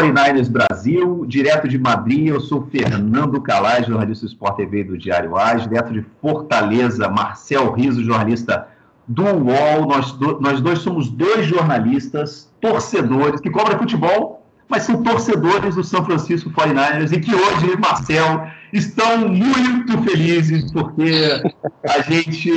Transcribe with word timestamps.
49ers 0.00 0.48
Brasil, 0.48 1.26
direto 1.26 1.68
de 1.68 1.78
Madrid, 1.78 2.28
eu 2.28 2.40
sou 2.40 2.66
Fernando 2.70 3.40
Calais, 3.42 3.86
jornalista 3.86 4.24
do 4.24 4.32
Sport 4.32 4.56
TV 4.56 4.84
do 4.84 4.96
Diário 4.96 5.36
AS, 5.36 5.64
direto 5.64 5.92
de 5.92 6.04
Fortaleza, 6.22 7.08
Marcel 7.08 7.70
Riso, 7.72 8.02
jornalista 8.02 8.66
do 9.06 9.24
UOL, 9.24 9.86
nós, 9.86 10.12
do, 10.12 10.40
nós 10.40 10.60
dois 10.60 10.78
somos 10.78 11.10
dois 11.10 11.46
jornalistas, 11.46 12.50
torcedores, 12.60 13.40
que 13.40 13.50
cobram 13.50 13.78
futebol 13.78 14.40
mas 14.70 14.84
são 14.84 15.02
torcedores 15.02 15.74
do 15.74 15.82
São 15.82 16.04
Francisco 16.04 16.48
49ers 16.50 17.12
e 17.12 17.18
que 17.18 17.34
hoje, 17.34 17.76
Marcel, 17.76 18.46
estão 18.72 19.28
muito 19.28 20.02
felizes 20.02 20.70
porque 20.72 21.42
a 21.84 22.00
gente, 22.02 22.50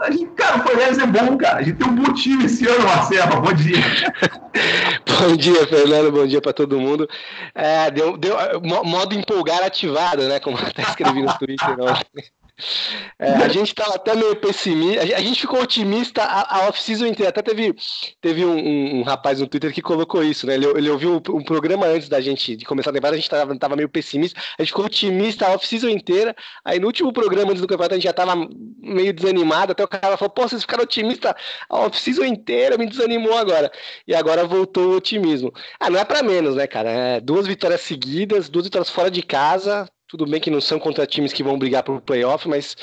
a 0.00 0.10
gente 0.10 0.26
cara, 0.32 0.56
o 0.56 0.64
49ers 0.64 1.02
é 1.02 1.06
bom, 1.06 1.36
cara. 1.36 1.58
A 1.58 1.62
gente 1.62 1.76
tem 1.76 1.88
um 1.88 1.94
bom 1.94 2.12
time 2.14 2.44
esse 2.44 2.66
ano, 2.66 2.84
Marcelo. 2.84 3.40
Bom 3.40 3.52
dia. 3.52 3.76
bom 5.20 5.36
dia, 5.36 5.66
Fernando. 5.66 6.12
Bom 6.12 6.26
dia 6.26 6.40
para 6.40 6.52
todo 6.52 6.80
mundo. 6.80 7.08
É, 7.54 7.90
deu, 7.90 8.16
deu 8.16 8.36
modo 8.62 9.14
empolgar 9.14 9.62
ativado, 9.62 10.28
né? 10.28 10.40
Como 10.40 10.56
até 10.56 10.82
escrevi 10.82 11.22
no 11.22 11.38
Twitter. 11.38 11.76
É, 13.18 13.32
a 13.32 13.48
gente 13.48 13.68
estava 13.68 13.94
até 13.94 14.14
meio 14.14 14.34
pessimista, 14.36 15.02
a 15.02 15.20
gente 15.20 15.40
ficou 15.40 15.60
otimista 15.60 16.22
a, 16.22 16.56
a 16.56 16.68
off-season 16.68 17.06
inteira. 17.06 17.28
Até 17.28 17.42
teve, 17.42 17.74
teve 18.20 18.44
um, 18.44 18.56
um, 18.56 19.00
um, 19.00 19.02
rapaz 19.02 19.40
no 19.40 19.46
Twitter 19.46 19.72
que 19.72 19.82
colocou 19.82 20.24
isso, 20.24 20.46
né? 20.46 20.54
Ele, 20.54 20.66
ele 20.66 20.90
ouviu 20.90 21.12
um, 21.12 21.36
um 21.36 21.44
programa 21.44 21.86
antes 21.86 22.08
da 22.08 22.20
gente 22.20 22.56
de 22.56 22.64
começar 22.64 22.90
a 22.90 22.92
temporada, 22.92 23.14
a 23.14 23.18
gente 23.18 23.26
estava 23.26 23.56
tava 23.58 23.76
meio 23.76 23.88
pessimista, 23.88 24.40
a 24.58 24.62
gente 24.62 24.70
ficou 24.70 24.86
otimista 24.86 25.46
a 25.46 25.54
off-season 25.54 25.88
inteira. 25.88 26.34
Aí 26.64 26.78
no 26.80 26.86
último 26.86 27.12
programa 27.12 27.50
antes 27.50 27.60
do 27.60 27.68
campeonato 27.68 27.94
a 27.94 27.96
gente 27.98 28.04
já 28.04 28.10
estava 28.10 28.34
meio 28.78 29.12
desanimado, 29.12 29.72
até 29.72 29.84
o 29.84 29.88
cara 29.88 30.16
falou: 30.16 30.30
pô, 30.30 30.48
vocês 30.48 30.62
ficaram 30.62 30.84
otimistas 30.84 31.34
a 31.68 31.78
off-season 31.80 32.24
inteira, 32.24 32.78
me 32.78 32.86
desanimou 32.86 33.36
agora. 33.36 33.70
E 34.06 34.14
agora 34.14 34.46
voltou 34.46 34.92
o 34.92 34.96
otimismo. 34.96 35.52
Ah, 35.78 35.90
não 35.90 36.00
é 36.00 36.04
para 36.04 36.22
menos, 36.22 36.56
né, 36.56 36.66
cara? 36.66 36.90
É 36.90 37.20
duas 37.20 37.46
vitórias 37.46 37.82
seguidas, 37.82 38.48
duas 38.48 38.64
vitórias 38.64 38.90
fora 38.90 39.10
de 39.10 39.22
casa, 39.22 39.86
tudo 40.08 40.26
bem 40.26 40.40
que 40.40 40.50
não 40.50 40.60
são 40.60 40.78
contra 40.78 41.06
times 41.06 41.32
que 41.32 41.42
vão 41.42 41.58
brigar 41.58 41.82
por 41.82 42.00
playoff, 42.00 42.48
mas 42.48 42.76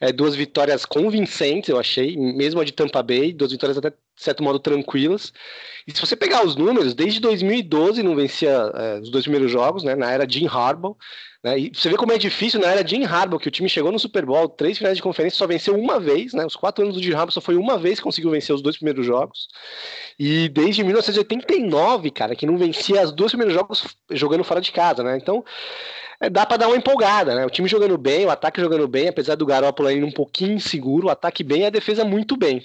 é, 0.00 0.12
duas 0.12 0.34
vitórias 0.34 0.84
convincentes, 0.84 1.68
eu 1.68 1.78
achei, 1.78 2.16
mesmo 2.16 2.60
a 2.60 2.64
de 2.64 2.72
Tampa 2.72 3.02
Bay, 3.02 3.32
duas 3.32 3.50
vitórias 3.50 3.76
até 3.76 3.90
de 3.90 3.96
certo 4.16 4.42
modo 4.42 4.58
tranquilas. 4.58 5.32
E 5.86 5.92
se 5.92 6.00
você 6.00 6.14
pegar 6.14 6.44
os 6.44 6.54
números, 6.54 6.94
desde 6.94 7.18
2012 7.20 8.02
não 8.02 8.14
vencia 8.14 8.50
é, 8.74 9.00
os 9.00 9.10
dois 9.10 9.24
primeiros 9.24 9.50
jogos, 9.50 9.82
né, 9.82 9.96
na 9.96 10.10
era 10.10 10.28
Jim 10.28 10.46
Harbaugh, 10.46 10.96
né, 11.42 11.58
e 11.58 11.72
você 11.74 11.88
vê 11.88 11.96
como 11.96 12.12
é 12.12 12.18
difícil 12.18 12.60
na 12.60 12.68
era 12.68 12.86
Jim 12.86 13.04
Harbaugh, 13.04 13.40
que 13.40 13.48
o 13.48 13.50
time 13.50 13.68
chegou 13.68 13.90
no 13.90 13.98
Super 13.98 14.24
Bowl, 14.24 14.48
três 14.48 14.78
finais 14.78 14.96
de 14.96 15.02
conferência, 15.02 15.38
só 15.38 15.46
venceu 15.48 15.74
uma 15.74 15.98
vez, 15.98 16.32
né, 16.32 16.46
os 16.46 16.54
quatro 16.54 16.84
anos 16.84 16.96
do 16.96 17.02
Jim 17.02 17.12
Harbaugh 17.12 17.32
só 17.32 17.40
foi 17.40 17.56
uma 17.56 17.76
vez 17.76 17.98
que 17.98 18.04
conseguiu 18.04 18.30
vencer 18.30 18.54
os 18.54 18.62
dois 18.62 18.76
primeiros 18.76 19.04
jogos. 19.04 19.48
E 20.16 20.48
desde 20.48 20.84
1989, 20.84 22.12
cara, 22.12 22.36
que 22.36 22.46
não 22.46 22.56
vencia 22.56 23.02
os 23.02 23.10
dois 23.10 23.32
primeiros 23.32 23.54
jogos 23.54 23.84
jogando 24.12 24.44
fora 24.44 24.60
de 24.60 24.70
casa, 24.70 25.02
né? 25.02 25.16
Então, 25.16 25.44
dá 26.30 26.46
para 26.46 26.56
dar 26.56 26.68
uma 26.68 26.76
empolgada, 26.76 27.34
né? 27.34 27.44
O 27.44 27.50
time 27.50 27.68
jogando 27.68 27.98
bem, 27.98 28.26
o 28.26 28.30
ataque 28.30 28.60
jogando 28.60 28.86
bem, 28.86 29.08
apesar 29.08 29.34
do 29.34 29.46
Garoppolo 29.46 29.88
ainda 29.88 30.06
um 30.06 30.12
pouquinho 30.12 30.54
inseguro, 30.54 31.08
o 31.08 31.10
ataque 31.10 31.42
bem 31.42 31.62
e 31.62 31.66
a 31.66 31.70
defesa 31.70 32.04
muito 32.04 32.36
bem. 32.36 32.62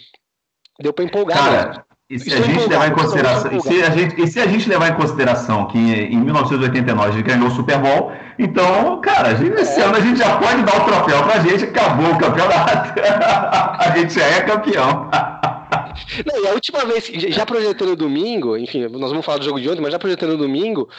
Deu 0.80 0.94
para 0.94 1.05
empolgar. 1.05 1.38
Cara, 1.38 1.86
e 2.09 2.19
se, 2.19 2.33
a 2.33 2.41
gente 2.41 2.67
levar 2.67 2.88
em 2.88 2.94
consideração, 2.94 3.52
e 3.52 3.61
se, 3.61 3.83
a 3.83 3.89
gente, 3.89 4.22
e 4.22 4.27
se 4.27 4.39
a 4.39 4.47
gente 4.47 4.69
levar 4.69 4.89
em 4.89 4.95
consideração 4.95 5.67
que 5.67 5.77
em 5.77 6.17
1989 6.17 7.09
a 7.09 7.11
gente 7.11 7.25
ganhou 7.25 7.47
o 7.47 7.52
Super 7.52 7.80
Bowl, 7.80 8.11
então, 8.38 9.02
cara, 9.02 9.35
gente, 9.35 9.59
esse 9.61 9.80
é. 9.80 9.83
ano 9.83 9.97
a 9.97 9.99
gente 9.99 10.19
já 10.19 10.38
pode 10.38 10.63
dar 10.63 10.81
o 10.81 10.85
troféu 10.85 11.23
pra 11.23 11.39
gente, 11.39 11.63
acabou 11.66 12.11
o 12.11 12.17
campeonato. 12.17 12.99
a 13.80 13.93
gente 13.95 14.13
já 14.13 14.25
é 14.25 14.41
campeão. 14.41 15.09
Não, 16.25 16.43
e 16.43 16.47
a 16.47 16.53
última 16.53 16.85
vez, 16.85 17.05
já 17.05 17.45
projetando 17.45 17.95
domingo, 17.95 18.58
enfim, 18.58 18.88
nós 18.88 19.09
vamos 19.09 19.25
falar 19.25 19.39
do 19.39 19.45
jogo 19.45 19.59
de 19.59 19.69
ontem, 19.69 19.81
mas 19.81 19.91
já 19.91 19.99
projetando 19.99 20.38
domingo, 20.38 20.89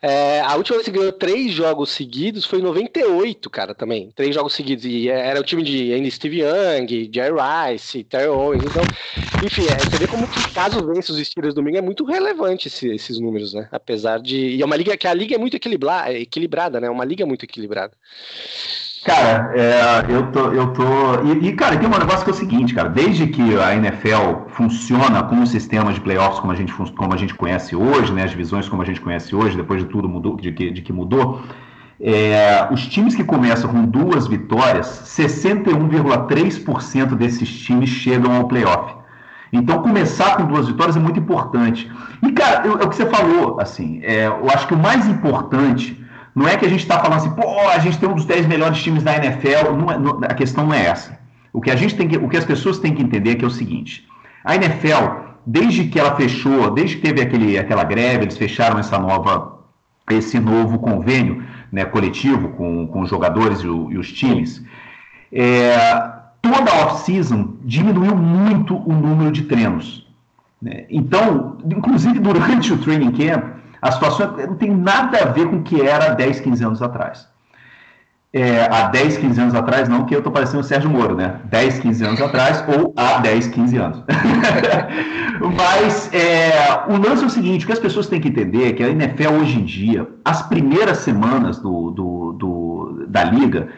é, 0.00 0.40
a 0.40 0.54
última 0.54 0.76
vez 0.76 0.88
que 0.88 0.96
ganhou 0.96 1.12
três 1.12 1.52
jogos 1.52 1.90
seguidos 1.90 2.44
foi 2.44 2.60
em 2.60 2.62
98, 2.62 3.50
cara, 3.50 3.74
também. 3.74 4.10
Três 4.14 4.34
jogos 4.34 4.54
seguidos. 4.54 4.84
E 4.84 5.08
era 5.08 5.40
o 5.40 5.44
time 5.44 5.62
de 5.62 5.92
ainda 5.92 6.10
Steve 6.10 6.40
Young, 6.40 7.10
Jerry 7.12 7.34
Rice, 7.72 8.04
Terry 8.04 8.28
Owens. 8.28 8.62
Então, 8.64 8.82
enfim, 9.44 9.62
é, 9.62 9.78
você 9.78 9.98
vê 9.98 10.06
como 10.06 10.28
que 10.28 10.52
caso 10.52 10.86
vence 10.86 11.10
os 11.10 11.18
Steelers 11.18 11.54
domingo 11.54 11.78
é 11.78 11.82
muito 11.82 12.04
relevante 12.04 12.68
esse, 12.68 12.88
esses 12.88 13.18
números, 13.18 13.52
né? 13.52 13.68
Apesar 13.72 14.20
de. 14.20 14.36
E 14.36 14.62
é 14.62 14.64
uma 14.64 14.76
liga 14.76 14.96
que 14.96 15.06
a 15.06 15.14
liga 15.14 15.34
é 15.34 15.38
muito 15.38 15.56
equilibrada, 15.56 16.12
equilibrada 16.12 16.80
né? 16.80 16.87
Uma 16.90 17.04
liga 17.04 17.26
muito 17.26 17.44
equilibrada. 17.44 17.92
Cara, 19.04 19.52
é, 19.54 20.06
eu 20.08 20.32
tô. 20.32 20.52
Eu 20.52 20.72
tô 20.72 20.82
e, 21.24 21.48
e, 21.48 21.52
cara, 21.54 21.78
tem 21.78 21.88
um 21.88 21.98
negócio 21.98 22.24
que 22.24 22.30
é 22.30 22.32
o 22.32 22.36
seguinte, 22.36 22.74
cara. 22.74 22.88
Desde 22.88 23.26
que 23.26 23.58
a 23.58 23.74
NFL 23.74 24.48
funciona 24.48 25.22
com 25.22 25.36
um 25.36 25.46
sistema 25.46 25.92
de 25.92 26.00
playoffs 26.00 26.40
como 26.40 26.52
a 26.52 26.56
gente, 26.56 26.72
como 26.72 27.14
a 27.14 27.16
gente 27.16 27.34
conhece 27.34 27.76
hoje, 27.76 28.12
né? 28.12 28.24
As 28.24 28.32
divisões 28.32 28.68
como 28.68 28.82
a 28.82 28.84
gente 28.84 29.00
conhece 29.00 29.34
hoje, 29.34 29.56
depois 29.56 29.82
de 29.82 29.88
tudo 29.88 30.08
mudou, 30.08 30.36
de 30.36 30.52
que, 30.52 30.70
de 30.70 30.82
que 30.82 30.92
mudou. 30.92 31.40
É, 32.00 32.68
os 32.70 32.86
times 32.86 33.16
que 33.16 33.24
começam 33.24 33.68
com 33.70 33.84
duas 33.84 34.28
vitórias, 34.28 34.86
61,3% 35.06 37.16
desses 37.16 37.50
times 37.60 37.88
chegam 37.88 38.36
ao 38.36 38.46
playoff. 38.46 38.94
Então, 39.52 39.82
começar 39.82 40.36
com 40.36 40.46
duas 40.46 40.68
vitórias 40.68 40.96
é 40.96 41.00
muito 41.00 41.18
importante. 41.18 41.90
E, 42.22 42.30
cara, 42.32 42.64
é 42.66 42.70
o 42.70 42.88
que 42.88 42.94
você 42.94 43.06
falou, 43.06 43.58
assim, 43.60 44.00
é, 44.02 44.26
eu 44.26 44.48
acho 44.50 44.68
que 44.68 44.74
o 44.74 44.78
mais 44.78 45.08
importante 45.08 45.97
não 46.38 46.46
é 46.46 46.56
que 46.56 46.64
a 46.64 46.68
gente 46.68 46.82
está 46.82 47.00
falando 47.00 47.18
assim, 47.18 47.30
pô, 47.30 47.68
a 47.68 47.78
gente 47.80 47.98
tem 47.98 48.08
um 48.08 48.14
dos 48.14 48.24
10 48.24 48.46
melhores 48.46 48.80
times 48.80 49.02
da 49.02 49.16
NFL. 49.16 49.72
Não 49.76 49.90
é, 49.90 49.98
não, 49.98 50.20
a 50.22 50.34
questão 50.34 50.64
não 50.66 50.72
é 50.72 50.86
essa. 50.86 51.18
O 51.52 51.60
que, 51.60 51.68
a 51.68 51.74
gente 51.74 51.96
tem 51.96 52.06
que, 52.06 52.16
o 52.16 52.28
que 52.28 52.36
as 52.36 52.44
pessoas 52.44 52.78
têm 52.78 52.94
que 52.94 53.02
entender 53.02 53.32
é 53.32 53.34
que 53.34 53.44
é 53.44 53.48
o 53.48 53.50
seguinte: 53.50 54.06
a 54.44 54.54
NFL, 54.54 55.02
desde 55.44 55.86
que 55.86 55.98
ela 55.98 56.14
fechou, 56.14 56.70
desde 56.70 56.94
que 56.94 57.02
teve 57.02 57.20
aquele, 57.20 57.58
aquela 57.58 57.82
greve, 57.82 58.22
eles 58.22 58.38
fecharam 58.38 58.78
essa 58.78 59.00
nova, 59.00 59.58
esse 60.12 60.38
novo 60.38 60.78
convênio 60.78 61.42
né, 61.72 61.84
coletivo 61.84 62.50
com, 62.50 62.86
com 62.86 63.00
os 63.00 63.10
jogadores 63.10 63.58
e, 63.58 63.66
o, 63.66 63.90
e 63.90 63.98
os 63.98 64.12
times, 64.12 64.64
é, 65.32 65.76
toda 66.40 66.70
a 66.70 66.86
off-season 66.86 67.54
diminuiu 67.64 68.14
muito 68.14 68.76
o 68.76 68.92
número 68.92 69.32
de 69.32 69.42
treinos. 69.42 70.06
Né? 70.62 70.84
Então, 70.88 71.56
inclusive 71.64 72.20
durante 72.20 72.72
o 72.72 72.78
training 72.78 73.10
camp, 73.10 73.58
a 73.80 73.92
situação 73.92 74.36
não 74.36 74.54
tem 74.54 74.74
nada 74.74 75.18
a 75.22 75.26
ver 75.26 75.48
com 75.48 75.56
o 75.56 75.62
que 75.62 75.80
era 75.80 76.10
10, 76.10 76.40
15 76.40 76.64
anos 76.64 76.82
atrás. 76.82 77.28
É, 78.30 78.68
há 78.70 78.88
10, 78.88 79.16
15 79.16 79.40
anos 79.40 79.54
atrás, 79.54 79.88
não 79.88 80.04
que 80.04 80.14
eu 80.14 80.18
estou 80.18 80.30
parecendo 80.30 80.60
o 80.60 80.64
Sérgio 80.64 80.90
Moro, 80.90 81.16
né? 81.16 81.40
10, 81.44 81.78
15 81.78 82.04
anos 82.04 82.20
atrás 82.20 82.62
ou 82.68 82.92
há 82.94 83.18
10, 83.18 83.48
15 83.48 83.76
anos. 83.78 84.02
Mas 85.56 86.12
é, 86.12 86.84
o 86.88 86.98
lance 86.98 87.22
é 87.22 87.26
o 87.26 87.30
seguinte: 87.30 87.64
o 87.64 87.66
que 87.66 87.72
as 87.72 87.78
pessoas 87.78 88.06
têm 88.06 88.20
que 88.20 88.28
entender 88.28 88.68
é 88.68 88.72
que 88.72 88.82
a 88.82 88.90
NFL 88.90 89.32
hoje 89.40 89.58
em 89.58 89.64
dia, 89.64 90.06
as 90.24 90.42
primeiras 90.42 90.98
semanas 90.98 91.58
do, 91.58 91.90
do, 91.90 92.32
do, 92.32 93.06
da 93.08 93.24
liga, 93.24 93.68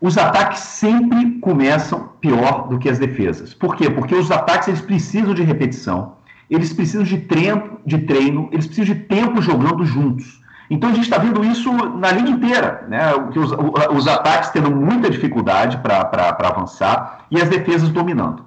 os 0.00 0.16
ataques 0.16 0.60
sempre 0.60 1.40
começam 1.40 2.10
pior 2.20 2.68
do 2.68 2.78
que 2.78 2.88
as 2.88 2.98
defesas. 2.98 3.54
Por 3.54 3.74
quê? 3.74 3.90
Porque 3.90 4.14
os 4.14 4.30
ataques 4.30 4.68
eles 4.68 4.80
precisam 4.80 5.34
de 5.34 5.42
repetição 5.42 6.15
eles 6.50 6.72
precisam 6.72 7.02
de 7.02 7.18
treino, 7.18 7.80
de 7.84 7.98
treino, 7.98 8.48
eles 8.52 8.66
precisam 8.66 8.94
de 8.94 9.02
tempo 9.02 9.42
jogando 9.42 9.84
juntos. 9.84 10.40
Então 10.70 10.90
a 10.90 10.92
gente 10.92 11.04
está 11.04 11.18
vendo 11.18 11.44
isso 11.44 11.72
na 11.72 12.10
liga 12.10 12.28
inteira, 12.28 12.84
né? 12.88 13.14
Os, 13.14 13.52
os 13.96 14.08
ataques 14.08 14.50
tendo 14.50 14.70
muita 14.70 15.08
dificuldade 15.08 15.78
para 15.78 16.36
avançar 16.40 17.26
e 17.30 17.40
as 17.40 17.48
defesas 17.48 17.88
dominando. 17.88 18.44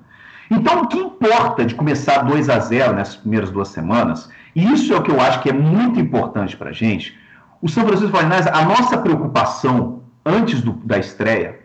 Então 0.52 0.82
o 0.82 0.88
que 0.88 0.98
importa 0.98 1.64
de 1.64 1.76
começar 1.76 2.24
2 2.24 2.50
a 2.50 2.60
0 2.60 2.94
nessas 2.94 3.16
primeiras 3.16 3.52
duas 3.52 3.70
semanas, 3.70 4.30
e 4.56 4.74
isso 4.74 4.94
é 4.94 4.98
o 4.98 5.02
que 5.02 5.12
eu 5.12 5.22
acho 5.22 5.42
que 5.42 5.50
é 5.50 5.54
muito 5.54 6.00
importante 6.00 6.58
para 6.58 6.72
a 6.72 6.74
gente, 6.74 7.18
o 7.62 7.70
São 7.70 7.86
Francisco 7.86 8.12
49 8.12 8.50
a 8.50 8.66
nossa 8.66 8.98
preocupação 8.98 10.02
antes 10.26 10.62
do, 10.62 10.72
da 10.72 10.98
estreia 10.98 11.60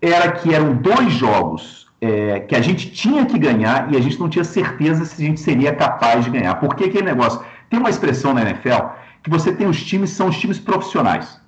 era 0.00 0.32
que 0.32 0.54
eram 0.54 0.74
dois 0.74 1.12
jogos 1.12 1.79
é, 2.00 2.40
que 2.40 2.56
a 2.56 2.60
gente 2.60 2.90
tinha 2.90 3.26
que 3.26 3.38
ganhar 3.38 3.92
e 3.92 3.96
a 3.96 4.00
gente 4.00 4.18
não 4.18 4.28
tinha 4.28 4.44
certeza 4.44 5.04
se 5.04 5.22
a 5.22 5.26
gente 5.26 5.40
seria 5.40 5.74
capaz 5.74 6.24
de 6.24 6.30
ganhar. 6.30 6.54
Porque 6.56 6.84
aquele 6.84 7.04
negócio. 7.04 7.40
Tem 7.68 7.78
uma 7.78 7.90
expressão 7.90 8.34
na 8.34 8.42
NFL 8.42 8.88
que 9.22 9.30
você 9.30 9.52
tem 9.52 9.68
os 9.68 9.84
times, 9.84 10.10
são 10.10 10.28
os 10.28 10.38
times 10.38 10.58
profissionais. 10.58 11.40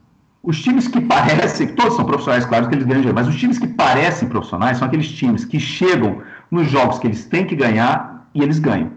Os 0.42 0.60
times 0.62 0.86
que 0.86 1.00
parecem, 1.00 1.68
todos 1.68 1.94
são 1.94 2.04
profissionais, 2.04 2.44
claro 2.44 2.68
que 2.68 2.74
eles 2.74 2.84
ganham 2.84 3.00
dinheiro, 3.00 3.14
mas 3.14 3.28
os 3.28 3.36
times 3.36 3.58
que 3.58 3.66
parecem 3.66 4.28
profissionais 4.28 4.78
são 4.78 4.86
aqueles 4.86 5.10
times 5.10 5.44
que 5.44 5.58
chegam 5.58 6.20
nos 6.50 6.70
jogos 6.70 6.98
que 6.98 7.06
eles 7.06 7.24
têm 7.24 7.44
que 7.44 7.56
ganhar 7.56 8.28
e 8.34 8.42
eles 8.42 8.58
ganham. 8.58 8.90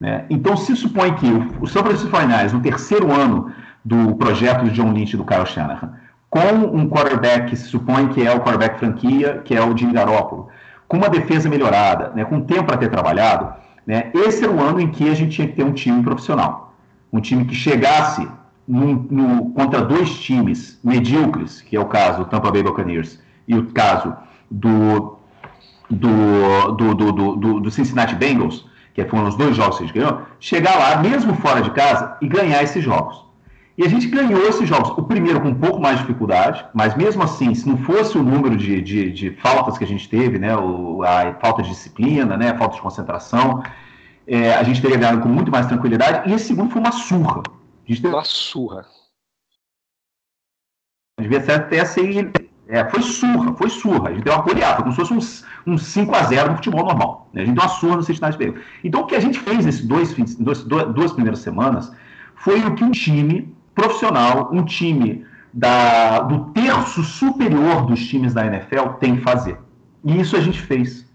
Né? 0.00 0.24
Então, 0.28 0.56
se 0.56 0.76
supõe 0.76 1.14
que 1.14 1.26
o, 1.60 1.66
São 1.66 1.82
Francisco 1.82 2.10
49 2.10 2.54
no 2.54 2.62
terceiro 2.62 3.12
ano 3.12 3.52
do 3.84 4.14
projeto 4.16 4.64
do 4.64 4.70
John 4.70 4.92
Lynch 4.92 5.14
e 5.14 5.16
do 5.16 5.24
Kyle 5.24 5.46
Shanahan, 5.46 5.94
com 6.28 6.52
um 6.76 6.88
quarterback 6.88 7.50
que 7.50 7.56
se 7.56 7.68
supõe 7.68 8.08
que 8.08 8.26
é 8.26 8.32
o 8.32 8.40
quarterback 8.40 8.78
franquia, 8.78 9.40
que 9.44 9.54
é 9.54 9.64
o 9.64 9.76
Jimmy 9.76 9.92
Garoppolo, 9.94 10.48
com 10.88 10.96
uma 10.96 11.08
defesa 11.08 11.48
melhorada, 11.48 12.10
né, 12.14 12.24
com 12.24 12.40
tempo 12.40 12.64
para 12.64 12.76
ter 12.76 12.90
trabalhado, 12.90 13.54
né, 13.86 14.10
esse 14.14 14.44
era 14.44 14.52
o 14.52 14.60
ano 14.60 14.80
em 14.80 14.88
que 14.88 15.08
a 15.08 15.14
gente 15.14 15.34
tinha 15.34 15.48
que 15.48 15.54
ter 15.54 15.64
um 15.64 15.72
time 15.72 16.02
profissional. 16.02 16.74
Um 17.12 17.20
time 17.20 17.44
que 17.44 17.54
chegasse 17.54 18.28
no, 18.66 19.06
no, 19.10 19.50
contra 19.50 19.82
dois 19.82 20.18
times 20.18 20.78
medíocres, 20.82 21.60
que 21.60 21.76
é 21.76 21.80
o 21.80 21.86
caso 21.86 22.18
do 22.18 22.24
Tampa 22.26 22.50
Bay 22.50 22.62
Buccaneers 22.62 23.20
e 23.46 23.54
o 23.54 23.66
caso 23.66 24.14
do, 24.50 25.18
do, 25.88 26.72
do, 26.72 26.94
do, 26.94 27.60
do 27.60 27.70
Cincinnati 27.70 28.14
Bengals, 28.14 28.66
que 28.92 29.04
foram 29.04 29.28
os 29.28 29.36
dois 29.36 29.54
jogos 29.54 29.76
que 29.76 29.84
a 29.84 29.86
gente 29.86 29.98
ganhou, 29.98 30.22
chegar 30.40 30.76
lá, 30.76 30.96
mesmo 31.02 31.34
fora 31.34 31.60
de 31.60 31.70
casa, 31.70 32.16
e 32.20 32.26
ganhar 32.26 32.62
esses 32.62 32.82
jogos. 32.82 33.25
E 33.78 33.84
a 33.84 33.88
gente 33.88 34.08
ganhou 34.08 34.40
esses 34.48 34.66
jogos. 34.66 34.90
O 34.96 35.02
primeiro 35.02 35.40
com 35.40 35.48
um 35.48 35.54
pouco 35.54 35.78
mais 35.78 35.98
de 35.98 36.06
dificuldade, 36.06 36.64
mas 36.72 36.94
mesmo 36.94 37.22
assim, 37.22 37.54
se 37.54 37.68
não 37.68 37.76
fosse 37.78 38.16
o 38.16 38.22
número 38.22 38.56
de, 38.56 38.80
de, 38.80 39.12
de 39.12 39.30
faltas 39.32 39.76
que 39.76 39.84
a 39.84 39.86
gente 39.86 40.08
teve, 40.08 40.38
né, 40.38 40.56
o, 40.56 41.02
a 41.02 41.34
falta 41.34 41.62
de 41.62 41.68
disciplina, 41.68 42.36
né, 42.36 42.50
a 42.50 42.58
falta 42.58 42.76
de 42.76 42.80
concentração, 42.80 43.62
é, 44.26 44.54
a 44.54 44.62
gente 44.62 44.80
teria 44.80 44.96
ganhado 44.96 45.20
com 45.20 45.28
muito 45.28 45.50
mais 45.50 45.66
tranquilidade. 45.66 46.30
E 46.30 46.34
esse 46.34 46.46
segundo 46.46 46.70
foi 46.70 46.80
uma 46.80 46.92
surra. 46.92 47.42
A 47.48 47.88
gente 47.88 48.00
teve... 48.00 48.14
Uma 48.14 48.24
surra. 48.24 48.86
Devia 51.20 51.40
ser 51.40 51.52
até 51.52 51.84
ser. 51.84 52.32
É, 52.68 52.84
foi 52.90 53.02
surra, 53.02 53.54
foi 53.54 53.68
surra. 53.68 54.08
A 54.08 54.12
gente 54.12 54.24
deu 54.24 54.34
uma 54.34 54.42
goleada, 54.42 54.82
como 54.82 54.90
se 54.90 54.96
fosse 54.96 55.12
um, 55.66 55.72
um 55.72 55.76
5x0 55.76 56.48
no 56.48 56.56
futebol 56.56 56.84
normal. 56.84 57.28
Né? 57.32 57.42
A 57.42 57.44
gente 57.44 57.54
deu 57.54 57.62
uma 57.62 57.68
surra 57.68 57.96
no 57.96 58.02
Cincinnati 58.02 58.38
Bengals. 58.38 58.64
Então, 58.82 59.02
o 59.02 59.06
que 59.06 59.14
a 59.14 59.20
gente 59.20 59.38
fez 59.38 59.64
nesses 59.64 59.86
dois, 59.86 60.14
dois, 60.38 60.62
duas 60.64 61.12
primeiras 61.12 61.40
semanas 61.40 61.92
foi 62.34 62.60
o 62.60 62.74
que 62.74 62.82
um 62.82 62.90
time 62.90 63.55
profissional, 63.76 64.50
um 64.52 64.64
time 64.64 65.24
da, 65.52 66.20
do 66.20 66.46
terço 66.46 67.04
superior 67.04 67.86
dos 67.86 68.04
times 68.04 68.34
da 68.34 68.44
NFL 68.44 68.88
tem 68.98 69.16
que 69.16 69.22
fazer. 69.22 69.58
E 70.02 70.20
isso 70.20 70.36
a 70.36 70.40
gente 70.40 70.60
fez. 70.60 71.06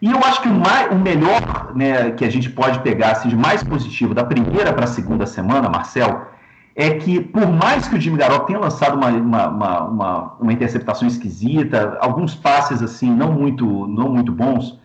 E 0.00 0.10
eu 0.10 0.18
acho 0.18 0.42
que 0.42 0.48
o, 0.48 0.54
mais, 0.54 0.90
o 0.90 0.96
melhor 0.96 1.72
né, 1.74 2.10
que 2.10 2.24
a 2.24 2.30
gente 2.30 2.50
pode 2.50 2.80
pegar 2.80 3.12
assim, 3.12 3.28
de 3.28 3.36
mais 3.36 3.62
positivo 3.62 4.14
da 4.14 4.24
primeira 4.24 4.72
para 4.72 4.84
a 4.84 4.88
segunda 4.88 5.26
semana, 5.26 5.68
Marcel, 5.68 6.26
é 6.74 6.90
que 6.90 7.20
por 7.20 7.46
mais 7.46 7.88
que 7.88 7.96
o 7.96 8.00
Jimmy 8.00 8.18
Garoppolo 8.18 8.46
tenha 8.46 8.58
lançado 8.58 8.96
uma, 8.96 9.08
uma, 9.08 9.48
uma, 9.48 10.32
uma, 10.38 10.52
interceptação 10.52 11.08
esquisita, 11.08 11.96
alguns 12.00 12.34
passes 12.34 12.82
assim 12.82 13.10
não 13.10 13.32
muito, 13.32 13.86
não 13.86 14.10
muito 14.10 14.30
bons, 14.30 14.78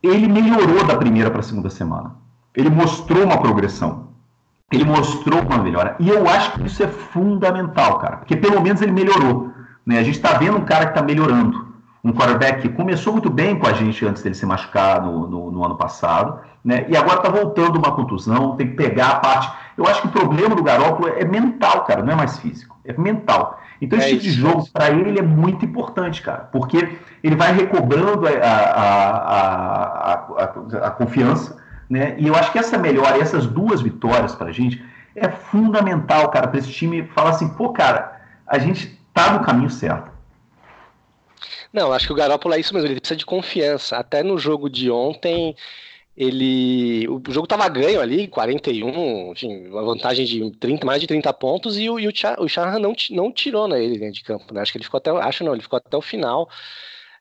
ele 0.00 0.28
melhorou 0.28 0.84
da 0.84 0.96
primeira 0.96 1.30
para 1.30 1.40
a 1.40 1.42
segunda 1.42 1.68
semana. 1.68 2.14
Ele 2.54 2.70
mostrou 2.70 3.24
uma 3.24 3.38
progressão. 3.38 4.05
Ele 4.72 4.84
mostrou 4.84 5.42
uma 5.42 5.58
melhora. 5.58 5.94
E 6.00 6.08
eu 6.08 6.28
acho 6.28 6.52
que 6.52 6.66
isso 6.66 6.82
é 6.82 6.88
fundamental, 6.88 7.98
cara, 7.98 8.16
porque 8.16 8.36
pelo 8.36 8.60
menos 8.60 8.82
ele 8.82 8.92
melhorou. 8.92 9.52
Né? 9.84 9.98
A 9.98 10.02
gente 10.02 10.16
está 10.16 10.36
vendo 10.36 10.56
um 10.56 10.64
cara 10.64 10.86
que 10.86 10.92
está 10.92 11.02
melhorando 11.02 11.66
um 12.06 12.12
quarterback 12.12 12.62
que 12.62 12.68
começou 12.68 13.12
muito 13.12 13.28
bem 13.28 13.58
com 13.58 13.66
a 13.66 13.72
gente 13.72 14.06
antes 14.06 14.22
dele 14.22 14.34
se 14.34 14.46
machucar 14.46 15.02
no, 15.02 15.26
no, 15.28 15.50
no 15.50 15.64
ano 15.64 15.76
passado, 15.76 16.40
né? 16.64 16.84
E 16.88 16.96
agora 16.96 17.18
está 17.18 17.28
voltando 17.28 17.76
uma 17.76 17.94
contusão, 17.96 18.56
tem 18.56 18.68
que 18.68 18.74
pegar 18.74 19.08
a 19.08 19.16
parte. 19.16 19.52
Eu 19.76 19.86
acho 19.86 20.02
que 20.02 20.08
o 20.08 20.10
problema 20.12 20.54
do 20.54 20.62
Garoppolo 20.62 21.08
é 21.08 21.24
mental, 21.24 21.84
cara, 21.84 22.02
não 22.04 22.12
é 22.12 22.16
mais 22.16 22.38
físico, 22.38 22.76
é 22.84 22.92
mental. 22.92 23.60
Então, 23.80 23.98
esse 23.98 24.08
é 24.08 24.10
tipo 24.12 24.22
de 24.22 24.30
jogo, 24.30 24.64
para 24.72 24.90
ele, 24.90 25.10
ele 25.10 25.18
é 25.18 25.22
muito 25.22 25.64
importante, 25.64 26.22
cara, 26.22 26.48
porque 26.50 26.96
ele 27.22 27.36
vai 27.36 27.52
recobrando 27.52 28.26
a, 28.26 28.30
a, 28.30 30.12
a, 30.12 30.86
a, 30.86 30.90
confiança, 30.90 31.56
né? 31.88 32.16
E 32.18 32.26
eu 32.26 32.34
acho 32.34 32.52
que 32.52 32.58
essa 32.58 32.76
melhora, 32.78 33.18
essas 33.18 33.46
duas 33.46 33.80
vitórias 33.80 34.34
para 34.34 34.48
a 34.48 34.52
gente, 34.52 34.82
é 35.14 35.28
fundamental, 35.28 36.30
cara, 36.30 36.48
para 36.48 36.58
esse 36.58 36.72
time 36.72 37.04
falar 37.14 37.30
assim, 37.30 37.48
pô, 37.48 37.72
cara, 37.72 38.20
a 38.46 38.58
gente 38.58 38.98
tá 39.14 39.32
no 39.32 39.44
caminho 39.44 39.70
certo. 39.70 40.10
Não, 41.72 41.92
acho 41.92 42.06
que 42.06 42.12
o 42.12 42.16
Garoppolo 42.16 42.54
é 42.54 42.60
isso 42.60 42.72
mesmo, 42.72 42.88
ele 42.88 43.00
precisa 43.00 43.16
de 43.16 43.26
confiança. 43.26 43.96
Até 43.96 44.22
no 44.22 44.38
jogo 44.38 44.70
de 44.70 44.90
ontem, 44.90 45.54
ele. 46.16 47.06
O 47.08 47.20
jogo 47.28 47.46
tava 47.46 47.68
ganho 47.68 48.00
ali, 48.00 48.28
41, 48.28 49.32
enfim, 49.32 49.66
uma 49.68 49.82
vantagem 49.82 50.24
de 50.24 50.50
30, 50.52 50.86
mais 50.86 51.00
de 51.00 51.06
30 51.06 51.32
pontos, 51.34 51.78
e 51.78 51.90
o, 51.90 51.98
e 51.98 52.08
o, 52.08 52.12
o 52.38 52.48
Shanahan 52.48 52.78
não, 52.78 52.94
não 53.10 53.32
tirou 53.32 53.68
né, 53.68 53.82
ele 53.82 54.10
de 54.10 54.22
campo. 54.22 54.54
Né? 54.54 54.60
Acho 54.60 54.72
que 54.72 54.78
ele 54.78 54.84
ficou 54.84 54.98
até. 54.98 55.10
Acho 55.10 55.44
não, 55.44 55.52
ele 55.52 55.62
ficou 55.62 55.76
até 55.76 55.96
o 55.96 56.02
final 56.02 56.48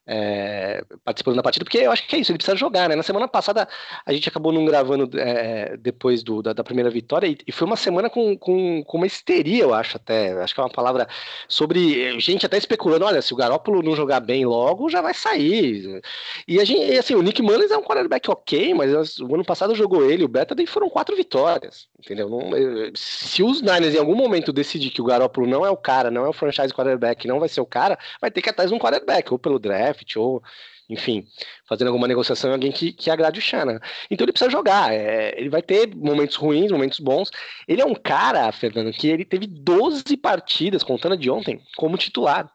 é, 0.07 0.83
participando 1.03 1.35
da 1.35 1.43
partida, 1.43 1.65
porque 1.65 1.79
eu 1.79 1.91
acho 1.91 2.07
que 2.07 2.15
é 2.15 2.19
isso, 2.19 2.31
ele 2.31 2.37
precisa 2.37 2.55
jogar, 2.55 2.87
né? 2.87 2.95
Na 2.95 3.03
semana 3.03 3.27
passada 3.27 3.67
a 4.05 4.13
gente 4.13 4.29
acabou 4.29 4.51
não 4.51 4.63
gravando 4.63 5.09
é, 5.19 5.75
depois 5.77 6.21
do, 6.21 6.43
da, 6.43 6.53
da, 6.53 6.63
primeira 6.63 6.89
vitória 6.89 7.27
e, 7.27 7.37
e, 7.47 7.51
foi 7.51 7.65
uma 7.65 7.75
semana 7.75 8.09
com, 8.09 8.37
com, 8.37 8.83
com, 8.83 8.97
uma 8.97 9.07
histeria, 9.07 9.63
eu 9.63 9.73
acho 9.73 9.97
até. 9.97 10.31
Acho 10.43 10.53
que 10.53 10.59
é 10.59 10.63
uma 10.63 10.69
palavra 10.69 11.07
sobre 11.47 12.19
gente 12.19 12.45
até 12.45 12.57
especulando: 12.57 13.05
olha, 13.05 13.21
se 13.21 13.33
o 13.33 13.37
Garópolo 13.37 13.81
não 13.81 13.95
jogar 13.95 14.19
bem 14.19 14.45
logo, 14.45 14.89
já 14.89 15.01
vai 15.01 15.13
sair. 15.13 16.01
E 16.47 16.59
a 16.59 16.65
gente, 16.65 16.97
assim, 16.97 17.15
o 17.15 17.21
Nick 17.21 17.41
Mullins 17.41 17.71
é 17.71 17.77
um 17.77 17.83
quarterback 17.83 18.29
ok, 18.29 18.73
mas 18.73 19.17
o 19.19 19.33
ano 19.33 19.45
passado 19.45 19.73
jogou 19.73 20.09
ele, 20.09 20.23
o 20.23 20.27
Beta, 20.27 20.55
e 20.61 20.67
foram 20.67 20.89
quatro 20.89 21.15
vitórias, 21.15 21.87
entendeu? 21.99 22.29
Não, 22.29 22.51
se 22.95 23.41
os 23.41 23.61
Niners 23.61 23.95
em 23.95 23.99
algum 23.99 24.15
momento 24.15 24.53
decidir 24.53 24.91
que 24.91 25.01
o 25.01 25.05
Garópolo 25.05 25.47
não 25.47 25.65
é 25.65 25.69
o 25.69 25.77
cara, 25.77 26.11
não 26.11 26.25
é 26.25 26.29
o 26.29 26.33
franchise 26.33 26.73
quarterback, 26.73 27.27
não 27.27 27.39
vai 27.39 27.49
ser 27.49 27.61
o 27.61 27.65
cara, 27.65 27.97
vai 28.21 28.29
ter 28.29 28.41
que 28.41 28.49
ir 28.49 28.51
atrás 28.51 28.69
de 28.69 28.75
um 28.75 28.79
quarterback, 28.79 29.31
ou 29.31 29.39
pelo 29.39 29.59
draft 29.59 29.94
draft 29.95 30.15
ou, 30.17 30.43
enfim, 30.89 31.25
fazendo 31.67 31.87
alguma 31.87 32.07
negociação 32.07 32.51
alguém 32.51 32.71
que, 32.71 32.91
que 32.91 33.09
agrade 33.09 33.39
o 33.39 33.41
Shannon. 33.41 33.79
Então 34.11 34.25
ele 34.25 34.31
precisa 34.31 34.51
jogar. 34.51 34.93
É, 34.93 35.33
ele 35.37 35.49
vai 35.49 35.61
ter 35.61 35.95
momentos 35.95 36.35
ruins, 36.35 36.71
momentos 36.71 36.99
bons. 36.99 37.31
Ele 37.67 37.81
é 37.81 37.85
um 37.85 37.95
cara, 37.95 38.51
Fernando, 38.51 38.91
que 38.91 39.07
ele 39.07 39.25
teve 39.25 39.47
12 39.47 40.17
partidas, 40.17 40.83
contando 40.83 41.17
de 41.17 41.29
ontem, 41.29 41.61
como 41.77 41.97
titular. 41.97 42.51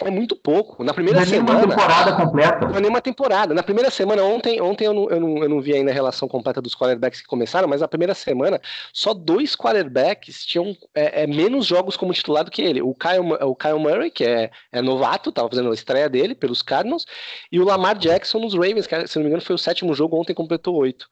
É 0.00 0.10
muito 0.10 0.36
pouco. 0.36 0.82
Na 0.84 0.94
primeira 0.94 1.20
não 1.20 1.26
é 1.26 1.28
semana. 1.28 1.58
Uma 1.58 1.68
temporada 1.68 2.16
completa. 2.16 2.66
Não 2.66 2.76
é 2.76 2.80
nem 2.80 2.90
uma 2.90 3.00
temporada. 3.00 3.54
Na 3.54 3.62
primeira 3.62 3.90
semana, 3.90 4.22
ontem, 4.22 4.60
ontem 4.60 4.84
eu 4.84 4.94
não, 4.94 5.10
eu, 5.10 5.20
não, 5.20 5.38
eu 5.42 5.48
não 5.48 5.60
vi 5.60 5.74
ainda 5.74 5.90
a 5.90 5.94
relação 5.94 6.28
completa 6.28 6.62
dos 6.62 6.74
quarterbacks 6.74 7.20
que 7.20 7.26
começaram, 7.26 7.68
mas 7.68 7.80
na 7.80 7.88
primeira 7.88 8.14
semana, 8.14 8.60
só 8.92 9.12
dois 9.12 9.56
quarterbacks 9.56 10.44
tinham 10.44 10.76
é, 10.94 11.22
é, 11.22 11.26
menos 11.26 11.66
jogos 11.66 11.96
como 11.96 12.12
titular 12.12 12.44
do 12.44 12.50
que 12.50 12.62
ele. 12.62 12.82
O 12.82 12.94
Kyle, 12.94 13.20
o 13.42 13.54
Kyle 13.54 13.78
Murray, 13.78 14.10
que 14.10 14.24
é, 14.24 14.50
é 14.72 14.82
novato, 14.82 15.30
estava 15.30 15.48
fazendo 15.48 15.70
a 15.70 15.74
estreia 15.74 16.08
dele 16.08 16.34
pelos 16.34 16.62
Cardinals, 16.62 17.06
e 17.50 17.60
o 17.60 17.64
Lamar 17.64 17.96
Jackson 17.96 18.38
nos 18.38 18.54
Ravens, 18.54 18.86
que 18.86 19.06
se 19.06 19.16
não 19.16 19.24
me 19.24 19.28
engano 19.28 19.42
foi 19.42 19.54
o 19.54 19.58
sétimo 19.58 19.94
jogo, 19.94 20.18
ontem 20.18 20.34
completou 20.34 20.76
oito. 20.76 21.06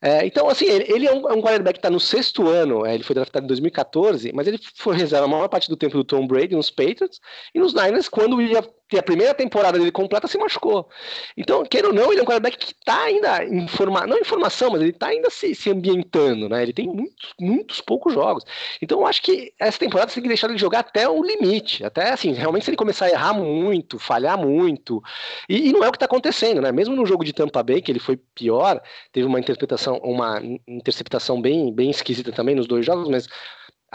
É, 0.00 0.26
então, 0.26 0.48
assim, 0.48 0.66
ele, 0.66 0.84
ele 0.88 1.06
é, 1.06 1.12
um, 1.12 1.28
é 1.28 1.32
um 1.32 1.40
quarterback 1.40 1.74
que 1.74 1.78
está 1.78 1.90
no 1.90 2.00
sexto 2.00 2.48
ano, 2.48 2.84
é, 2.84 2.94
ele 2.94 3.02
foi 3.02 3.14
draftado 3.14 3.44
em 3.44 3.48
2014, 3.48 4.32
mas 4.34 4.46
ele 4.46 4.58
foi 4.74 4.96
reserva 4.96 5.24
a 5.24 5.28
maior 5.28 5.48
parte 5.48 5.68
do 5.68 5.76
tempo 5.76 5.96
do 5.96 6.04
Tom 6.04 6.26
Brady 6.26 6.54
nos 6.54 6.70
Patriots 6.70 7.20
e 7.54 7.58
nos 7.58 7.72
Niners, 7.72 8.08
quando 8.08 8.40
ia 8.40 8.62
ter 8.88 8.98
a 8.98 9.02
primeira 9.02 9.34
temporada 9.34 9.78
dele 9.78 9.90
completa, 9.90 10.28
se 10.28 10.38
machucou. 10.38 10.88
Então, 11.36 11.64
queira 11.64 11.88
ou 11.88 11.94
não, 11.94 12.12
ele 12.12 12.20
é 12.20 12.22
um 12.22 12.26
quarterback 12.26 12.56
que 12.56 12.72
está 12.72 13.02
ainda 13.02 13.44
em 13.44 13.66
forma, 13.66 14.06
não 14.06 14.18
em 14.18 14.24
formação, 14.24 14.70
mas 14.70 14.80
ele 14.80 14.90
está 14.90 15.08
ainda 15.08 15.28
se, 15.28 15.54
se 15.54 15.70
ambientando, 15.70 16.48
né? 16.48 16.62
Ele 16.62 16.72
tem 16.72 16.86
muitos, 16.86 17.34
muitos 17.40 17.80
poucos 17.80 18.14
jogos. 18.14 18.44
Então, 18.80 19.00
eu 19.00 19.06
acho 19.06 19.22
que 19.22 19.52
essa 19.58 19.78
temporada 19.78 20.10
você 20.10 20.16
tem 20.16 20.22
que 20.22 20.28
deixar 20.28 20.48
ele 20.48 20.58
jogar 20.58 20.80
até 20.80 21.08
o 21.08 21.22
limite. 21.22 21.84
Até 21.84 22.12
assim, 22.12 22.32
realmente, 22.32 22.64
se 22.64 22.70
ele 22.70 22.76
começar 22.76 23.06
a 23.06 23.10
errar 23.10 23.32
muito, 23.34 23.98
falhar 23.98 24.38
muito. 24.38 25.02
E, 25.48 25.68
e 25.68 25.72
não 25.72 25.82
é 25.82 25.88
o 25.88 25.92
que 25.92 25.96
está 25.96 26.06
acontecendo, 26.06 26.60
né? 26.60 26.70
Mesmo 26.70 26.94
no 26.94 27.04
jogo 27.06 27.24
de 27.24 27.32
Tampa 27.32 27.62
Bay, 27.62 27.82
que 27.82 27.90
ele 27.90 27.98
foi 27.98 28.16
pior, 28.16 28.80
teve 29.12 29.26
uma 29.26 29.40
interpretação, 29.40 29.96
uma 29.98 30.40
interceptação 30.66 31.40
bem, 31.40 31.72
bem 31.72 31.90
esquisita 31.90 32.30
também 32.30 32.54
nos 32.54 32.66
dois 32.66 32.86
jogos, 32.86 33.08
mas 33.08 33.26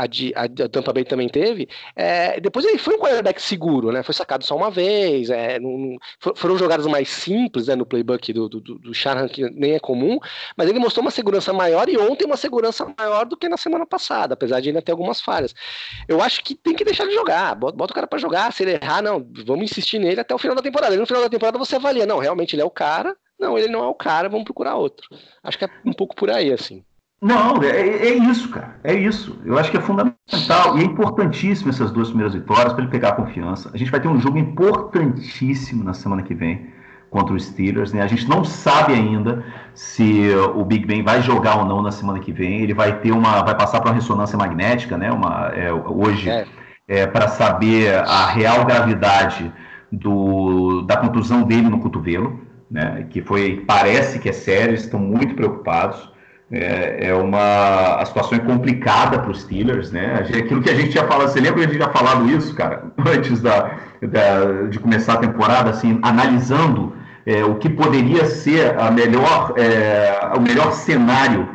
a, 0.01 0.07
de, 0.07 0.33
a, 0.35 0.43
a 0.43 0.69
Tampa 0.69 0.91
Bay 0.91 1.03
também 1.03 1.29
teve, 1.29 1.69
é, 1.95 2.39
depois 2.39 2.65
ele 2.65 2.79
foi 2.79 2.95
um 2.95 2.99
quarterback 2.99 3.39
seguro, 3.41 3.91
né? 3.91 4.01
Foi 4.01 4.13
sacado 4.13 4.43
só 4.43 4.55
uma 4.55 4.71
vez, 4.71 5.29
é, 5.29 5.59
foram 6.35 6.57
jogadas 6.57 6.87
mais 6.87 7.07
simples 7.09 7.67
né, 7.67 7.75
no 7.75 7.85
playbook 7.85 8.33
do, 8.33 8.49
do, 8.49 8.59
do 8.59 8.93
Shanahan, 8.93 9.27
que 9.27 9.47
nem 9.51 9.73
é 9.73 9.79
comum, 9.79 10.19
mas 10.57 10.69
ele 10.69 10.79
mostrou 10.79 11.03
uma 11.03 11.11
segurança 11.11 11.53
maior 11.53 11.87
e 11.87 11.97
ontem 11.97 12.25
uma 12.25 12.37
segurança 12.37 12.91
maior 12.97 13.25
do 13.25 13.37
que 13.37 13.47
na 13.47 13.57
semana 13.57 13.85
passada, 13.85 14.33
apesar 14.33 14.59
de 14.59 14.69
ainda 14.69 14.81
ter 14.81 14.91
algumas 14.91 15.21
falhas. 15.21 15.53
Eu 16.07 16.21
acho 16.21 16.43
que 16.43 16.55
tem 16.55 16.73
que 16.73 16.83
deixar 16.83 17.03
ele 17.03 17.13
jogar, 17.13 17.53
bota, 17.55 17.77
bota 17.77 17.93
o 17.93 17.95
cara 17.95 18.07
para 18.07 18.19
jogar, 18.19 18.51
se 18.51 18.63
ele 18.63 18.79
errar, 18.81 19.03
não, 19.03 19.23
vamos 19.45 19.65
insistir 19.65 19.99
nele 19.99 20.19
até 20.19 20.33
o 20.33 20.39
final 20.39 20.55
da 20.55 20.63
temporada. 20.63 20.95
E 20.95 20.97
no 20.97 21.05
final 21.05 21.21
da 21.21 21.29
temporada 21.29 21.59
você 21.59 21.75
avalia, 21.75 22.07
não, 22.07 22.17
realmente 22.17 22.55
ele 22.55 22.63
é 22.63 22.65
o 22.65 22.71
cara, 22.71 23.15
não, 23.39 23.57
ele 23.57 23.67
não 23.67 23.83
é 23.83 23.87
o 23.87 23.95
cara, 23.95 24.29
vamos 24.29 24.45
procurar 24.45 24.75
outro. 24.75 25.07
Acho 25.43 25.57
que 25.59 25.65
é 25.65 25.69
um 25.85 25.93
pouco 25.93 26.15
por 26.15 26.31
aí, 26.31 26.51
assim. 26.51 26.83
Não, 27.21 27.61
é, 27.61 27.67
é, 27.69 28.17
isso, 28.17 28.49
cara. 28.49 28.75
É 28.83 28.93
isso. 28.93 29.39
Eu 29.45 29.57
acho 29.59 29.69
que 29.69 29.77
é 29.77 29.81
fundamental 29.81 30.77
e 30.77 30.81
é 30.81 30.83
importantíssimo 30.83 31.69
essas 31.69 31.91
duas 31.91 32.07
primeiras 32.07 32.33
vitórias 32.33 32.73
para 32.73 32.81
ele 32.81 32.91
pegar 32.91 33.09
a 33.09 33.15
confiança. 33.15 33.69
A 33.71 33.77
gente 33.77 33.91
vai 33.91 33.99
ter 33.99 34.07
um 34.07 34.19
jogo 34.19 34.39
importantíssimo 34.39 35.83
na 35.83 35.93
semana 35.93 36.23
que 36.23 36.33
vem 36.33 36.71
contra 37.11 37.35
os 37.35 37.45
Steelers. 37.45 37.93
Né? 37.93 38.01
A 38.01 38.07
gente 38.07 38.27
não 38.27 38.43
sabe 38.43 38.93
ainda 38.93 39.45
se 39.75 40.31
o 40.55 40.65
Big 40.65 40.87
Ben 40.87 41.03
vai 41.03 41.21
jogar 41.21 41.59
ou 41.59 41.65
não 41.65 41.83
na 41.83 41.91
semana 41.91 42.19
que 42.19 42.31
vem. 42.31 42.61
Ele 42.61 42.73
vai 42.73 42.99
ter 42.99 43.11
uma, 43.11 43.43
vai 43.43 43.55
passar 43.55 43.81
para 43.81 43.89
uma 43.89 43.95
ressonância 43.95 44.37
magnética, 44.37 44.97
né? 44.97 45.11
Uma, 45.11 45.51
é, 45.53 45.71
hoje 45.71 46.27
é. 46.27 46.47
é 46.87 47.05
para 47.05 47.27
saber 47.27 47.99
a 47.99 48.25
real 48.25 48.65
gravidade 48.65 49.53
do, 49.91 50.81
da 50.81 50.97
contusão 50.97 51.43
dele 51.43 51.69
no 51.69 51.79
cotovelo, 51.79 52.39
né? 52.69 53.05
Que 53.11 53.21
foi 53.21 53.63
parece 53.67 54.17
que 54.17 54.29
é 54.29 54.33
sério. 54.33 54.73
Estão 54.73 54.99
muito 54.99 55.35
preocupados. 55.35 56.10
É, 56.51 57.07
é 57.07 57.13
uma 57.13 57.95
a 58.01 58.05
situação 58.05 58.37
é 58.37 58.41
complicada 58.41 59.19
para 59.19 59.31
os 59.31 59.41
Steelers, 59.41 59.89
né? 59.91 60.25
Aquilo 60.37 60.61
que 60.61 60.69
a 60.69 60.75
gente 60.75 60.89
tinha 60.89 61.05
falado, 61.05 61.29
você 61.29 61.39
lembra 61.39 61.59
que 61.59 61.65
a 61.65 61.67
gente 61.67 61.77
tinha 61.77 61.89
falado 61.89 62.29
isso, 62.29 62.53
cara, 62.53 62.83
antes 63.07 63.41
da, 63.41 63.71
da 64.01 64.63
de 64.69 64.77
começar 64.77 65.13
a 65.13 65.17
temporada, 65.17 65.69
assim, 65.69 65.97
analisando 66.01 66.93
é, 67.25 67.43
o 67.45 67.55
que 67.55 67.69
poderia 67.69 68.25
ser 68.25 68.77
a 68.77 68.91
melhor, 68.91 69.53
é, 69.55 70.31
o 70.35 70.41
melhor 70.41 70.73
cenário 70.73 71.47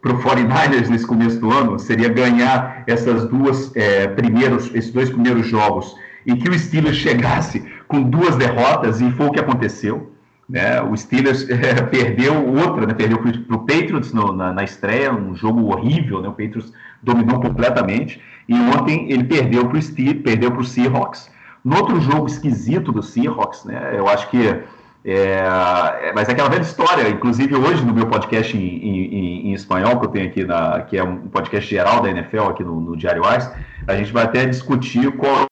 para 0.00 0.12
o 0.12 0.18
49ers 0.18 0.88
nesse 0.88 1.06
começo 1.06 1.40
do 1.40 1.50
ano 1.50 1.78
seria 1.78 2.08
ganhar 2.08 2.84
essas 2.86 3.24
duas 3.26 3.74
é, 3.74 4.06
primeiros, 4.06 4.72
esses 4.74 4.92
dois 4.92 5.08
primeiros 5.08 5.46
jogos 5.46 5.96
e 6.26 6.36
que 6.36 6.48
o 6.48 6.58
Steelers 6.58 6.96
chegasse 6.98 7.64
com 7.88 8.02
duas 8.02 8.36
derrotas 8.36 9.00
e 9.00 9.10
foi 9.12 9.26
o 9.26 9.30
que 9.30 9.40
aconteceu. 9.40 10.13
Né? 10.48 10.80
O 10.82 10.96
Steelers 10.96 11.48
é, 11.50 11.82
perdeu 11.82 12.46
outra, 12.46 12.86
né? 12.86 12.94
perdeu 12.94 13.18
para 13.18 13.56
o 13.56 13.60
Patriots 13.60 14.12
no, 14.12 14.32
na, 14.32 14.52
na, 14.52 14.64
estreia, 14.64 15.12
um 15.12 15.34
jogo 15.34 15.72
horrível, 15.72 16.20
né? 16.20 16.28
o 16.28 16.32
Patriots 16.32 16.72
dominou 17.02 17.40
completamente, 17.40 18.20
e 18.48 18.54
ontem 18.54 19.10
ele 19.10 19.24
perdeu 19.24 19.66
para 19.66 19.78
o 19.78 19.82
Steelers, 19.82 20.22
perdeu 20.22 20.50
para 20.50 20.60
o 20.60 20.64
Seahawks. 20.64 21.30
No 21.64 21.76
outro 21.76 22.00
jogo 22.00 22.26
esquisito 22.26 22.92
do 22.92 23.02
Seahawks, 23.02 23.64
né? 23.64 23.94
eu 23.96 24.06
acho 24.08 24.28
que 24.30 24.64
é, 25.06 25.44
é, 26.02 26.12
mas 26.14 26.30
é 26.30 26.32
aquela 26.32 26.48
velha 26.48 26.62
história, 26.62 27.06
inclusive 27.10 27.54
hoje 27.54 27.84
no 27.84 27.92
meu 27.92 28.06
podcast 28.06 28.56
em, 28.56 28.60
em, 28.60 29.48
em, 29.48 29.52
espanhol, 29.52 30.00
que 30.00 30.06
eu 30.06 30.10
tenho 30.10 30.26
aqui, 30.26 30.44
na, 30.44 30.80
que 30.80 30.96
é 30.96 31.04
um 31.04 31.28
podcast 31.28 31.68
geral 31.68 32.00
da 32.00 32.08
NFL 32.08 32.44
aqui 32.44 32.64
no, 32.64 32.80
no 32.80 32.96
Diário 32.96 33.22
Ais, 33.22 33.50
a 33.86 33.94
gente 33.96 34.10
vai 34.10 34.24
até 34.24 34.46
discutir 34.46 35.12
qual 35.12 35.44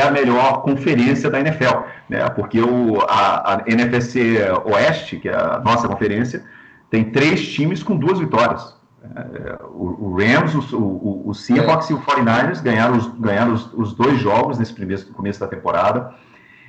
é 0.00 0.08
a 0.08 0.10
melhor 0.10 0.62
conferência 0.62 1.30
da 1.30 1.40
NFL, 1.40 1.78
né? 2.08 2.28
porque 2.30 2.60
o, 2.60 3.00
a, 3.08 3.54
a 3.54 3.62
NFC 3.66 4.38
Oeste, 4.64 5.16
que 5.16 5.28
é 5.28 5.34
a 5.34 5.60
nossa 5.64 5.86
conferência, 5.86 6.44
tem 6.90 7.04
três 7.04 7.46
times 7.52 7.82
com 7.82 7.96
duas 7.96 8.18
vitórias. 8.18 8.74
É, 9.02 9.58
o, 9.64 10.08
o 10.08 10.16
Rams, 10.16 10.54
o, 10.54 10.78
o, 10.78 11.28
o 11.28 11.34
Seahawks 11.34 11.90
é. 11.90 11.94
e 11.94 11.96
o 11.96 12.00
49ers 12.00 12.62
ganharam, 12.62 12.96
os, 12.96 13.06
ganharam 13.18 13.54
os, 13.54 13.72
os 13.72 13.94
dois 13.94 14.18
jogos 14.18 14.58
nesse 14.58 14.74
primeiro 14.74 15.04
começo 15.06 15.40
da 15.40 15.46
temporada. 15.46 16.12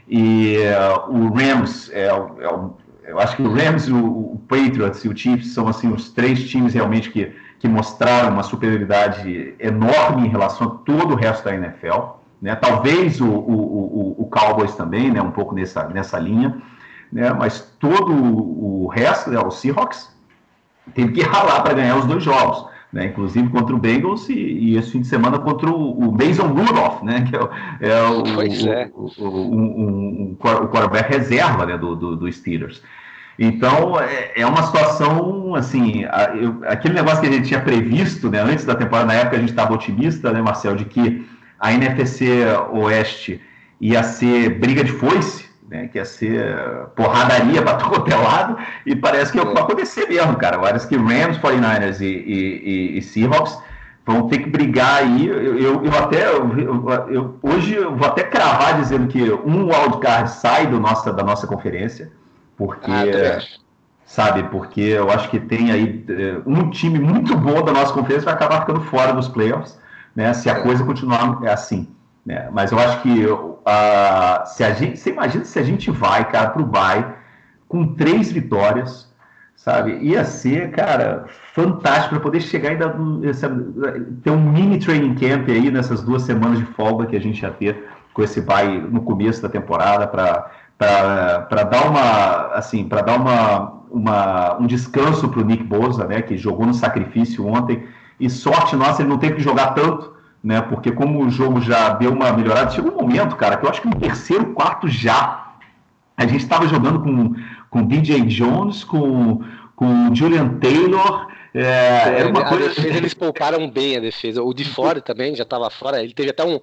E 0.07 0.57
uh, 0.57 1.11
o 1.11 1.33
Rams, 1.33 1.89
é, 1.91 2.07
é, 2.07 3.11
eu 3.11 3.19
acho 3.19 3.35
que 3.35 3.41
o 3.41 3.53
Rams, 3.53 3.89
o, 3.89 3.97
o, 3.97 4.41
Patriots 4.47 5.03
e 5.03 5.09
o 5.09 5.15
Chiefs 5.15 5.53
são 5.53 5.67
assim 5.67 5.91
os 5.91 6.09
três 6.11 6.49
times 6.49 6.73
realmente 6.73 7.09
que, 7.11 7.33
que 7.59 7.67
mostraram 7.67 8.29
uma 8.29 8.43
superioridade 8.43 9.55
enorme 9.59 10.27
em 10.27 10.29
relação 10.29 10.67
a 10.67 10.71
todo 10.85 11.13
o 11.13 11.15
resto 11.15 11.45
da 11.45 11.55
NFL. 11.55 12.20
Né? 12.41 12.55
Talvez 12.55 13.21
o, 13.21 13.27
o, 13.27 14.15
o, 14.19 14.25
Cowboys 14.25 14.75
também, 14.75 15.11
né? 15.11 15.21
um 15.21 15.31
pouco 15.31 15.53
nessa, 15.53 15.87
nessa 15.89 16.17
linha, 16.17 16.57
né? 17.11 17.31
mas 17.33 17.75
todo 17.79 18.11
o 18.13 18.87
resto, 18.87 19.29
né? 19.29 19.39
o 19.39 19.51
Seahawks, 19.51 20.09
teve 20.95 21.11
que 21.11 21.21
ralar 21.21 21.61
para 21.61 21.73
ganhar 21.73 21.97
os 21.97 22.05
dois 22.05 22.23
jogos 22.23 22.71
né? 22.91 23.05
inclusive 23.05 23.49
contra 23.49 23.75
o 23.75 23.79
Bengals 23.79 24.27
e, 24.29 24.33
e, 24.33 24.77
esse 24.77 24.91
fim 24.91 25.01
de 25.01 25.07
semana 25.07 25.39
contra 25.39 25.69
o, 25.69 25.91
o 25.91 26.11
Mason 26.11 26.47
Rudolph, 26.47 27.01
né? 27.03 27.21
que 27.21 27.35
é, 27.35 27.89
é 27.89 28.03
o, 28.03 28.23
pois 28.35 28.65
é. 28.65 28.91
o, 28.93 29.09
o, 29.17 29.55
um, 29.55 29.63
um, 29.63 30.31
o 30.33 30.67
quarterback 30.67 31.09
reserva 31.09 31.65
né? 31.65 31.77
do, 31.77 31.95
do, 31.95 32.15
do 32.17 32.31
Steelers. 32.31 32.83
Então, 33.39 33.99
é, 33.99 34.33
é, 34.35 34.45
uma 34.45 34.61
situação, 34.63 35.55
assim, 35.55 36.03
a, 36.05 36.35
eu, 36.35 36.57
aquele 36.67 36.93
negócio 36.93 37.21
que 37.21 37.27
a 37.27 37.31
gente 37.31 37.47
tinha 37.47 37.61
previsto, 37.61 38.29
né, 38.29 38.39
antes 38.39 38.65
da 38.65 38.75
temporada, 38.75 39.07
na 39.07 39.13
época 39.13 39.37
a 39.37 39.39
gente 39.39 39.49
estava 39.49 39.73
otimista, 39.73 40.31
né, 40.31 40.41
Marcel, 40.41 40.75
de 40.75 40.85
que 40.85 41.25
a 41.61 41.71
NFC 41.71 42.43
Oeste 42.71 43.39
ia 43.79 44.03
ser 44.03 44.59
briga 44.59 44.83
de 44.83 44.91
foice, 44.91 45.45
né, 45.69 45.87
que 45.87 45.97
ia 45.99 46.05
ser 46.05 46.55
porradaria 46.95 47.61
para 47.61 47.77
todo 47.89 48.11
é 48.11 48.15
lado, 48.15 48.57
e 48.85 48.95
parece 48.95 49.31
que 49.31 49.39
é 49.39 49.41
o 49.41 49.47
que 49.47 49.53
vai 49.53 49.63
acontecer 49.63 50.07
mesmo, 50.09 50.35
cara. 50.35 50.57
Parece 50.57 50.87
que 50.87 50.97
Rams, 50.97 51.37
49ers 51.37 52.01
e, 52.01 52.05
e, 52.05 52.97
e, 52.97 53.01
Seahawks 53.01 53.57
vão 54.05 54.27
ter 54.27 54.39
que 54.39 54.49
brigar 54.49 55.03
aí. 55.03 55.27
Eu, 55.27 55.57
eu, 55.57 55.85
eu 55.85 55.97
até, 55.97 56.27
eu, 56.27 57.07
eu, 57.09 57.39
hoje 57.41 57.75
eu 57.75 57.95
vou 57.95 58.07
até 58.07 58.23
cravar 58.23 58.79
dizendo 58.79 59.07
que 59.07 59.31
um 59.31 59.67
wildcard 59.67 60.31
sai 60.31 60.65
do 60.65 60.79
nossa, 60.79 61.13
da 61.13 61.23
nossa 61.23 61.45
conferência, 61.45 62.11
porque. 62.57 62.91
Ah, 62.91 63.39
sabe, 64.03 64.43
porque 64.43 64.81
eu 64.81 65.09
acho 65.09 65.29
que 65.29 65.39
tem 65.39 65.71
aí 65.71 66.03
eh, 66.09 66.41
um 66.45 66.69
time 66.69 66.99
muito 66.99 67.33
bom 67.37 67.63
da 67.63 67.71
nossa 67.71 67.93
conferência 67.93 68.25
vai 68.25 68.33
acabar 68.33 68.59
ficando 68.59 68.81
fora 68.81 69.13
dos 69.13 69.29
playoffs, 69.29 69.79
né? 70.15 70.33
Se 70.33 70.49
a 70.49 70.53
é. 70.53 70.61
coisa 70.61 70.83
continuar 70.83 71.43
assim. 71.47 71.87
Né? 72.25 72.49
Mas 72.51 72.71
eu 72.71 72.79
acho 72.79 73.01
que 73.01 73.25
uh, 73.25 74.45
se 74.45 74.63
a 74.63 74.73
gente, 74.73 74.99
você 74.99 75.09
imagina 75.09 75.43
se 75.43 75.57
a 75.57 75.63
gente 75.63 75.89
vai, 75.89 76.29
cara, 76.29 76.49
para 76.49 76.61
o 76.61 76.65
Bay 76.65 77.05
com 77.67 77.95
três 77.95 78.31
vitórias, 78.31 79.11
sabe? 79.55 79.97
Ia 80.01 80.23
ser, 80.25 80.71
cara, 80.71 81.25
fantástico 81.53 82.09
para 82.15 82.19
poder 82.19 82.41
chegar 82.41 82.71
ainda 82.71 82.95
ter 84.23 84.29
um 84.29 84.51
mini 84.51 84.77
training 84.77 85.15
camp 85.15 85.47
aí 85.49 85.71
nessas 85.71 86.03
duas 86.03 86.23
semanas 86.23 86.59
de 86.59 86.65
folga 86.65 87.05
que 87.05 87.15
a 87.15 87.21
gente 87.21 87.41
ia 87.41 87.51
ter 87.51 87.87
com 88.13 88.23
esse 88.23 88.41
Bay 88.41 88.81
no 88.81 89.01
começo 89.01 89.41
da 89.41 89.49
temporada 89.49 90.07
para 90.07 90.51
para 90.77 91.63
dar 91.63 91.87
uma 91.87 92.55
assim 92.55 92.87
para 92.89 93.01
dar 93.03 93.19
uma, 93.19 93.83
uma 93.91 94.57
um 94.57 94.65
descanso 94.65 95.29
para 95.29 95.39
o 95.39 95.45
Nick 95.45 95.63
Bosa, 95.63 96.07
né, 96.07 96.23
que 96.23 96.35
jogou 96.35 96.65
no 96.65 96.73
sacrifício 96.73 97.45
ontem 97.45 97.87
e 98.21 98.29
sorte 98.29 98.75
nossa 98.75 99.01
ele 99.01 99.09
não 99.09 99.17
tem 99.17 99.33
que 99.33 99.41
jogar 99.41 99.73
tanto 99.73 100.11
né? 100.43 100.61
Porque 100.61 100.91
como 100.91 101.23
o 101.23 101.29
jogo 101.29 101.61
já 101.61 101.89
deu 101.93 102.11
uma 102.11 102.31
melhorada, 102.33 102.71
chegou 102.71 102.91
um 102.91 103.01
momento, 103.01 103.35
cara, 103.35 103.57
que 103.57 103.65
eu 103.65 103.69
acho 103.69 103.81
que 103.81 103.87
no 103.87 103.99
terceiro, 103.99 104.53
quarto 104.53 104.87
já, 104.87 105.53
a 106.17 106.25
gente 106.25 106.41
estava 106.41 106.67
jogando 106.67 107.01
com, 107.01 107.35
com 107.69 107.85
DJ 107.85 108.21
Jones, 108.21 108.83
com, 108.83 109.43
com 109.75 110.13
Julian 110.13 110.57
Taylor. 110.59 111.29
É, 111.53 112.19
era 112.19 112.29
uma 112.29 112.41
a 112.41 112.49
coisa... 112.49 112.69
defesa, 112.69 112.97
eles 112.97 113.13
pouparam 113.13 113.69
bem 113.69 113.97
a 113.97 113.99
defesa. 113.99 114.41
O 114.41 114.53
de 114.53 114.65
fora 114.65 114.99
também 115.01 115.35
já 115.35 115.43
estava 115.43 115.69
fora. 115.69 116.01
Ele 116.01 116.13
teve 116.13 116.29
até 116.29 116.43
um, 116.43 116.59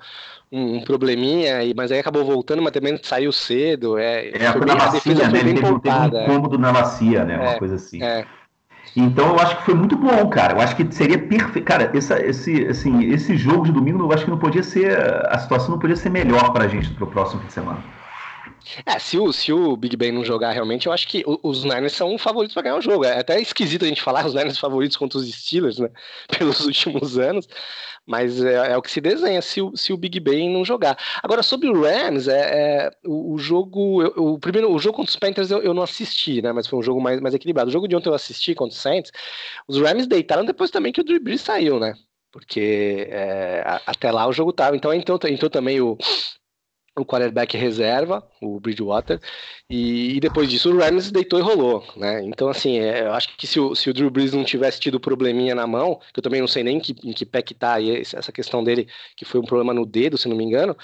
um, 0.50 0.80
probleminha, 0.80 1.58
mas 1.76 1.92
aí 1.92 2.00
acabou 2.00 2.24
voltando, 2.24 2.62
mas 2.62 2.72
também 2.72 2.98
saiu 3.02 3.30
cedo. 3.30 3.98
É, 3.98 4.30
é 4.30 4.52
foi 4.52 4.64
bem, 4.64 4.74
a 4.74 4.86
defesa 4.88 5.24
né? 5.24 5.30
bem 5.30 5.54
teve, 5.54 5.60
poupada. 5.60 6.18
Teve 6.18 6.30
um 6.30 6.34
cômodo 6.34 6.58
na 6.58 6.72
bacia, 6.72 7.24
né? 7.24 7.36
Uma 7.36 7.50
é, 7.52 7.58
coisa 7.58 7.74
assim. 7.76 8.02
É. 8.02 8.26
Então 9.00 9.28
eu 9.28 9.38
acho 9.38 9.56
que 9.58 9.64
foi 9.64 9.74
muito 9.74 9.96
bom, 9.96 10.28
cara. 10.28 10.54
Eu 10.54 10.60
acho 10.60 10.74
que 10.74 10.94
seria 10.94 11.18
perfeito. 11.18 11.64
Cara, 11.64 11.90
essa, 11.94 12.20
esse, 12.20 12.66
assim, 12.66 13.04
esse 13.12 13.36
jogo 13.36 13.64
de 13.64 13.72
domingo 13.72 14.02
eu 14.02 14.12
acho 14.12 14.24
que 14.24 14.30
não 14.30 14.38
podia 14.38 14.62
ser. 14.62 14.98
A 15.28 15.38
situação 15.38 15.70
não 15.70 15.78
podia 15.78 15.96
ser 15.96 16.10
melhor 16.10 16.52
para 16.52 16.64
a 16.64 16.68
gente 16.68 16.90
para 16.90 17.04
o 17.04 17.06
próximo 17.06 17.40
fim 17.40 17.46
de 17.46 17.52
semana. 17.52 17.82
É, 18.84 18.98
se 18.98 19.18
o, 19.18 19.32
se 19.32 19.52
o 19.52 19.76
Big 19.76 19.96
Ben 19.96 20.12
não 20.12 20.24
jogar 20.24 20.52
realmente, 20.52 20.86
eu 20.86 20.92
acho 20.92 21.06
que 21.08 21.24
os 21.42 21.64
Niners 21.64 21.92
são 21.92 22.18
favoritos 22.18 22.54
para 22.54 22.64
ganhar 22.64 22.76
o 22.76 22.82
jogo. 22.82 23.04
É 23.04 23.18
até 23.18 23.40
esquisito 23.40 23.84
a 23.84 23.88
gente 23.88 24.02
falar 24.02 24.26
os 24.26 24.34
Niners 24.34 24.58
favoritos 24.58 24.96
contra 24.96 25.18
os 25.18 25.30
Steelers, 25.30 25.78
né? 25.78 25.88
Pelos 26.36 26.60
últimos 26.60 27.18
anos. 27.18 27.48
Mas 28.08 28.42
é, 28.42 28.72
é, 28.72 28.76
o 28.76 28.80
que 28.80 28.90
se 28.90 29.02
desenha 29.02 29.42
se 29.42 29.60
o, 29.60 29.76
se 29.76 29.92
o 29.92 29.96
Big 29.98 30.18
Ben 30.18 30.50
não 30.50 30.64
jogar. 30.64 30.98
Agora, 31.22 31.42
sobre 31.42 31.68
o 31.68 31.82
Rams, 31.82 32.26
é, 32.26 32.86
é 32.86 32.90
o, 33.04 33.34
o, 33.34 33.38
jogo. 33.38 34.02
Eu, 34.02 34.32
o 34.32 34.38
primeiro 34.38 34.72
o 34.72 34.78
jogo 34.78 34.96
contra 34.96 35.10
os 35.10 35.16
Panthers 35.16 35.50
eu, 35.50 35.60
eu, 35.60 35.74
não 35.74 35.82
assisti, 35.82 36.40
né? 36.40 36.50
Mas 36.50 36.66
foi 36.66 36.78
um 36.78 36.82
jogo 36.82 37.02
mais, 37.02 37.20
mais 37.20 37.34
equilibrado. 37.34 37.68
O 37.68 37.72
jogo 37.72 37.86
de 37.86 37.94
ontem 37.94 38.08
eu 38.08 38.14
assisti 38.14 38.54
contra 38.54 38.74
os 38.74 38.80
Saints. 38.80 39.12
Os 39.68 39.78
Rams 39.78 40.06
deitaram 40.06 40.42
depois 40.42 40.70
também 40.70 40.90
que 40.90 41.02
o 41.02 41.04
Drew 41.04 41.22
Brees 41.22 41.42
saiu, 41.42 41.78
né? 41.78 41.92
Porque 42.32 43.08
é, 43.10 43.62
até 43.84 44.10
lá 44.10 44.26
o 44.26 44.32
jogo 44.32 44.54
tava. 44.54 44.74
Então 44.74 44.92
entrou, 44.94 45.18
entrou 45.26 45.50
também 45.50 45.78
o, 45.82 45.98
o 47.00 47.06
quarterback 47.06 47.56
reserva, 47.56 48.22
o 48.40 48.58
Bridgewater, 48.60 49.20
e, 49.70 50.16
e, 50.16 50.20
depois 50.20 50.48
disso 50.48 50.72
o 50.72 50.78
Rams 50.78 51.10
deitou 51.10 51.38
e 51.38 51.42
rolou, 51.42 51.84
né? 51.96 52.22
Então, 52.24 52.48
assim, 52.48 52.78
é, 52.78 53.02
eu 53.02 53.12
acho 53.12 53.36
que 53.36 53.46
se 53.46 53.60
o, 53.60 53.74
se 53.74 53.90
o 53.90 53.94
Drew 53.94 54.10
Brees 54.10 54.32
não 54.32 54.44
tivesse 54.44 54.80
tido 54.80 54.98
probleminha 54.98 55.54
na 55.54 55.66
mão, 55.66 56.00
que 56.12 56.18
eu 56.18 56.22
também 56.22 56.40
não 56.40 56.48
sei 56.48 56.62
nem 56.62 56.80
que, 56.80 56.94
em 57.04 57.12
que 57.12 57.26
pé 57.26 57.42
que 57.42 57.54
tá 57.54 57.74
aí, 57.74 58.00
essa 58.00 58.32
questão 58.32 58.64
dele, 58.64 58.88
que 59.16 59.24
foi 59.24 59.40
um 59.40 59.44
problema 59.44 59.74
no 59.74 59.84
dedo, 59.84 60.16
se 60.16 60.28
não 60.28 60.36
me 60.36 60.44
engano, 60.44 60.76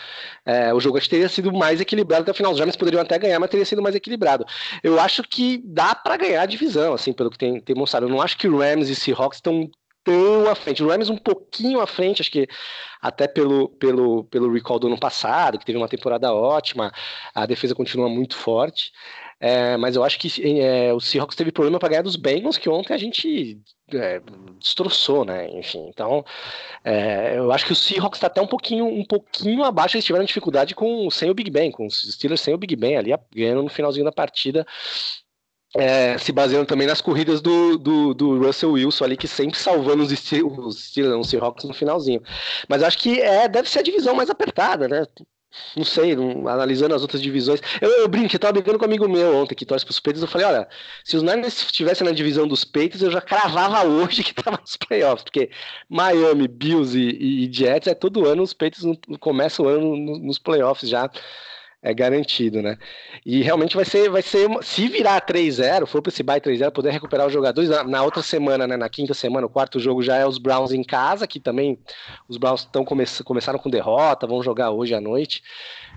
é, 0.45 0.73
o 0.75 0.81
jogo 0.81 0.99
acho 0.99 1.07
que 1.07 1.15
teria 1.15 1.29
sido 1.29 1.53
mais 1.53 1.81
equilibrado 1.81 2.23
até 2.23 2.33
o 2.33 2.35
final. 2.35 2.53
Os 2.53 2.61
Rams 2.61 2.77
poderiam 2.77 3.01
até 3.01 3.19
ganhar, 3.19 3.41
mas 3.41 3.51
teria 3.51 3.65
sido 3.65 3.83
mais 3.83 3.95
equilibrado. 3.95 4.45
Eu 4.83 5.01
acho 5.01 5.23
que 5.23 5.63
dá 5.65 5.95
para 5.95 6.17
ganhar 6.17 6.43
a 6.43 6.47
divisão, 6.47 6.95
assim, 6.95 7.13
pelo 7.13 7.31
que 7.31 7.39
tem, 7.39 7.61
tem 7.61 7.75
mostrado. 7.75 8.07
Eu 8.07 8.11
não 8.11 8.21
acho 8.21 8.37
que 8.37 8.49
o 8.49 8.59
Rams 8.59 8.89
e 8.91 8.95
Seahawks 8.95 9.39
estão 9.39 9.71
tão 10.05 10.49
à 10.49 10.55
frente. 10.55 10.83
O 10.83 10.89
Rams 10.89 11.09
um 11.09 11.17
pouquinho 11.17 11.81
à 11.81 11.87
frente, 11.87 12.21
acho 12.21 12.31
que 12.31 12.47
até 13.01 13.27
pelo, 13.27 13.69
pelo, 13.71 14.25
pelo 14.25 14.53
recall 14.53 14.79
do 14.79 14.87
ano 14.87 14.99
passado, 14.99 15.59
que 15.59 15.65
teve 15.65 15.79
uma 15.79 15.89
temporada 15.89 16.33
ótima, 16.33 16.93
a 17.35 17.47
defesa 17.47 17.75
continua 17.75 18.09
muito 18.09 18.37
forte. 18.37 18.93
É, 19.41 19.77
mas 19.77 19.97
eu 19.97 20.05
acho 20.05 20.19
que 20.19 20.61
é, 20.61 20.93
o 20.93 21.01
Seahawks 21.01 21.37
teve 21.37 21.53
problema 21.53 21.79
para 21.79 21.91
ganhar 21.91 22.03
dos 22.03 22.17
Bengals, 22.17 22.57
que 22.57 22.69
ontem 22.69 22.95
a 22.95 22.97
gente 22.97 23.61
é, 23.93 24.23
destroçou, 24.59 25.25
né? 25.25 25.51
Enfim, 25.51 25.87
então 25.89 26.25
é, 26.83 27.37
eu 27.37 27.53
acho 27.53 27.67
que 27.67 27.73
o 27.73 27.77
Seahawks 27.77 28.17
está 28.17 28.29
até 28.29 28.41
um 28.41 28.47
pouquinho, 28.47 28.87
um 28.87 29.05
pouquinho 29.05 29.65
abaixo. 29.65 29.97
Eles 29.97 30.05
tiveram 30.05 30.25
dificuldade 30.25 30.75
com 30.75 31.11
sem 31.11 31.31
o 31.31 31.35
Big 31.35 31.51
Ben, 31.51 31.71
com 31.71 31.87
os 31.87 32.03
Steelers 32.13 32.41
sem 32.41 32.55
o 32.55 32.59
Big 32.59 32.75
Ben 32.77 32.97
ali 32.97 33.11
ganhando 33.35 33.63
no 33.63 33.69
finalzinho 33.69 34.05
da 34.05 34.13
partida 34.13 34.65
é, 35.77 36.17
se 36.19 36.33
baseando 36.33 36.67
também 36.67 36.87
nas 36.87 37.01
corridas 37.01 37.41
do, 37.41 37.77
do, 37.79 38.15
do, 38.15 38.39
Russell 38.39 38.73
Wilson 38.73 39.05
ali, 39.05 39.17
que 39.17 39.27
sempre 39.27 39.59
salvando 39.59 40.03
os 40.03 40.11
Steelers, 40.11 40.77
os 41.19 41.29
Seahawks 41.29 41.65
no 41.65 41.75
finalzinho. 41.75 42.23
Mas 42.69 42.83
acho 42.83 42.99
que 42.99 43.21
é, 43.21 43.49
deve 43.49 43.69
ser 43.69 43.81
a 43.81 43.83
divisão 43.83 44.15
mais 44.15 44.31
apertada, 44.31 44.89
né? 44.89 45.05
Não 45.77 45.85
sei, 45.85 46.17
não, 46.17 46.49
analisando 46.49 46.95
as 46.95 47.03
outras 47.03 47.23
divisões. 47.23 47.61
Eu, 47.81 47.89
eu 47.91 48.09
brinco, 48.09 48.35
eu 48.35 48.39
tava 48.41 48.55
brigando 48.55 48.79
com 48.79 48.85
um 48.85 48.89
amigo 48.89 49.09
meu 49.09 49.37
ontem 49.37 49.55
que 49.55 49.65
torce 49.65 49.85
pros 49.85 50.01
Peitos. 50.01 50.23
Eu 50.23 50.29
falei: 50.29 50.47
olha, 50.47 50.69
se 51.05 51.17
os 51.17 51.23
Niners 51.23 51.63
estivessem 51.65 52.05
na 52.05 52.13
divisão 52.13 52.47
dos 52.47 52.65
Peitos, 52.65 53.03
eu 53.03 53.11
já 53.11 53.21
cravava 53.21 53.87
hoje 53.87 54.25
que 54.25 54.35
tava 54.35 54.59
nos 54.61 54.77
playoffs, 54.77 55.25
porque 55.25 55.51
Miami, 55.89 56.49
Bills 56.49 56.99
e, 56.99 57.45
e 57.47 57.53
Jets 57.53 57.87
é 57.89 57.95
todo 57.95 58.27
ano, 58.27 58.43
os 58.43 58.53
Peitos 58.53 58.83
começam 59.21 59.67
o 59.67 59.69
ano 59.69 59.97
nos 59.97 60.39
playoffs 60.39 60.89
já 60.89 61.09
é 61.85 61.93
garantido, 61.93 62.63
né? 62.63 62.79
E 63.27 63.43
realmente 63.43 63.77
vai 63.77 63.85
ser, 63.85 64.09
vai 64.09 64.23
ser, 64.23 64.49
se 64.63 64.89
virar 64.89 65.21
3-0, 65.21 65.85
for 65.85 66.01
para 66.01 66.11
esse 66.11 66.23
bye 66.23 66.41
3-0, 66.41 66.71
poder 66.71 66.91
recuperar 66.91 67.27
os 67.27 67.33
jogadores 67.33 67.69
na, 67.69 67.85
na, 67.85 68.03
outra 68.03 68.23
semana, 68.23 68.67
né? 68.67 68.75
Na 68.75 68.89
quinta 68.89 69.13
semana, 69.13 69.47
o 69.47 69.51
quarto 69.51 69.79
jogo 69.79 70.03
já 70.03 70.17
é 70.17 70.27
os 70.27 70.39
Browns 70.39 70.73
em 70.73 70.83
casa, 70.83 71.27
que 71.27 71.39
também 71.39 71.79
os 72.27 72.39
Browns 72.39 72.61
estão 72.61 72.87
come, 72.87 73.05
começaram 73.23 73.59
com 73.59 73.69
derrota, 73.69 74.27
vão 74.27 74.43
jogar 74.43 74.71
hoje 74.71 74.95
à 74.95 75.01
noite. 75.01 75.43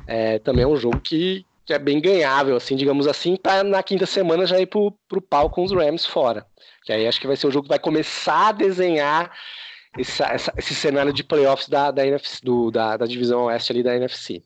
É, 0.06 0.40
também 0.40 0.66
é 0.66 0.68
um 0.68 0.76
jogo 0.76 1.00
que, 1.00 1.46
que 1.66 1.74
é 1.74 1.80
bem 1.80 2.02
ganhável, 2.02 2.58
assim, 2.58 2.76
digamos 2.76 3.08
assim, 3.08 3.38
para 3.38 3.64
na 3.64 3.82
quinta 3.82 4.06
semana 4.06 4.46
já 4.46 4.60
ir 4.60 4.66
pro, 4.66 4.92
pro 5.08 5.22
pau 5.22 5.50
com 5.50 5.64
os 5.64 5.72
Rams 5.72 6.06
fora. 6.06 6.46
Que 6.84 6.92
aí 6.92 7.08
acho 7.08 7.22
que 7.22 7.28
vai 7.28 7.38
ser 7.38 7.48
o 7.48 7.52
jogo 7.52 7.64
que 7.64 7.70
vai 7.70 7.80
começar 7.80 8.50
a 8.50 8.52
desenhar 8.52 9.32
esse, 9.98 10.22
essa, 10.22 10.54
esse 10.58 10.76
cenário 10.76 11.14
de 11.14 11.24
playoffs 11.24 11.70
da, 11.70 11.92
da, 11.92 12.06
NFC, 12.06 12.42
do, 12.44 12.72
da, 12.72 12.98
da 12.98 13.06
divisão 13.06 13.46
oeste 13.46 13.72
ali 13.72 13.82
da 13.82 13.96
NFC. 13.96 14.44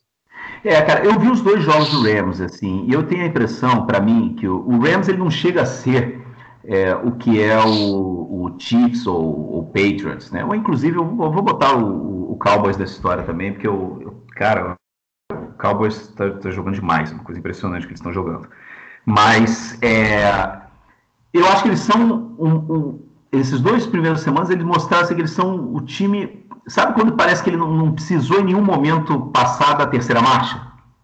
É, 0.64 0.80
cara, 0.82 1.04
eu 1.04 1.20
vi 1.20 1.30
os 1.30 1.42
dois 1.42 1.64
jogos 1.64 1.90
do 1.90 2.04
Rams, 2.04 2.40
assim, 2.42 2.86
e 2.88 2.94
eu 2.94 3.04
tenho 3.04 3.24
a 3.24 3.28
impressão, 3.28 3.86
para 3.86 4.00
mim, 4.00 4.36
que 4.38 4.48
o, 4.48 4.58
o, 4.58 4.80
Rams 4.80 5.08
ele 5.08 5.18
não 5.18 5.32
chega 5.32 5.64
a 5.64 5.66
ser 5.66 6.22
é, 6.64 6.96
o 6.96 7.14
que 7.14 7.42
é 7.42 7.60
o, 7.60 8.46
o 8.46 8.56
Chiefs 8.60 9.08
ou 9.08 9.60
o 9.60 9.66
Patriots, 9.66 10.32
né? 10.32 10.46
Ou 10.46 10.54
inclusive 10.54 10.98
eu 10.98 11.06
vou, 11.06 11.42
botar 11.42 11.76
o, 11.76 12.32
o, 12.32 12.38
Cowboys 12.38 12.78
nessa 12.78 12.94
história 12.94 13.24
também, 13.24 13.54
porque 13.54 13.68
eu, 13.68 14.00
eu 14.02 14.24
cara, 14.36 14.76
o 15.32 15.58
Cowboys 15.60 15.96
está 15.96 16.30
tá 16.30 16.52
jogando 16.52 16.76
demais, 16.76 17.12
uma 17.12 17.24
coisa 17.24 17.40
impressionante 17.40 17.88
que 17.88 17.92
eles 17.92 18.00
estão 18.00 18.14
jogando. 18.14 18.48
Mas 19.06 19.82
é, 19.82 20.62
eu 21.34 21.46
acho 21.48 21.64
que 21.64 21.70
eles 21.70 21.80
são 21.80 22.36
um, 22.38 22.48
um, 22.48 23.00
esses 23.32 23.62
dois 23.62 23.88
primeiros 23.88 24.22
semanas 24.22 24.50
eles 24.50 24.66
mostraram 24.66 25.06
assim, 25.06 25.16
que 25.16 25.22
eles 25.22 25.32
são 25.32 25.74
o 25.74 25.82
time. 25.82 26.41
Sabe 26.68 26.94
quando 26.94 27.14
parece 27.14 27.44
que 27.44 27.50
ele 27.50 27.58
não, 27.58 27.72
não 27.72 27.92
precisou 27.92 28.40
em 28.40 28.46
nenhum 28.46 28.62
momento 28.64 29.20
passar 29.34 29.74
da 29.74 29.88
terceira 29.88 30.22
marcha? 30.22 30.62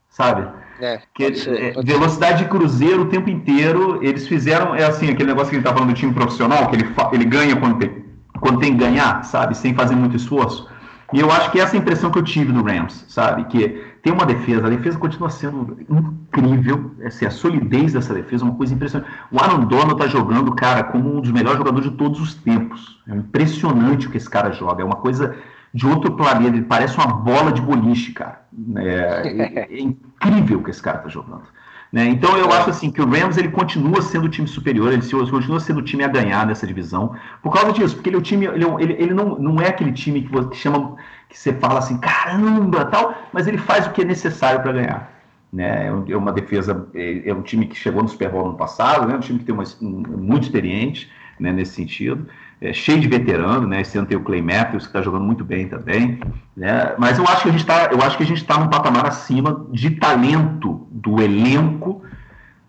Sabe? 0.09 0.47
É, 0.79 1.01
que, 1.13 1.33
ser, 1.35 1.77
é, 1.77 1.81
velocidade 1.81 2.43
de 2.43 2.49
cruzeiro 2.49 3.03
o 3.03 3.09
tempo 3.09 3.29
inteiro. 3.29 3.99
Eles 4.03 4.27
fizeram, 4.27 4.75
é 4.75 4.85
assim, 4.85 5.09
aquele 5.09 5.29
negócio 5.29 5.49
que 5.49 5.55
ele 5.55 5.61
está 5.61 5.73
falando 5.73 5.89
do 5.89 5.95
time 5.95 6.13
profissional, 6.13 6.67
que 6.67 6.75
ele, 6.75 6.95
ele 7.11 7.25
ganha 7.25 7.55
quando 7.55 7.79
tem, 7.79 8.05
quando 8.39 8.59
tem 8.59 8.73
que 8.73 8.77
ganhar, 8.77 9.23
sabe? 9.23 9.57
Sem 9.57 9.73
fazer 9.73 9.95
muito 9.95 10.15
esforço. 10.15 10.69
E 11.13 11.19
eu 11.19 11.31
acho 11.31 11.51
que 11.51 11.59
essa 11.59 11.75
é 11.75 11.79
a 11.79 11.81
impressão 11.81 12.11
que 12.11 12.19
eu 12.19 12.23
tive 12.23 12.51
no 12.51 12.63
Rams, 12.63 13.05
sabe? 13.07 13.45
Que 13.45 13.81
tem 14.03 14.11
uma 14.11 14.25
defesa, 14.25 14.67
a 14.67 14.69
defesa 14.69 14.97
continua 14.97 15.29
sendo 15.29 15.77
incrível, 15.89 16.91
assim, 17.05 17.25
a 17.25 17.31
solidez 17.31 17.93
dessa 17.93 18.13
defesa 18.13 18.43
é 18.43 18.47
uma 18.47 18.55
coisa 18.55 18.73
impressionante. 18.73 19.09
O 19.31 19.39
Aaron 19.39 19.65
Donald 19.65 19.93
está 19.93 20.07
jogando, 20.07 20.53
cara, 20.53 20.83
como 20.83 21.17
um 21.17 21.21
dos 21.21 21.31
melhores 21.31 21.57
jogadores 21.57 21.89
de 21.89 21.95
todos 21.95 22.19
os 22.19 22.35
tempos. 22.35 23.01
É 23.07 23.15
impressionante 23.15 24.07
o 24.07 24.11
que 24.11 24.17
esse 24.17 24.29
cara 24.29 24.51
joga, 24.51 24.81
é 24.81 24.85
uma 24.85 24.97
coisa 24.97 25.35
de 25.73 25.85
outro 25.87 26.11
planeta, 26.15 26.55
ele 26.55 26.65
parece 26.65 26.97
uma 26.97 27.07
bola 27.07 27.51
de 27.51 27.61
boliche, 27.61 28.11
cara. 28.11 28.41
É, 28.75 28.87
é, 29.27 29.67
é 29.73 29.79
incrível 29.79 30.59
o 30.59 30.63
que 30.63 30.71
esse 30.71 30.81
cara 30.81 30.97
está 30.97 31.09
jogando. 31.09 31.43
Né? 31.91 32.07
Então 32.09 32.37
eu 32.37 32.51
acho 32.51 32.69
assim 32.69 32.91
que 32.91 33.01
o 33.01 33.09
Rams 33.09 33.37
ele 33.37 33.47
continua 33.49 34.01
sendo 34.01 34.25
o 34.25 34.29
time 34.29 34.47
superior, 34.47 34.91
ele 34.91 35.01
continua 35.01 35.59
sendo 35.59 35.79
o 35.79 35.81
time 35.81 36.03
a 36.03 36.07
ganhar 36.07 36.45
nessa 36.45 36.67
divisão 36.67 37.15
por 37.41 37.53
causa 37.53 37.71
disso, 37.71 37.95
porque 37.95 38.09
ele 38.09 38.17
é 38.17 38.19
o 38.19 38.21
time, 38.21 38.45
ele, 38.45 38.65
ele, 38.79 38.93
ele 38.99 39.13
não, 39.13 39.37
não 39.39 39.61
é 39.61 39.69
aquele 39.69 39.93
time 39.93 40.21
que 40.21 40.31
você 40.31 40.53
chama 40.55 40.97
que 41.29 41.37
você 41.37 41.53
fala 41.53 41.79
assim 41.79 41.97
caramba 41.97 42.85
tal, 42.85 43.15
mas 43.31 43.47
ele 43.47 43.57
faz 43.57 43.87
o 43.87 43.91
que 43.91 44.01
é 44.01 44.05
necessário 44.05 44.61
para 44.61 44.73
ganhar. 44.73 45.13
Né? 45.51 45.87
É, 45.87 46.11
é 46.11 46.17
uma 46.17 46.33
defesa, 46.33 46.87
é, 46.93 47.29
é 47.29 47.33
um 47.33 47.41
time 47.41 47.65
que 47.65 47.75
chegou 47.75 48.03
no 48.03 48.09
Super 48.09 48.29
Bowl 48.29 48.49
no 48.49 48.57
passado, 48.57 49.07
né? 49.07 49.15
um 49.15 49.21
time 49.21 49.39
que 49.39 49.45
tem 49.45 49.55
uma, 49.55 49.63
um, 49.81 50.03
muito 50.17 50.43
experiente 50.43 51.09
né, 51.39 51.53
nesse 51.53 51.73
sentido 51.73 52.27
é, 52.59 52.73
cheio 52.73 52.99
de 52.99 53.07
veterano, 53.07 53.67
né? 53.67 53.81
Esse 53.81 53.97
ano 53.97 54.07
tem 54.07 54.17
o 54.17 54.23
Clay 54.23 54.41
Matthews, 54.41 54.83
que 54.83 54.89
está 54.89 55.01
jogando 55.01 55.23
muito 55.23 55.43
bem 55.43 55.67
também. 55.67 56.19
Né? 56.55 56.95
Mas 56.97 57.17
eu 57.17 57.25
acho 57.25 57.43
que 57.43 57.49
a 57.49 57.51
gente 57.51 57.61
está, 57.61 57.85
eu 57.85 58.01
acho 58.01 58.17
que 58.17 58.23
a 58.23 58.25
gente 58.25 58.41
está 58.41 58.57
num 58.57 58.67
patamar 58.67 59.05
acima 59.05 59.65
de 59.71 59.91
talento 59.91 60.87
do 60.91 61.21
elenco 61.21 62.01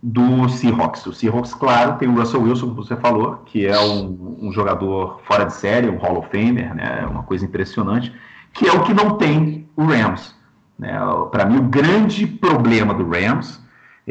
do 0.03 0.49
Seahawks. 0.49 1.07
O 1.07 1.13
Seahawks, 1.13 1.55
claro, 1.55 1.97
tem 1.97 2.09
o 2.09 2.15
Russell 2.15 2.43
Wilson, 2.43 2.69
como 2.69 2.85
você 2.85 2.97
falou, 2.97 3.43
que 3.47 3.67
é 3.67 3.79
um, 3.81 4.37
um 4.41 4.53
jogador 4.53 5.21
fora 5.25 5.45
de 5.45 5.55
série, 5.55 5.89
um 5.89 5.97
Hall 5.97 6.19
of 6.19 6.29
Famer, 6.31 6.75
né? 6.75 7.07
Uma 7.11 7.23
coisa 7.23 7.45
impressionante, 7.45 8.13
que 8.53 8.69
é 8.69 8.73
o 8.73 8.83
que 8.83 8.93
não 8.93 9.17
tem 9.17 9.69
o 9.75 9.85
Rams. 9.85 10.37
Né? 10.79 10.97
Para 11.31 11.47
mim, 11.47 11.57
o 11.57 11.63
grande 11.63 12.27
problema 12.27 12.95
do 12.95 13.09
Rams 13.09 13.61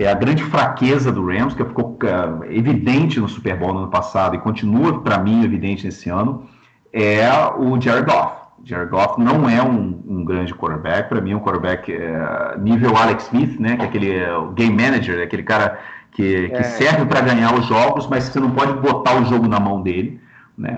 é 0.04 0.12
a 0.12 0.14
grande 0.14 0.44
fraqueza 0.44 1.12
do 1.12 1.26
Rams, 1.26 1.56
que 1.56 1.66
ficou 1.66 1.98
é, 2.04 2.56
evidente 2.56 3.20
no 3.20 3.28
Super 3.28 3.58
Bowl 3.58 3.74
no 3.74 3.80
ano 3.80 3.88
passado 3.90 4.36
e 4.36 4.40
continua, 4.40 5.02
para 5.02 5.18
mim, 5.18 5.44
evidente 5.44 5.86
nesse 5.86 6.10
ano, 6.10 6.48
é 6.94 7.28
o 7.58 7.80
Jared 7.82 8.06
Goff. 8.06 8.36
Jared 8.64 8.92
Goff 8.92 9.20
não 9.20 9.50
é 9.50 9.62
um, 9.62 10.00
um 10.08 10.24
grande 10.24 10.54
quarterback, 10.54 11.10
para 11.10 11.20
mim 11.20 11.32
é 11.32 11.36
um 11.36 11.40
quarterback 11.40 11.92
é, 11.92 12.58
nível 12.60 12.96
Alex 12.96 13.26
Smith, 13.26 13.60
né, 13.60 13.76
que 13.76 13.82
é 13.82 13.86
aquele 13.86 14.12
é, 14.12 14.30
game 14.54 14.76
manager, 14.76 15.24
aquele 15.24 15.44
cara 15.44 15.80
que, 16.12 16.50
que 16.50 16.56
é. 16.56 16.64
serve 16.64 17.06
para 17.06 17.22
ganhar 17.22 17.56
os 17.56 17.66
jogos, 17.66 18.08
mas 18.08 18.26
você 18.26 18.40
não 18.40 18.52
pode 18.52 18.74
botar 18.74 19.20
o 19.20 19.26
jogo 19.26 19.48
na 19.48 19.60
mão 19.60 19.82
dele, 19.82 20.22
né. 20.56 20.78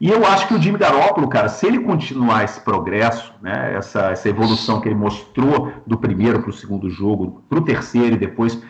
E 0.00 0.08
eu 0.08 0.24
acho 0.24 0.46
que 0.46 0.54
o 0.54 0.62
Jimmy 0.62 0.78
Garoppolo, 0.78 1.28
cara, 1.28 1.48
se 1.48 1.66
ele 1.66 1.80
continuar 1.80 2.44
esse 2.44 2.60
progresso, 2.60 3.34
né, 3.42 3.74
essa, 3.76 4.10
essa 4.10 4.28
evolução 4.28 4.80
que 4.80 4.88
ele 4.88 4.94
mostrou 4.94 5.72
do 5.84 5.98
primeiro 5.98 6.40
para 6.40 6.50
o 6.50 6.52
segundo 6.52 6.88
jogo, 6.88 7.42
para 7.48 7.58
o 7.58 7.64
terceiro 7.64 8.14
e 8.14 8.18
depois 8.18 8.62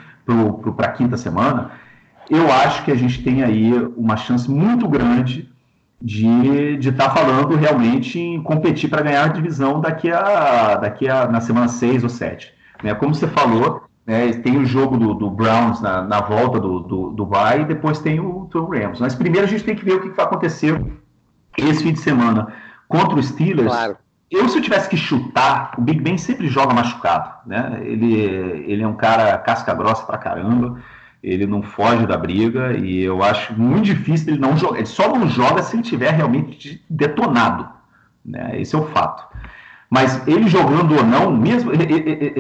para 0.77 0.87
a 0.87 0.93
quinta 0.93 1.19
semana, 1.19 1.73
eu 2.31 2.51
acho 2.51 2.85
que 2.85 2.91
a 2.91 2.95
gente 2.95 3.23
tem 3.23 3.43
aí 3.43 3.73
uma 3.97 4.17
chance 4.17 4.51
muito 4.51 4.89
grande 4.89 5.49
de 6.01 6.79
estar 6.79 7.09
tá 7.09 7.15
falando 7.15 7.57
realmente 7.57 8.19
em 8.19 8.43
competir 8.43 8.89
para 8.89 9.03
ganhar 9.03 9.25
a 9.25 9.29
divisão 9.29 9.81
daqui 9.81 10.11
a, 10.11 10.77
daqui 10.77 11.09
a 11.09 11.27
na 11.27 11.41
semana 11.41 11.69
6 11.69 12.05
ou 12.05 12.09
7. 12.09 12.53
Né? 12.83 12.95
Como 12.95 13.15
você 13.15 13.27
falou, 13.27 13.83
né, 14.07 14.33
tem 14.33 14.57
o 14.57 14.65
jogo 14.65 14.97
do, 14.97 15.13
do 15.13 15.31
Browns 15.31 15.81
na, 15.81 16.03
na, 16.03 16.21
volta 16.21 16.61
do, 16.61 16.81
do, 16.81 17.11
do 17.11 17.27
Bay 17.27 17.63
e 17.63 17.65
depois 17.65 17.99
tem 17.99 18.21
o, 18.21 18.49
o 18.53 18.65
Rams. 18.65 19.01
Mas 19.01 19.15
primeiro 19.15 19.47
a 19.47 19.51
gente 19.51 19.65
tem 19.65 19.75
que 19.75 19.85
ver 19.85 19.95
o 19.95 20.01
que 20.01 20.09
vai 20.11 20.25
acontecer 20.25 20.81
esse 21.65 21.83
fim 21.83 21.93
de 21.93 22.01
semana 22.01 22.49
contra 22.89 23.19
os 23.19 23.29
Steelers. 23.29 23.69
Claro. 23.69 23.97
Eu, 24.31 24.49
se 24.49 24.59
eu 24.59 24.63
tivesse 24.63 24.89
que 24.91 24.97
chutar, 24.97 25.73
o 25.79 25.81
Big 25.81 26.01
Ben 26.01 26.19
sempre 26.19 26.49
joga 26.49 26.75
machucado, 26.75 27.31
né? 27.47 27.81
Ele, 27.83 28.15
ele 28.67 28.83
é 28.83 28.87
um 28.87 28.95
cara 28.95 29.39
casca 29.39 29.73
grossa 29.73 30.05
pra 30.05 30.19
caramba, 30.19 30.79
ele 31.23 31.47
não 31.47 31.63
foge 31.63 32.07
da 32.07 32.17
briga 32.17 32.77
e 32.77 33.03
eu 33.03 33.23
acho 33.23 33.55
muito 33.55 33.85
difícil 33.85 34.35
ele 34.35 34.41
não 34.41 34.57
jogar. 34.57 34.77
Ele 34.77 34.87
só 34.87 35.09
não 35.09 35.29
joga 35.29 35.63
se 35.63 35.77
ele 35.77 35.83
tiver 35.83 36.11
realmente 36.11 36.85
detonado, 36.91 37.69
né? 38.25 38.61
Esse 38.61 38.75
é 38.75 38.79
o 38.79 38.87
fato. 38.89 39.27
Mas 39.91 40.27
ele 40.29 40.47
jogando 40.47 40.95
ou 40.95 41.05
não, 41.05 41.31
mesmo 41.31 41.73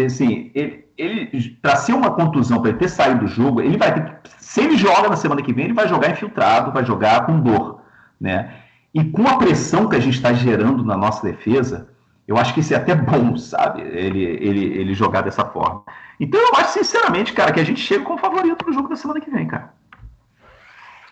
assim, 0.04 0.50
ele, 0.54 0.84
ele 0.98 1.56
para 1.62 1.76
ser 1.76 1.94
uma 1.94 2.10
contusão, 2.10 2.60
para 2.60 2.70
ele 2.70 2.78
ter 2.78 2.90
saído 2.90 3.20
do 3.20 3.28
jogo, 3.28 3.62
ele 3.62 3.78
vai 3.78 3.94
ter, 3.94 4.18
se 4.38 4.60
ele 4.60 4.76
joga 4.76 5.08
na 5.08 5.16
semana 5.16 5.42
que 5.42 5.54
vem, 5.54 5.64
ele 5.64 5.74
vai 5.74 5.88
jogar 5.88 6.10
infiltrado, 6.10 6.72
vai 6.72 6.84
jogar 6.84 7.24
com 7.24 7.40
dor, 7.40 7.80
né? 8.20 8.52
E 8.94 9.04
com 9.04 9.26
a 9.28 9.36
pressão 9.36 9.88
que 9.88 9.96
a 9.96 10.00
gente 10.00 10.16
está 10.16 10.32
gerando 10.32 10.84
na 10.84 10.96
nossa 10.96 11.22
defesa, 11.22 11.88
eu 12.26 12.36
acho 12.36 12.54
que 12.54 12.60
isso 12.60 12.74
é 12.74 12.76
até 12.76 12.94
bom, 12.94 13.36
sabe? 13.36 13.82
Ele, 13.82 14.22
ele, 14.22 14.64
ele 14.78 14.94
jogar 14.94 15.22
dessa 15.22 15.44
forma. 15.44 15.82
Então 16.20 16.40
eu 16.40 16.54
acho, 16.56 16.72
sinceramente, 16.72 17.32
cara, 17.32 17.52
que 17.52 17.60
a 17.60 17.64
gente 17.64 17.80
chega 17.80 18.04
como 18.04 18.18
favorito 18.18 18.56
pro 18.56 18.72
jogo 18.72 18.88
da 18.88 18.96
semana 18.96 19.20
que 19.20 19.30
vem, 19.30 19.46
cara. 19.46 19.72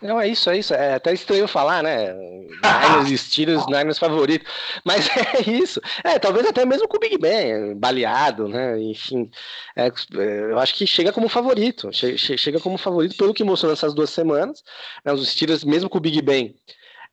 Não, 0.03 0.21
é 0.21 0.29
isso, 0.29 0.51
é 0.51 0.59
isso. 0.59 0.75
É 0.75 0.95
até 0.95 1.13
estranho 1.13 1.49
falar, 1.49 1.83
né? 1.83 2.13
Niners 2.13 3.11
e 3.11 3.17
Steelers, 3.17 3.67
Niners 3.67 3.99
favorito. 3.99 4.45
Mas 4.85 5.09
é 5.17 5.51
isso. 5.51 5.81
É, 6.05 6.19
talvez 6.19 6.47
até 6.47 6.67
mesmo 6.67 6.87
com 6.87 6.99
o 6.99 7.01
Big 7.01 7.17
Ben, 7.17 7.75
baleado, 7.75 8.47
né? 8.47 8.79
Enfim, 8.81 9.31
é, 9.75 9.87
é 9.87 10.51
eu 10.51 10.59
acho 10.59 10.75
que 10.75 10.87
chega 10.87 11.13
como 11.13 11.29
favorito. 11.29 11.91
Chega 11.93 12.61
como 12.61 12.77
favorito 12.77 13.17
pelo 13.17 13.33
que 13.33 13.43
mostrou 13.43 13.73
nessas 13.73 13.95
duas 13.95 14.11
semanas. 14.11 14.63
Né? 15.05 15.13
Os 15.13 15.29
Steelers, 15.31 15.65
mesmo 15.65 15.89
com 15.89 15.97
o 15.97 16.01
Big 16.01 16.21
Ben, 16.21 16.55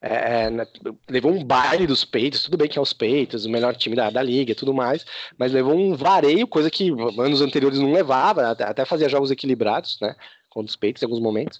é, 0.04 0.50
né, 0.50 0.68
levou 1.10 1.32
um 1.32 1.42
baile 1.42 1.88
dos 1.88 2.04
peitos, 2.04 2.44
tudo 2.44 2.58
bem 2.58 2.68
que 2.68 2.78
é 2.78 2.82
os 2.82 2.92
peitos, 2.92 3.46
o 3.46 3.50
melhor 3.50 3.74
time 3.74 3.96
da, 3.96 4.10
da 4.10 4.22
liga 4.22 4.52
e 4.52 4.56
tudo 4.56 4.74
mais, 4.74 5.06
mas 5.38 5.54
levou 5.54 5.74
um 5.74 5.96
vareio, 5.96 6.46
coisa 6.46 6.70
que 6.70 6.90
anos 6.90 7.42
anteriores 7.42 7.80
não 7.80 7.94
levava, 7.94 8.52
até, 8.52 8.84
fazia 8.84 9.08
jogos 9.08 9.32
equilibrados, 9.32 9.98
né? 10.02 10.14
contra 10.50 10.70
os 10.70 10.76
peitos 10.76 11.02
em 11.02 11.06
alguns 11.06 11.22
momentos. 11.22 11.60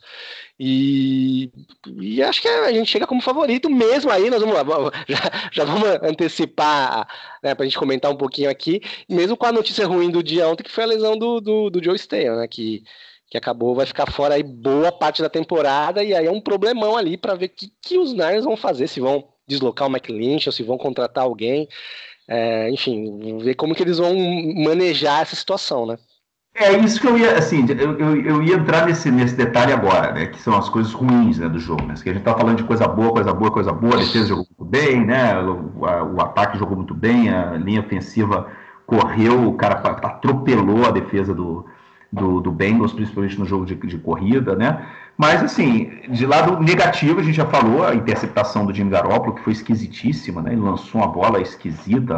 E, 0.60 1.52
e 2.00 2.22
acho 2.22 2.42
que 2.42 2.48
a 2.48 2.72
gente 2.72 2.92
chega 2.92 3.08
como 3.08 3.22
favorito 3.22 3.68
mesmo 3.68 4.12
aí. 4.12 4.30
Nós 4.30 4.40
vamos 4.40 4.56
já, 5.10 5.50
já 5.52 5.66
vamos 5.66 5.90
antecipar 6.04 7.08
né, 7.42 7.56
para 7.56 7.64
a 7.64 7.68
gente 7.68 7.80
comentar 7.80 8.12
um 8.12 8.16
pouquinho 8.16 8.52
aqui, 8.52 8.82
mesmo 9.10 9.36
com 9.36 9.48
a 9.48 9.52
notícia 9.52 9.88
ruim 9.88 10.12
do 10.12 10.22
dia 10.22 10.48
ontem, 10.48 10.62
que 10.62 10.70
foi 10.70 10.84
a 10.84 10.88
lesão 10.88 11.18
do, 11.18 11.42
do, 11.42 11.70
do 11.72 11.84
Joe 11.84 11.96
Stale, 11.96 12.36
né? 12.36 12.48
Que 12.48 12.84
que 13.34 13.38
acabou, 13.40 13.74
vai 13.74 13.88
ficar 13.88 14.12
fora 14.12 14.36
aí 14.36 14.44
boa 14.44 14.92
parte 14.92 15.20
da 15.20 15.28
temporada, 15.28 16.04
e 16.04 16.14
aí 16.14 16.28
é 16.28 16.32
um 16.32 16.40
problemão 16.40 16.96
ali 16.96 17.18
para 17.18 17.34
ver 17.34 17.48
o 17.48 17.50
que, 17.50 17.74
que 17.82 17.98
os 17.98 18.12
Niners 18.12 18.44
vão 18.44 18.56
fazer, 18.56 18.88
se 18.88 19.00
vão 19.00 19.24
deslocar 19.48 19.88
o 19.88 19.92
McLinch 19.92 20.48
ou 20.48 20.54
se 20.54 20.62
vão 20.62 20.78
contratar 20.78 21.24
alguém, 21.24 21.68
é, 22.28 22.70
enfim, 22.70 23.40
ver 23.40 23.56
como 23.56 23.74
que 23.74 23.82
eles 23.82 23.98
vão 23.98 24.14
manejar 24.64 25.24
essa 25.24 25.36
situação, 25.36 25.84
né? 25.84 25.98
É 26.54 26.74
isso 26.74 27.02
que 27.02 27.08
eu 27.08 27.18
ia, 27.18 27.36
assim, 27.36 27.66
eu, 27.72 27.98
eu, 27.98 28.22
eu, 28.24 28.44
ia 28.44 28.54
entrar 28.54 28.86
nesse, 28.86 29.10
nesse 29.10 29.34
detalhe 29.34 29.74
agora, 29.74 30.12
né, 30.12 30.28
que 30.28 30.40
são 30.40 30.56
as 30.56 30.70
coisas 30.70 30.94
ruins, 30.94 31.40
né, 31.40 31.50
do 31.50 31.58
jogo, 31.58 31.88
né, 31.88 31.96
que 31.96 32.12
a 32.12 32.14
gente 32.14 32.22
tá 32.22 32.36
falando 32.36 32.58
de 32.58 32.64
coisa 32.66 32.88
boa, 32.88 33.14
coisa 33.14 33.34
boa, 33.34 33.50
coisa 33.50 33.74
boa, 33.74 33.96
a 33.96 33.98
defesa 33.98 34.28
jogou 34.28 34.46
muito 34.46 34.70
bem, 34.70 35.04
né, 35.04 35.42
o, 35.42 35.88
a, 35.88 36.04
o 36.04 36.22
ataque 36.22 36.60
jogou 36.60 36.78
muito 36.78 36.94
bem, 36.94 37.34
a 37.34 37.54
linha 37.54 37.80
ofensiva 37.80 38.48
correu, 38.86 39.48
o 39.48 39.56
cara 39.56 39.82
atropelou 40.04 40.86
a 40.86 40.92
defesa 40.92 41.34
do, 41.34 41.66
do, 42.14 42.40
do 42.40 42.52
Bengals, 42.52 42.94
principalmente 42.94 43.40
no 43.40 43.46
jogo 43.46 43.66
de, 43.66 43.76
de 43.76 43.98
corrida, 43.98 44.56
né? 44.56 44.86
Mas, 45.18 45.44
assim, 45.44 45.92
de 46.10 46.26
lado 46.26 46.60
negativo, 46.60 47.20
a 47.20 47.24
gente 47.24 47.36
já 47.36 47.46
falou, 47.46 47.86
a 47.86 47.96
interceptação 47.96 48.66
do 48.66 48.74
Jimmy 48.74 48.92
Garoppolo, 48.92 49.36
que 49.36 49.42
foi 49.42 49.54
esquisitíssima, 49.54 50.42
né? 50.42 50.54
Ele 50.54 50.62
lançou 50.62 51.02
uma 51.02 51.08
bola 51.08 51.42
esquisita, 51.42 52.16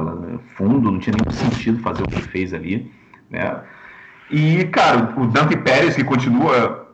fundo, 0.56 0.92
não 0.92 1.00
tinha 1.00 1.16
nenhum 1.16 1.32
sentido 1.32 1.82
fazer 1.82 2.04
o 2.04 2.08
que 2.08 2.16
ele 2.16 2.28
fez 2.28 2.54
ali, 2.54 2.92
né? 3.30 3.62
E, 4.30 4.66
cara, 4.66 5.14
o 5.18 5.28
Dante 5.28 5.56
Pérez, 5.56 5.96
que 5.96 6.04
continua 6.04 6.90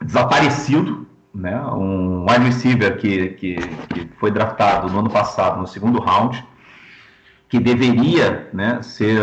desaparecido, 0.00 1.06
né? 1.34 1.60
um 1.72 2.24
wide 2.28 2.44
receiver 2.44 2.96
que, 2.98 3.30
que, 3.30 3.56
que 3.56 4.08
foi 4.18 4.30
draftado 4.30 4.88
no 4.88 5.00
ano 5.00 5.10
passado, 5.10 5.60
no 5.60 5.66
segundo 5.66 5.98
round, 5.98 6.44
que 7.48 7.58
deveria 7.58 8.48
né, 8.52 8.80
ser, 8.82 9.20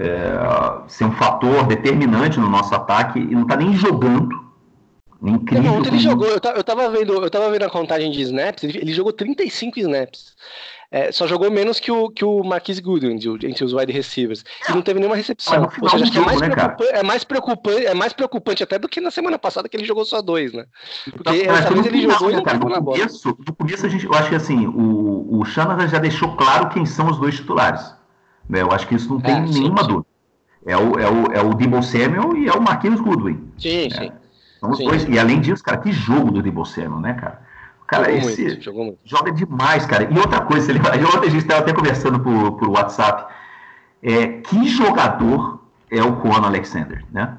é, 0.00 0.88
ser 0.88 1.04
um 1.04 1.12
fator 1.12 1.66
determinante 1.66 2.40
no 2.40 2.48
nosso 2.48 2.74
ataque 2.74 3.18
e 3.18 3.34
não 3.34 3.42
está 3.42 3.56
nem 3.56 3.74
jogando. 3.74 4.48
Incrível. 5.22 5.72
Não, 5.72 5.84
ele 5.84 5.98
jogou, 5.98 6.26
eu 6.26 6.40
tava, 6.40 6.88
vendo, 6.88 7.22
eu 7.22 7.28
tava 7.28 7.50
vendo 7.50 7.64
a 7.64 7.68
contagem 7.68 8.10
de 8.10 8.22
snaps, 8.22 8.64
ele, 8.64 8.78
ele 8.78 8.92
jogou 8.94 9.12
35 9.12 9.78
snaps. 9.78 10.34
É, 10.92 11.12
só 11.12 11.24
jogou 11.24 11.48
menos 11.52 11.78
que 11.78 11.92
o, 11.92 12.08
que 12.08 12.24
o 12.24 12.42
Marquis 12.42 12.80
Goodwin 12.80 13.20
entre 13.44 13.62
os 13.62 13.72
wide 13.72 13.92
receivers. 13.92 14.42
E 14.68 14.72
não 14.72 14.82
teve 14.82 14.98
nenhuma 14.98 15.14
recepção. 15.14 15.68
Ou 15.80 15.88
seja, 15.88 16.04
acho 16.04 16.12
que 16.12 16.18
é 16.18 16.20
mais, 16.22 16.40
né, 16.40 16.48
é, 16.92 17.02
mais 17.02 17.22
preocupante, 17.22 17.86
é 17.86 17.94
mais 17.94 18.12
preocupante 18.12 18.62
até 18.64 18.76
do 18.76 18.88
que 18.88 19.00
na 19.00 19.10
semana 19.10 19.38
passada 19.38 19.68
que 19.68 19.76
ele 19.76 19.84
jogou 19.84 20.04
só 20.04 20.20
dois, 20.20 20.52
né? 20.52 20.64
Porque 21.12 21.42
então, 21.42 21.54
essa 21.54 21.70
vez 21.70 21.86
ele 21.86 22.00
final, 22.00 22.18
jogou 22.18 22.28
né, 22.28 22.32
e 22.32 22.36
não 22.38 22.42
cara, 22.42 22.58
no 22.58 22.84
começo, 22.84 23.38
no 23.46 23.54
começo, 23.54 23.86
a 23.86 23.88
gente, 23.88 24.04
eu 24.04 24.14
acho 24.14 24.30
que 24.30 24.34
assim, 24.34 24.66
o, 24.66 25.38
o 25.38 25.44
Shanahan 25.44 25.86
já 25.86 25.98
deixou 25.98 26.34
claro 26.34 26.70
quem 26.70 26.84
são 26.84 27.08
os 27.08 27.18
dois 27.18 27.36
titulares. 27.36 27.99
Né? 28.50 28.62
Eu 28.62 28.72
acho 28.72 28.86
que 28.88 28.96
isso 28.96 29.08
não 29.08 29.20
tem 29.20 29.36
é, 29.36 29.40
nenhuma 29.40 29.82
sim, 29.82 29.88
dúvida. 29.88 30.06
É 30.66 30.76
o, 30.76 30.98
é, 30.98 31.08
o, 31.08 31.32
é 31.32 31.40
o 31.40 31.54
Debo 31.54 31.82
Samuel 31.82 32.36
e 32.36 32.48
é 32.48 32.52
o 32.52 32.60
Marquinhos 32.60 33.00
Goodwin. 33.00 33.48
Sim, 33.56 33.86
é. 33.86 33.90
sim. 33.90 34.12
São 34.58 34.70
os 34.70 34.76
sim, 34.76 34.84
dois. 34.84 35.02
Sim. 35.02 35.12
E 35.12 35.18
além 35.18 35.40
disso, 35.40 35.62
cara, 35.62 35.78
que 35.78 35.92
jogo 35.92 36.32
do 36.32 36.42
Debo 36.42 36.64
Samuel, 36.64 37.00
né, 37.00 37.14
cara? 37.14 37.40
Cara, 37.86 38.04
jogou 38.12 38.30
esse 38.30 38.42
muito, 38.42 38.62
jogou 38.62 38.84
muito. 38.84 38.98
joga 39.04 39.32
demais, 39.32 39.86
cara. 39.86 40.08
E 40.12 40.18
outra 40.18 40.40
coisa, 40.42 40.70
ele, 40.70 40.80
ontem 41.06 41.28
a 41.28 41.30
gente 41.30 41.42
estava 41.42 41.60
até 41.60 41.72
conversando 41.72 42.20
por, 42.20 42.52
por 42.52 42.68
WhatsApp. 42.68 43.32
É, 44.02 44.26
que 44.26 44.68
jogador 44.68 45.62
é 45.90 46.02
o 46.02 46.16
Conan 46.16 46.46
Alexander, 46.46 47.04
né? 47.12 47.38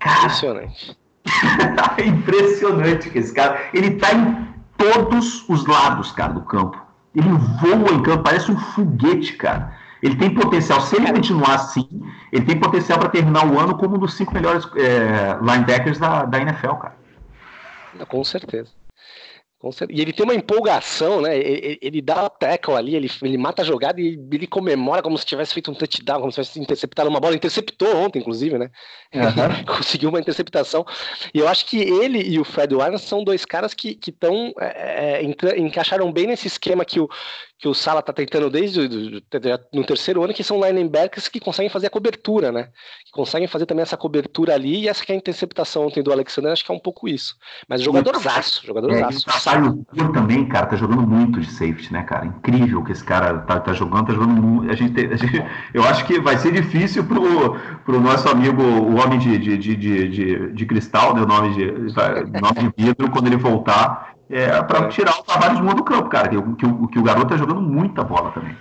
Cara, 0.00 0.18
impressionante. 0.18 0.98
impressionante 2.04 3.10
que 3.10 3.18
esse 3.18 3.32
cara. 3.32 3.60
Ele 3.72 3.92
tá 3.92 4.12
em 4.12 4.48
todos 4.76 5.48
os 5.48 5.66
lados, 5.66 6.10
cara, 6.12 6.32
do 6.32 6.42
campo. 6.42 6.80
Ele 7.14 7.28
voa 7.60 7.92
em 7.92 8.02
campo, 8.02 8.24
parece 8.24 8.50
um 8.50 8.56
foguete, 8.56 9.34
cara. 9.34 9.81
Ele 10.02 10.16
tem 10.16 10.34
potencial, 10.34 10.80
se 10.80 10.96
ele 10.96 11.12
continuar 11.12 11.54
assim, 11.54 11.88
ele 12.32 12.44
tem 12.44 12.58
potencial 12.58 12.98
para 12.98 13.08
terminar 13.08 13.46
o 13.46 13.58
ano 13.58 13.76
como 13.76 13.96
um 13.96 13.98
dos 13.98 14.14
cinco 14.14 14.34
melhores 14.34 14.66
é, 14.76 15.38
linebackers 15.40 15.98
da, 15.98 16.24
da 16.24 16.40
NFL, 16.40 16.74
cara. 16.74 16.96
Com 19.60 19.70
certeza. 19.70 19.94
E 19.94 20.00
ele 20.00 20.12
tem 20.12 20.24
uma 20.24 20.34
empolgação, 20.34 21.20
né? 21.20 21.38
Ele, 21.38 21.78
ele 21.80 22.02
dá 22.02 22.24
o 22.24 22.30
tackle 22.30 22.74
ali, 22.74 22.96
ele, 22.96 23.08
ele 23.22 23.38
mata 23.38 23.62
a 23.62 23.64
jogada 23.64 24.00
e 24.00 24.18
ele 24.32 24.46
comemora 24.48 25.00
como 25.00 25.16
se 25.16 25.24
tivesse 25.24 25.54
feito 25.54 25.70
um 25.70 25.74
touchdown, 25.74 26.18
como 26.18 26.32
se 26.32 26.42
tivesse 26.42 26.58
interceptado 26.58 27.08
uma 27.08 27.20
bola. 27.20 27.36
Interceptou 27.36 27.96
ontem, 27.96 28.18
inclusive, 28.18 28.58
né? 28.58 28.70
Uhum. 29.14 29.64
Conseguiu 29.76 30.08
uma 30.08 30.18
interceptação. 30.18 30.84
E 31.32 31.38
eu 31.38 31.46
acho 31.46 31.66
que 31.66 31.80
ele 31.80 32.20
e 32.20 32.40
o 32.40 32.44
Fred 32.44 32.74
Warner 32.74 32.98
são 32.98 33.22
dois 33.22 33.44
caras 33.44 33.72
que 33.72 33.96
estão 34.04 34.52
é, 34.58 35.22
é, 35.22 35.58
encaixaram 35.60 36.10
bem 36.10 36.26
nesse 36.26 36.48
esquema 36.48 36.84
que 36.84 36.98
o, 36.98 37.08
que 37.62 37.68
o 37.68 37.74
Sala 37.74 38.00
está 38.00 38.12
tentando 38.12 38.50
desde 38.50 38.88
do, 38.88 39.22
no 39.72 39.84
terceiro 39.84 40.24
ano, 40.24 40.34
que 40.34 40.42
são 40.42 40.60
linebackers 40.60 41.28
que 41.28 41.38
conseguem 41.38 41.70
fazer 41.70 41.86
a 41.86 41.90
cobertura, 41.90 42.50
né? 42.50 42.70
Que 43.04 43.12
conseguem 43.12 43.46
fazer 43.46 43.66
também 43.66 43.84
essa 43.84 43.96
cobertura 43.96 44.52
ali, 44.52 44.80
e 44.80 44.88
essa 44.88 45.04
que 45.04 45.12
é 45.12 45.14
a 45.14 45.18
interceptação 45.18 45.86
ontem 45.86 46.02
do 46.02 46.10
Alexander, 46.10 46.50
acho 46.50 46.64
que 46.64 46.72
é 46.72 46.74
um 46.74 46.80
pouco 46.80 47.08
isso. 47.08 47.36
Mas 47.68 47.80
jogadorzaço, 47.80 48.66
jogadorzaço. 48.66 49.24
É, 49.48 50.02
o 50.02 50.12
também, 50.12 50.44
cara, 50.48 50.66
tá 50.66 50.74
jogando 50.74 51.02
muito 51.02 51.38
de 51.38 51.52
safety, 51.52 51.92
né, 51.92 52.02
cara? 52.02 52.26
Incrível 52.26 52.82
que 52.82 52.90
esse 52.90 53.04
cara 53.04 53.38
tá, 53.38 53.60
tá 53.60 53.72
jogando, 53.72 54.08
tá 54.08 54.12
jogando 54.12 54.42
muito. 54.42 54.72
A 54.72 54.74
gente, 54.74 55.00
a 55.00 55.14
gente, 55.14 55.44
eu 55.72 55.84
acho 55.84 56.04
que 56.04 56.18
vai 56.18 56.36
ser 56.38 56.50
difícil 56.50 57.04
pro, 57.04 57.60
pro 57.84 58.00
nosso 58.00 58.28
amigo, 58.28 58.60
o 58.60 58.96
homem 58.96 59.20
de, 59.20 59.38
de, 59.38 59.56
de, 59.56 59.76
de, 59.76 60.52
de 60.52 60.66
cristal, 60.66 61.14
né, 61.14 61.22
o 61.22 61.26
nome 61.26 61.54
de, 61.54 61.70
nome 61.70 62.72
de 62.76 62.84
vidro, 62.84 63.08
quando 63.08 63.28
ele 63.28 63.36
voltar 63.36 64.11
é, 64.30 64.62
para 64.62 64.88
tirar 64.88 65.18
o 65.18 65.22
Tavares 65.22 65.60
do 65.60 65.74
do 65.74 65.84
campo, 65.84 66.08
cara. 66.08 66.28
Que, 66.28 66.36
que, 66.36 66.88
que 66.92 66.98
o 66.98 67.02
garoto 67.02 67.28
tá 67.28 67.36
jogando 67.36 67.60
muita 67.60 68.02
bola 68.02 68.30
também. 68.32 68.56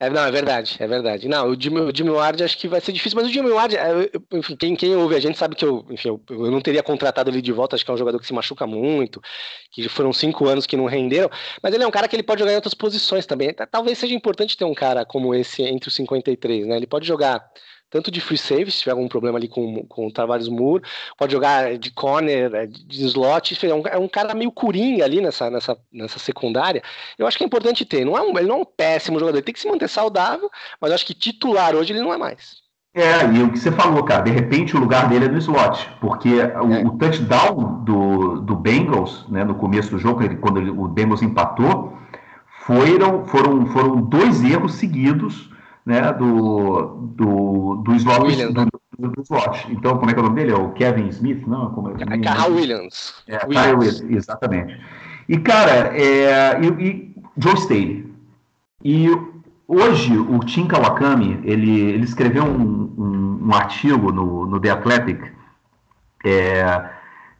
É, 0.00 0.10
não, 0.10 0.22
é 0.22 0.30
verdade, 0.30 0.76
é 0.80 0.86
verdade. 0.86 1.28
Não, 1.28 1.48
o 1.48 1.58
Jimmy, 1.58 1.80
o 1.80 1.96
Jimmy 1.96 2.10
Ward 2.10 2.42
acho 2.42 2.58
que 2.58 2.68
vai 2.68 2.80
ser 2.80 2.92
difícil, 2.92 3.16
mas 3.16 3.26
o 3.28 3.32
Jimmy 3.32 3.50
Ward, 3.50 3.76
é, 3.76 4.10
enfim, 4.32 4.56
quem, 4.56 4.74
quem 4.74 4.94
ouve 4.96 5.14
a 5.14 5.20
gente 5.20 5.38
sabe 5.38 5.54
que 5.54 5.64
eu, 5.64 5.86
enfim, 5.88 6.08
eu, 6.08 6.20
eu, 6.28 6.50
não 6.50 6.60
teria 6.60 6.82
contratado 6.82 7.30
ele 7.30 7.40
de 7.40 7.52
volta, 7.52 7.74
acho 7.74 7.84
que 7.84 7.90
é 7.90 7.94
um 7.94 7.96
jogador 7.96 8.18
que 8.18 8.26
se 8.26 8.34
machuca 8.34 8.66
muito, 8.66 9.22
que 9.70 9.88
foram 9.88 10.12
cinco 10.12 10.46
anos 10.46 10.66
que 10.66 10.76
não 10.76 10.84
renderam, 10.86 11.30
mas 11.62 11.72
ele 11.72 11.84
é 11.84 11.86
um 11.86 11.92
cara 11.92 12.08
que 12.08 12.16
ele 12.16 12.24
pode 12.24 12.40
jogar 12.40 12.52
em 12.52 12.56
outras 12.56 12.74
posições 12.74 13.24
também. 13.24 13.54
Talvez 13.70 13.96
seja 13.96 14.14
importante 14.14 14.56
ter 14.58 14.64
um 14.64 14.74
cara 14.74 15.06
como 15.06 15.34
esse 15.34 15.62
entre 15.62 15.88
os 15.88 15.94
53, 15.94 16.66
né? 16.66 16.76
Ele 16.76 16.86
pode 16.86 17.06
jogar 17.06 17.42
tanto 17.94 18.10
de 18.10 18.20
free 18.20 18.36
safety, 18.36 18.72
se 18.72 18.80
tiver 18.80 18.90
algum 18.90 19.06
problema 19.06 19.38
ali 19.38 19.46
com, 19.46 19.84
com 19.86 20.08
o 20.08 20.10
Tavares 20.10 20.48
Moore, 20.48 20.82
pode 21.16 21.32
jogar 21.32 21.78
de 21.78 21.92
corner, 21.92 22.52
é, 22.52 22.66
de 22.66 23.06
slot, 23.06 23.56
é 23.64 23.72
um, 23.72 23.86
é 23.86 23.96
um 23.96 24.08
cara 24.08 24.34
meio 24.34 24.50
curinha 24.50 25.04
ali 25.04 25.20
nessa, 25.20 25.48
nessa, 25.48 25.78
nessa 25.92 26.18
secundária. 26.18 26.82
Eu 27.16 27.24
acho 27.24 27.38
que 27.38 27.44
é 27.44 27.46
importante 27.46 27.84
ter. 27.84 28.04
Não 28.04 28.18
é 28.18 28.20
um, 28.20 28.36
ele 28.36 28.48
não 28.48 28.56
é 28.56 28.60
um 28.62 28.64
péssimo 28.64 29.20
jogador, 29.20 29.38
ele 29.38 29.44
tem 29.44 29.54
que 29.54 29.60
se 29.60 29.68
manter 29.68 29.88
saudável, 29.88 30.50
mas 30.80 30.90
eu 30.90 30.94
acho 30.96 31.06
que 31.06 31.14
titular 31.14 31.76
hoje 31.76 31.92
ele 31.92 32.02
não 32.02 32.12
é 32.12 32.16
mais. 32.16 32.64
É, 32.92 33.24
e 33.32 33.42
o 33.44 33.52
que 33.52 33.60
você 33.60 33.70
falou, 33.70 34.02
cara, 34.02 34.22
de 34.22 34.32
repente 34.32 34.76
o 34.76 34.80
lugar 34.80 35.08
dele 35.08 35.26
é 35.26 35.28
no 35.28 35.38
slot, 35.38 35.88
porque 36.00 36.34
o, 36.34 36.72
é. 36.72 36.84
o 36.84 36.98
touchdown 36.98 37.84
do, 37.84 38.40
do 38.40 38.56
Bengals, 38.56 39.24
né, 39.28 39.44
no 39.44 39.54
começo 39.54 39.90
do 39.90 40.00
jogo, 40.00 40.36
quando 40.38 40.58
ele, 40.58 40.70
o 40.70 40.88
Bengals 40.88 41.22
empatou, 41.22 41.96
foram, 42.66 43.24
foram, 43.26 43.66
foram 43.66 44.02
dois 44.02 44.42
erros 44.42 44.74
seguidos 44.74 45.53
né, 45.84 46.12
do, 46.12 47.10
do, 47.16 47.82
do 47.84 47.94
slot. 47.94 48.22
Williams, 48.22 48.54
do, 48.54 48.66
do, 48.98 49.08
do, 49.10 49.22
slot. 49.22 49.66
Então, 49.70 49.98
como 49.98 50.10
é 50.10 50.14
que 50.14 50.20
é 50.20 50.22
o 50.22 50.26
nome 50.26 50.36
dele? 50.36 50.52
É 50.52 50.56
o 50.56 50.70
Kevin 50.70 51.08
Smith? 51.08 51.46
Não, 51.46 51.70
como 51.70 51.90
é, 51.90 51.92
é 51.92 52.18
Carl 52.18 52.52
Williams. 52.52 53.14
É, 53.28 53.44
Williams. 53.46 54.00
Williams. 54.00 54.16
exatamente. 54.16 54.80
E, 55.28 55.38
cara, 55.38 55.96
é, 55.96 56.60
e, 56.60 56.66
e 56.66 57.16
Joe 57.36 57.54
Staley. 57.54 58.14
E 58.82 59.08
hoje 59.66 60.16
o 60.16 60.38
Tim 60.40 60.66
Kawakami, 60.66 61.40
ele, 61.44 61.80
ele 61.80 62.04
escreveu 62.04 62.44
um, 62.44 62.92
um, 62.98 63.48
um 63.48 63.54
artigo 63.54 64.12
no, 64.12 64.46
no 64.46 64.60
The 64.60 64.70
Athletic 64.70 65.34
é, 66.24 66.90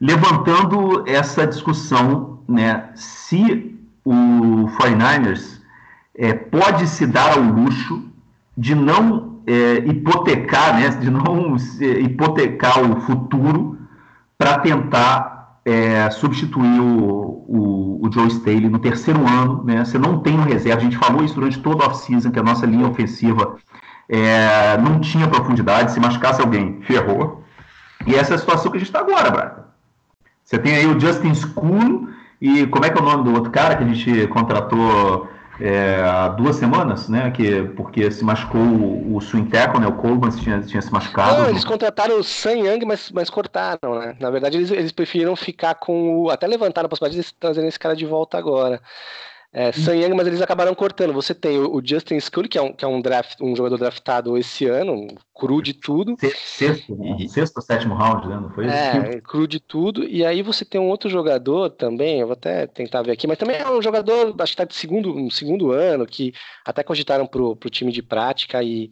levantando 0.00 1.08
essa 1.08 1.46
discussão, 1.46 2.42
né, 2.46 2.90
se 2.94 3.74
o 4.04 4.68
49ers 4.78 5.60
é, 6.14 6.34
pode 6.34 6.86
se 6.86 7.06
dar 7.06 7.32
ao 7.32 7.42
luxo 7.42 8.04
de 8.56 8.74
não 8.74 9.40
é, 9.46 9.78
hipotecar, 9.78 10.78
né, 10.78 10.88
de 10.88 11.10
não 11.10 11.56
hipotecar 12.00 12.80
o 12.80 13.00
futuro 13.00 13.78
para 14.38 14.58
tentar 14.58 15.58
é, 15.64 16.10
substituir 16.10 16.80
o, 16.80 17.44
o, 17.48 18.06
o, 18.06 18.12
Joe 18.12 18.28
Staley 18.28 18.68
no 18.68 18.78
terceiro 18.78 19.26
ano. 19.26 19.64
Né, 19.64 19.84
você 19.84 19.98
não 19.98 20.20
tem 20.20 20.38
um 20.38 20.44
reserva. 20.44 20.80
A 20.80 20.84
gente 20.84 20.98
falou 20.98 21.24
isso 21.24 21.34
durante 21.34 21.58
toda 21.60 21.84
a 21.84 21.88
off-season, 21.88 22.30
que 22.30 22.38
a 22.38 22.42
nossa 22.42 22.66
linha 22.66 22.86
ofensiva 22.86 23.56
é, 24.08 24.76
não 24.78 25.00
tinha 25.00 25.28
profundidade. 25.28 25.92
Se 25.92 26.00
machucasse 26.00 26.40
alguém, 26.40 26.80
ferrou. 26.82 27.42
E 28.06 28.14
essa 28.14 28.34
é 28.34 28.36
a 28.36 28.38
situação 28.38 28.70
que 28.70 28.76
a 28.76 28.80
gente 28.80 28.88
está 28.88 29.00
agora, 29.00 29.30
Braga. 29.30 29.64
Você 30.44 30.58
tem 30.58 30.76
aí 30.76 30.86
o 30.86 31.00
Justin 31.00 31.34
School 31.34 32.08
e 32.40 32.66
como 32.66 32.84
é 32.84 32.90
que 32.90 32.98
é 32.98 33.00
o 33.00 33.04
nome 33.04 33.24
do 33.24 33.32
outro 33.32 33.50
cara 33.50 33.76
que 33.76 33.84
a 33.84 33.86
gente 33.86 34.26
contratou 34.26 35.26
é, 35.60 36.02
há 36.02 36.28
duas 36.28 36.56
semanas, 36.56 37.08
né? 37.08 37.30
Que, 37.30 37.62
porque 37.76 38.10
se 38.10 38.24
machucou 38.24 38.60
o, 38.60 39.16
o 39.16 39.20
swing 39.20 39.48
tackle, 39.48 39.80
né? 39.80 39.86
O 39.86 39.92
Coleman 39.92 40.30
tinha, 40.30 40.60
tinha 40.60 40.82
se 40.82 40.92
machucado. 40.92 41.42
Não, 41.42 41.48
eles 41.48 41.64
contrataram 41.64 42.18
o 42.18 42.24
Sam 42.24 42.58
Young, 42.58 42.84
mas, 42.84 43.10
mas 43.12 43.30
cortaram, 43.30 43.98
né? 43.98 44.16
Na 44.18 44.30
verdade, 44.30 44.56
eles, 44.56 44.70
eles 44.70 44.92
preferiram 44.92 45.36
ficar 45.36 45.74
com 45.76 46.22
o. 46.22 46.30
Até 46.30 46.46
levantaram 46.46 46.86
a 46.86 46.88
possibilidade 46.88 47.26
de 47.26 47.34
trazerem 47.34 47.68
esse 47.68 47.78
cara 47.78 47.94
de 47.94 48.06
volta 48.06 48.36
agora. 48.36 48.80
É, 49.56 49.70
Sam 49.70 49.94
Young, 49.94 50.14
mas 50.14 50.26
eles 50.26 50.42
acabaram 50.42 50.74
cortando. 50.74 51.12
Você 51.12 51.32
tem 51.32 51.60
o, 51.60 51.80
Justin 51.82 52.18
Scully, 52.18 52.48
que 52.48 52.58
é, 52.58 52.62
um, 52.62 52.72
que 52.72 52.84
é 52.84 52.88
um, 52.88 53.00
draft, 53.00 53.40
um 53.40 53.54
jogador 53.54 53.78
draftado 53.78 54.36
esse 54.36 54.66
ano, 54.66 55.06
cru 55.32 55.62
de 55.62 55.72
tudo. 55.72 56.16
Sexto, 56.18 56.96
né? 56.96 57.28
sexto 57.28 57.58
ou 57.58 57.62
sétimo 57.62 57.94
round, 57.94 58.26
né? 58.26 58.34
Não 58.34 58.50
foi 58.50 58.66
É, 58.66 59.20
cru 59.22 59.46
de 59.46 59.60
tudo. 59.60 60.02
E 60.02 60.26
aí 60.26 60.42
você 60.42 60.64
tem 60.64 60.80
um 60.80 60.88
outro 60.88 61.08
jogador 61.08 61.70
também, 61.70 62.18
eu 62.18 62.26
vou 62.26 62.32
até 62.32 62.66
tentar 62.66 63.02
ver 63.02 63.12
aqui, 63.12 63.28
mas 63.28 63.38
também 63.38 63.56
é 63.56 63.70
um 63.70 63.80
jogador, 63.80 64.34
acho 64.40 64.52
que 64.52 64.56
tá 64.56 64.64
de 64.64 64.74
segundo, 64.74 65.16
um 65.16 65.30
segundo 65.30 65.70
ano, 65.70 66.04
que 66.04 66.34
até 66.64 66.82
cogitaram 66.82 67.24
pro, 67.24 67.54
pro 67.54 67.70
time 67.70 67.92
de 67.92 68.02
prática 68.02 68.60
e. 68.60 68.90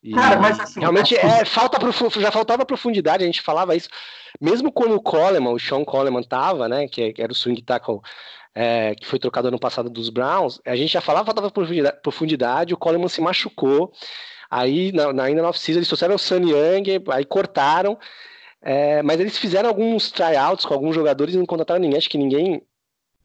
e 0.00 0.12
Cara, 0.12 0.38
mas 0.40 0.60
assim, 0.60 0.78
realmente 0.78 1.16
é, 1.16 1.44
falta 1.44 1.76
já 2.20 2.30
faltava 2.30 2.64
profundidade, 2.64 3.24
a 3.24 3.26
gente 3.26 3.42
falava 3.42 3.74
isso. 3.74 3.88
Mesmo 4.40 4.70
quando 4.70 4.94
o 4.94 5.02
Coleman, 5.02 5.50
o 5.50 5.58
Sean 5.58 5.84
Coleman 5.84 6.22
tava, 6.22 6.68
né, 6.68 6.86
que 6.86 7.14
era 7.18 7.32
o 7.32 7.34
swing 7.34 7.60
tackle 7.62 8.00
é, 8.60 8.92
que 8.96 9.06
foi 9.06 9.20
trocado 9.20 9.46
ano 9.46 9.58
passado 9.58 9.88
dos 9.88 10.10
Browns, 10.10 10.60
a 10.64 10.74
gente 10.74 10.92
já 10.92 11.00
falava 11.00 11.26
faltava 11.26 11.48
profundidade, 11.48 11.96
profundidade, 12.02 12.74
o 12.74 12.76
Coleman 12.76 13.06
se 13.06 13.20
machucou, 13.20 13.92
aí 14.50 14.90
na, 14.90 15.12
na, 15.12 15.22
ainda 15.22 15.42
na 15.42 15.48
off-season 15.50 15.78
eles 15.78 15.86
trouxeram 15.86 16.16
o 16.16 16.18
Sunny 16.18 16.50
Young, 16.50 17.04
aí 17.12 17.24
cortaram, 17.24 17.96
é, 18.60 19.00
mas 19.04 19.20
eles 19.20 19.38
fizeram 19.38 19.68
alguns 19.68 20.10
tryouts 20.10 20.66
com 20.66 20.74
alguns 20.74 20.92
jogadores 20.92 21.36
e 21.36 21.38
não 21.38 21.46
contrataram 21.46 21.80
ninguém, 21.80 21.98
acho 21.98 22.10
que 22.10 22.18
ninguém 22.18 22.60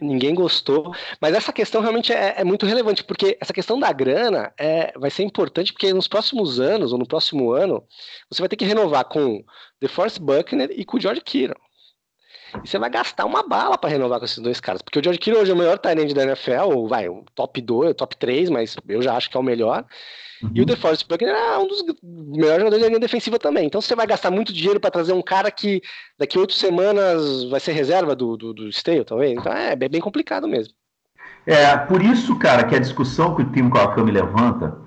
Ninguém 0.01 0.35
gostou, 0.35 0.93
mas 1.21 1.33
essa 1.33 1.53
questão 1.53 1.79
realmente 1.79 2.11
é, 2.11 2.33
é, 2.37 2.43
muito 2.43 2.65
relevante, 2.65 3.03
porque 3.03 3.37
essa 3.39 3.53
questão 3.53 3.79
da 3.79 3.89
grana 3.93 4.51
é, 4.57 4.91
vai 4.97 5.09
ser 5.09 5.23
importante, 5.23 5.71
porque 5.71 5.93
nos 5.93 6.09
próximos 6.09 6.59
anos, 6.59 6.91
ou 6.91 6.99
no 6.99 7.07
próximo 7.07 7.53
ano, 7.53 7.81
você 8.29 8.41
vai 8.41 8.49
ter 8.49 8.57
que 8.57 8.65
renovar 8.65 9.05
com 9.05 9.41
The 9.79 9.87
Force 9.87 10.19
Buckner 10.19 10.69
e 10.71 10.83
com 10.83 10.97
o 10.97 10.99
George 10.99 11.21
Kittle. 11.21 11.62
E 12.63 12.67
você 12.67 12.77
vai 12.77 12.89
gastar 12.89 13.25
uma 13.25 13.47
bala 13.47 13.77
para 13.77 13.89
renovar 13.89 14.19
com 14.19 14.25
esses 14.25 14.39
dois 14.39 14.59
caras, 14.59 14.81
porque 14.81 14.99
o 14.99 15.03
George 15.03 15.19
Kittle 15.19 15.41
hoje 15.41 15.51
é 15.51 15.53
o 15.53 15.57
melhor 15.57 15.77
tight 15.79 16.13
da 16.13 16.23
NFL, 16.23 16.87
vai, 16.87 17.07
o 17.07 17.23
top 17.33 17.61
2, 17.61 17.95
top 17.95 18.15
3, 18.17 18.49
mas 18.49 18.75
eu 18.87 19.01
já 19.01 19.15
acho 19.15 19.29
que 19.29 19.37
é 19.37 19.39
o 19.39 19.43
melhor. 19.43 19.85
Uhum. 20.43 20.51
E 20.53 20.61
o 20.61 20.65
DeForest 20.65 21.07
Buckner 21.07 21.33
é 21.33 21.57
um 21.57 21.67
dos 21.67 21.83
melhores 22.03 22.59
jogadores 22.59 22.81
da 22.81 22.87
linha 22.87 22.99
defensiva 22.99 23.39
também. 23.39 23.65
Então 23.65 23.79
você 23.79 23.95
vai 23.95 24.05
gastar 24.05 24.29
muito 24.29 24.51
dinheiro 24.51 24.79
para 24.79 24.91
trazer 24.91 25.13
um 25.13 25.21
cara 25.21 25.49
que 25.49 25.81
daqui 26.17 26.37
a 26.37 26.41
oito 26.41 26.53
semanas 26.53 27.45
vai 27.45 27.59
ser 27.59 27.71
reserva 27.71 28.15
do, 28.15 28.35
do, 28.35 28.53
do 28.53 28.69
Stale, 28.69 29.05
talvez. 29.05 29.31
Então 29.31 29.53
é, 29.53 29.75
bem 29.75 30.01
complicado 30.01 30.47
mesmo. 30.47 30.73
É, 31.45 31.75
por 31.77 32.01
isso, 32.01 32.37
cara, 32.39 32.63
que 32.63 32.75
a 32.75 32.79
discussão 32.79 33.35
que 33.35 33.41
o 33.41 33.51
Tim 33.51 33.69
Kawakami 33.69 34.11
levanta. 34.11 34.77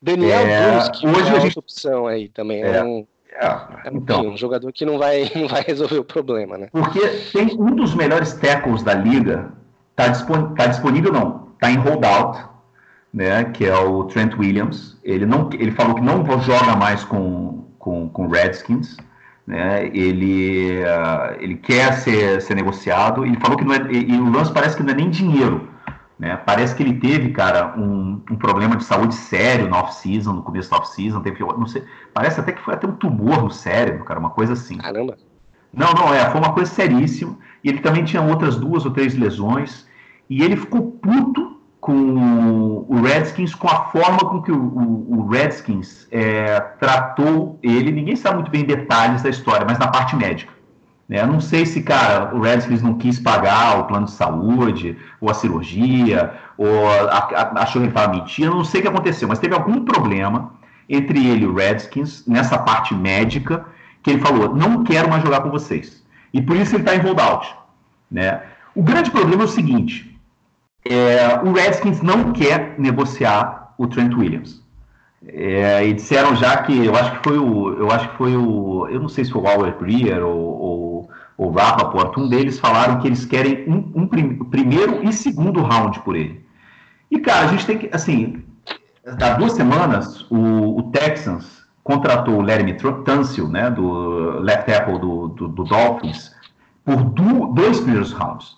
Daniel 0.00 0.46
é, 0.46 0.90
que 0.90 1.06
hoje 1.06 1.28
é 1.28 1.36
a 1.36 1.38
gente... 1.40 1.58
opção 1.58 2.06
aí 2.06 2.28
também. 2.28 2.62
É, 2.62 2.76
é 2.76 2.84
um, 2.84 3.06
é, 3.38 3.88
é 3.88 3.90
então, 3.92 4.28
um 4.28 4.36
jogador 4.36 4.72
que 4.72 4.84
não 4.84 4.98
vai, 4.98 5.30
não 5.36 5.48
vai 5.48 5.62
resolver 5.62 5.98
o 5.98 6.04
problema, 6.04 6.56
né? 6.58 6.68
Porque 6.72 7.00
tem 7.32 7.56
um 7.58 7.74
dos 7.74 7.94
melhores 7.94 8.32
tackles 8.34 8.82
da 8.82 8.94
liga, 8.94 9.52
tá, 9.94 10.08
dispon... 10.08 10.54
tá 10.54 10.66
disponível, 10.66 11.12
não, 11.12 11.48
tá 11.60 11.70
em 11.70 11.76
holdout 11.76 12.56
né, 13.16 13.44
que 13.44 13.64
é 13.64 13.74
o 13.74 14.04
Trent 14.04 14.34
Williams. 14.38 14.98
Ele, 15.02 15.24
não, 15.24 15.48
ele 15.54 15.70
falou 15.70 15.94
que 15.94 16.02
não 16.02 16.22
joga 16.42 16.76
mais 16.76 17.02
com, 17.02 17.64
com, 17.78 18.10
com 18.10 18.28
Redskins. 18.28 18.98
Né, 19.46 19.86
ele, 19.94 20.82
uh, 20.82 21.40
ele 21.40 21.54
quer 21.54 21.94
ser, 21.94 22.42
ser 22.42 22.54
negociado. 22.54 23.24
Ele 23.24 23.38
falou 23.40 23.56
que 23.56 23.64
não 23.64 23.74
é, 23.74 23.78
e, 23.90 24.10
e 24.12 24.20
o 24.20 24.30
lance 24.30 24.52
parece 24.52 24.76
que 24.76 24.82
não 24.82 24.92
é 24.92 24.96
nem 24.96 25.08
dinheiro. 25.08 25.66
Né? 26.18 26.36
Parece 26.36 26.74
que 26.74 26.82
ele 26.82 26.94
teve, 26.94 27.30
cara, 27.30 27.74
um, 27.76 28.22
um 28.30 28.36
problema 28.36 28.76
de 28.76 28.84
saúde 28.84 29.14
sério 29.14 29.68
na 29.68 29.80
off-season, 29.80 30.32
no 30.32 30.42
começo 30.42 30.70
da 30.70 30.78
off-season. 30.78 31.20
Teve, 31.20 31.40
não 31.40 31.66
sei, 31.66 31.84
parece 32.14 32.40
até 32.40 32.52
que 32.52 32.62
foi 32.62 32.74
até 32.74 32.86
um 32.86 32.92
tumor 32.92 33.42
no 33.42 33.50
cérebro, 33.50 34.04
cara, 34.04 34.18
uma 34.18 34.30
coisa 34.30 34.54
assim. 34.54 34.78
Caramba! 34.78 35.16
Não, 35.72 35.92
não, 35.92 36.14
é, 36.14 36.30
foi 36.30 36.40
uma 36.40 36.54
coisa 36.54 36.70
seríssima. 36.70 37.36
E 37.62 37.68
ele 37.68 37.80
também 37.80 38.02
tinha 38.02 38.22
outras 38.22 38.56
duas 38.56 38.86
ou 38.86 38.92
três 38.92 39.14
lesões. 39.14 39.86
E 40.28 40.42
ele 40.42 40.56
ficou 40.56 40.92
puto 40.92 41.60
com 41.80 42.84
o 42.88 43.00
Redskins, 43.02 43.54
com 43.54 43.68
a 43.68 43.84
forma 43.86 44.18
com 44.18 44.42
que 44.42 44.50
o, 44.50 44.56
o, 44.56 45.18
o 45.18 45.28
Redskins 45.28 46.08
é, 46.10 46.58
tratou 46.80 47.58
ele. 47.62 47.92
Ninguém 47.92 48.16
sabe 48.16 48.36
muito 48.36 48.50
bem 48.50 48.64
detalhes 48.64 49.22
da 49.22 49.28
história, 49.28 49.66
mas 49.68 49.78
na 49.78 49.88
parte 49.88 50.16
médica. 50.16 50.55
Né? 51.08 51.20
Eu 51.20 51.26
não 51.26 51.40
sei 51.40 51.64
se, 51.64 51.82
cara, 51.82 52.34
o 52.34 52.40
Redskins 52.40 52.82
não 52.82 52.94
quis 52.94 53.18
pagar 53.18 53.78
o 53.78 53.84
plano 53.84 54.06
de 54.06 54.12
saúde, 54.12 54.96
ou 55.20 55.30
a 55.30 55.34
cirurgia, 55.34 56.34
ou 56.58 56.88
a, 56.88 57.18
a, 57.18 57.62
achou 57.62 57.80
que 57.80 57.86
ele 57.86 57.88
estava 57.88 58.12
mentindo, 58.12 58.54
não 58.54 58.64
sei 58.64 58.80
o 58.80 58.82
que 58.82 58.88
aconteceu, 58.88 59.28
mas 59.28 59.38
teve 59.38 59.54
algum 59.54 59.84
problema 59.84 60.52
entre 60.88 61.26
ele 61.26 61.44
e 61.44 61.46
o 61.46 61.54
Redskins, 61.54 62.24
nessa 62.26 62.58
parte 62.58 62.94
médica, 62.94 63.64
que 64.02 64.10
ele 64.10 64.20
falou, 64.20 64.54
não 64.54 64.84
quero 64.84 65.08
mais 65.08 65.22
jogar 65.22 65.40
com 65.40 65.50
vocês. 65.50 66.04
E 66.32 66.40
por 66.40 66.56
isso 66.56 66.76
ele 66.76 66.82
está 66.82 66.94
em 66.94 67.00
holdout. 67.00 67.54
Né? 68.10 68.42
O 68.74 68.82
grande 68.82 69.10
problema 69.10 69.42
é 69.42 69.46
o 69.46 69.48
seguinte, 69.48 70.16
é, 70.84 71.40
o 71.42 71.52
Redskins 71.52 72.02
não 72.02 72.32
quer 72.32 72.74
negociar 72.78 73.74
o 73.78 73.86
Trent 73.86 74.14
Williams. 74.14 74.62
É, 75.26 75.86
e 75.86 75.94
disseram 75.94 76.36
já 76.36 76.58
que 76.58 76.84
eu 76.84 76.94
acho 76.94 77.12
que 77.12 77.28
foi 77.28 77.38
o 77.38 77.72
eu 77.72 77.90
acho 77.90 78.10
que 78.10 78.16
foi 78.16 78.36
o 78.36 78.86
eu 78.88 79.00
não 79.00 79.08
sei 79.08 79.24
se 79.24 79.32
foi 79.32 79.42
o 79.42 79.46
Howard 79.46 79.78
Greer 79.78 80.24
ou, 80.24 81.08
o 81.38 81.50
Rappaport, 81.50 82.16
um 82.16 82.28
deles 82.28 82.58
falaram 82.58 82.98
que 82.98 83.06
eles 83.06 83.26
querem 83.26 83.68
um, 83.68 83.92
um 83.94 84.06
prim, 84.06 84.36
primeiro 84.44 85.06
e 85.06 85.12
segundo 85.12 85.60
round 85.60 86.00
por 86.00 86.16
ele. 86.16 86.42
E 87.10 87.18
cara, 87.18 87.44
a 87.44 87.48
gente 87.48 87.66
tem 87.66 87.76
que 87.76 87.90
assim, 87.94 88.42
há 89.06 89.34
duas 89.34 89.52
semanas 89.52 90.22
o, 90.30 90.78
o 90.78 90.82
Texans 90.90 91.64
contratou 91.84 92.36
o 92.36 92.42
Larry 92.42 92.74
Tunsil, 93.04 93.48
né, 93.48 93.70
do 93.70 94.40
left 94.40 94.66
tackle 94.66 94.98
do, 94.98 95.28
do, 95.28 95.48
do 95.48 95.64
Dolphins, 95.64 96.34
por 96.84 96.96
do, 97.04 97.46
dois 97.48 97.80
primeiros 97.80 98.12
rounds 98.12 98.56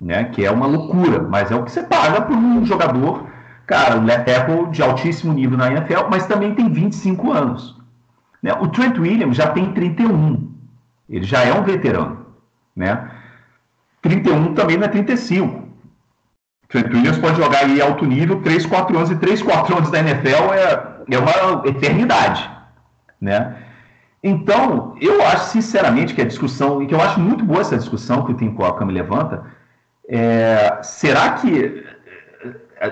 né? 0.00 0.24
Que 0.24 0.44
é 0.44 0.50
uma 0.50 0.66
loucura, 0.66 1.22
mas 1.22 1.50
é 1.50 1.54
o 1.54 1.62
que 1.62 1.70
você 1.70 1.82
paga 1.82 2.22
por 2.22 2.36
um 2.36 2.64
jogador, 2.64 3.26
cara, 3.70 4.00
um 4.00 4.04
left 4.04 4.24
tackle 4.26 4.66
de 4.72 4.82
altíssimo 4.82 5.32
nível 5.32 5.56
na 5.56 5.70
NFL, 5.70 6.08
mas 6.10 6.26
também 6.26 6.52
tem 6.56 6.72
25 6.72 7.32
anos. 7.32 7.76
Né? 8.42 8.52
O 8.54 8.66
Trent 8.66 8.98
Williams 8.98 9.36
já 9.36 9.46
tem 9.52 9.72
31, 9.72 10.50
ele 11.08 11.24
já 11.24 11.44
é 11.44 11.54
um 11.54 11.62
veterano, 11.62 12.26
né? 12.74 13.08
31 14.02 14.54
também 14.54 14.76
não 14.76 14.86
é 14.86 14.88
35. 14.88 15.68
Trent 16.68 16.92
Williams 16.92 17.18
pode 17.18 17.36
jogar 17.36 17.58
aí 17.58 17.80
alto 17.80 18.04
nível 18.04 18.42
3, 18.42 18.66
4 18.66 18.96
anos, 18.96 19.10
e 19.10 19.16
3, 19.16 19.40
4 19.40 19.76
anos 19.76 19.90
da 19.90 20.00
NFL 20.00 20.52
é, 20.52 21.14
é 21.14 21.18
uma 21.18 21.68
eternidade, 21.68 22.50
né? 23.20 23.56
Então, 24.22 24.96
eu 25.00 25.24
acho 25.26 25.50
sinceramente 25.50 26.14
que 26.14 26.22
a 26.22 26.26
discussão, 26.26 26.82
e 26.82 26.86
que 26.86 26.94
eu 26.94 27.00
acho 27.00 27.20
muito 27.20 27.44
boa 27.44 27.60
essa 27.60 27.78
discussão 27.78 28.24
que 28.24 28.32
o 28.32 28.36
Tim 28.36 28.52
Coca 28.52 28.84
me 28.84 28.92
levanta, 28.92 29.44
é, 30.08 30.78
será 30.82 31.34
que 31.34 31.64
é, 31.64 31.89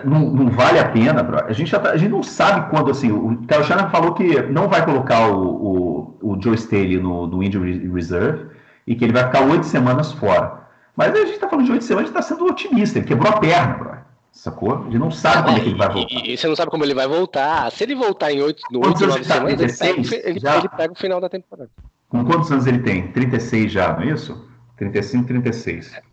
não, 0.05 0.21
não, 0.31 0.51
vale 0.51 0.79
a 0.79 0.89
pena? 0.89 1.23
Bro? 1.23 1.45
A 1.47 1.53
gente, 1.53 1.71
tá, 1.71 1.91
a 1.91 1.97
gente 1.97 2.11
não 2.11 2.23
sabe 2.23 2.69
quando, 2.71 2.91
assim, 2.91 3.11
o 3.11 3.39
Kyle 3.47 3.65
Shannon 3.65 3.89
falou 3.91 4.13
que 4.13 4.43
não 4.43 4.69
vai 4.69 4.85
colocar 4.85 5.29
o, 5.29 6.19
o, 6.23 6.33
o 6.35 6.43
Joe 6.43 6.55
Staley 6.55 7.01
no, 7.01 7.27
no 7.27 7.43
Injury 7.43 7.91
Reserve 7.91 8.47
e 8.87 8.95
que 8.95 9.05
ele 9.05 9.13
vai 9.13 9.25
ficar 9.25 9.43
oito 9.43 9.65
semanas 9.65 10.13
fora. 10.13 10.67
Mas 10.95 11.15
a 11.15 11.19
gente 11.19 11.33
está 11.33 11.49
falando 11.49 11.67
de 11.67 11.73
oito 11.73 11.85
semanas, 11.85 12.11
a 12.11 12.13
gente 12.13 12.21
está 12.21 12.35
sendo 12.35 12.51
otimista, 12.51 12.99
ele 12.99 13.07
quebrou 13.07 13.33
a 13.33 13.39
perna, 13.39 13.75
bro. 13.75 13.99
Sacou? 14.31 14.79
A 14.79 14.85
gente 14.85 14.99
não 14.99 15.11
sabe 15.11 15.45
como 15.45 15.57
é 15.57 15.61
que 15.61 15.69
ele 15.69 15.79
vai 15.79 15.89
voltar. 15.89 16.15
E, 16.15 16.33
e, 16.33 16.37
você 16.37 16.47
não 16.47 16.57
sabe 16.57 16.71
como 16.71 16.85
ele 16.85 16.95
vai 16.95 17.09
voltar. 17.09 17.73
Se 17.73 17.83
ele 17.83 17.95
voltar 17.95 18.31
em 18.31 18.43
oito, 18.43 18.63
no 18.71 18.81
8, 18.87 19.07
9 19.07 19.25
tá? 19.25 19.35
semanas, 19.35 19.61
ele 19.61 19.73
pega, 19.73 20.17
ele, 20.29 20.41
ele 20.47 20.69
pega 20.69 20.93
o 20.93 20.97
final 20.97 21.21
da 21.21 21.29
temporada. 21.29 21.71
Com 22.09 22.25
quantos 22.25 22.53
anos 22.53 22.67
ele 22.67 22.79
tem? 22.81 23.11
36 23.13 23.73
já, 23.73 23.95
não 23.95 24.03
é 24.03 24.13
isso? 24.13 24.47
35, 24.77 25.27
36. 25.27 25.95
É. 25.95 26.08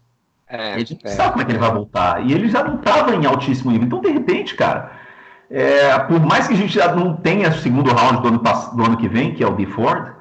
É, 0.48 0.74
a 0.74 0.80
gente 0.80 0.98
é. 1.04 1.10
sabe 1.10 1.32
como 1.32 1.42
é 1.42 1.46
que 1.46 1.52
ele 1.52 1.60
vai 1.60 1.72
voltar. 1.72 2.26
E 2.26 2.32
ele 2.32 2.48
já 2.50 2.64
não 2.64 2.76
estava 2.76 3.16
em 3.16 3.26
altíssimo 3.26 3.72
nível. 3.72 3.88
Então, 3.88 4.02
de 4.02 4.10
repente, 4.10 4.56
cara, 4.56 4.92
é, 5.50 5.98
por 6.00 6.20
mais 6.20 6.48
que 6.48 6.54
a 6.54 6.58
gente 6.58 6.74
já 6.74 6.94
não 6.94 7.16
tenha 7.16 7.52
segundo 7.52 7.92
round 7.92 8.22
do 8.22 8.28
ano, 8.28 8.42
do 8.76 8.86
ano 8.86 8.98
que 8.98 9.08
vem, 9.08 9.34
que 9.34 9.44
é 9.44 9.48
o 9.48 9.56
B 9.56 9.66
Ford, 9.66 10.14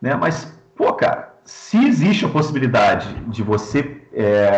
né? 0.00 0.14
Mas, 0.14 0.54
pô, 0.76 0.92
cara, 0.92 1.34
se 1.44 1.78
existe 1.86 2.24
a 2.26 2.28
possibilidade 2.28 3.14
de 3.28 3.42
você 3.42 4.02
é, 4.12 4.50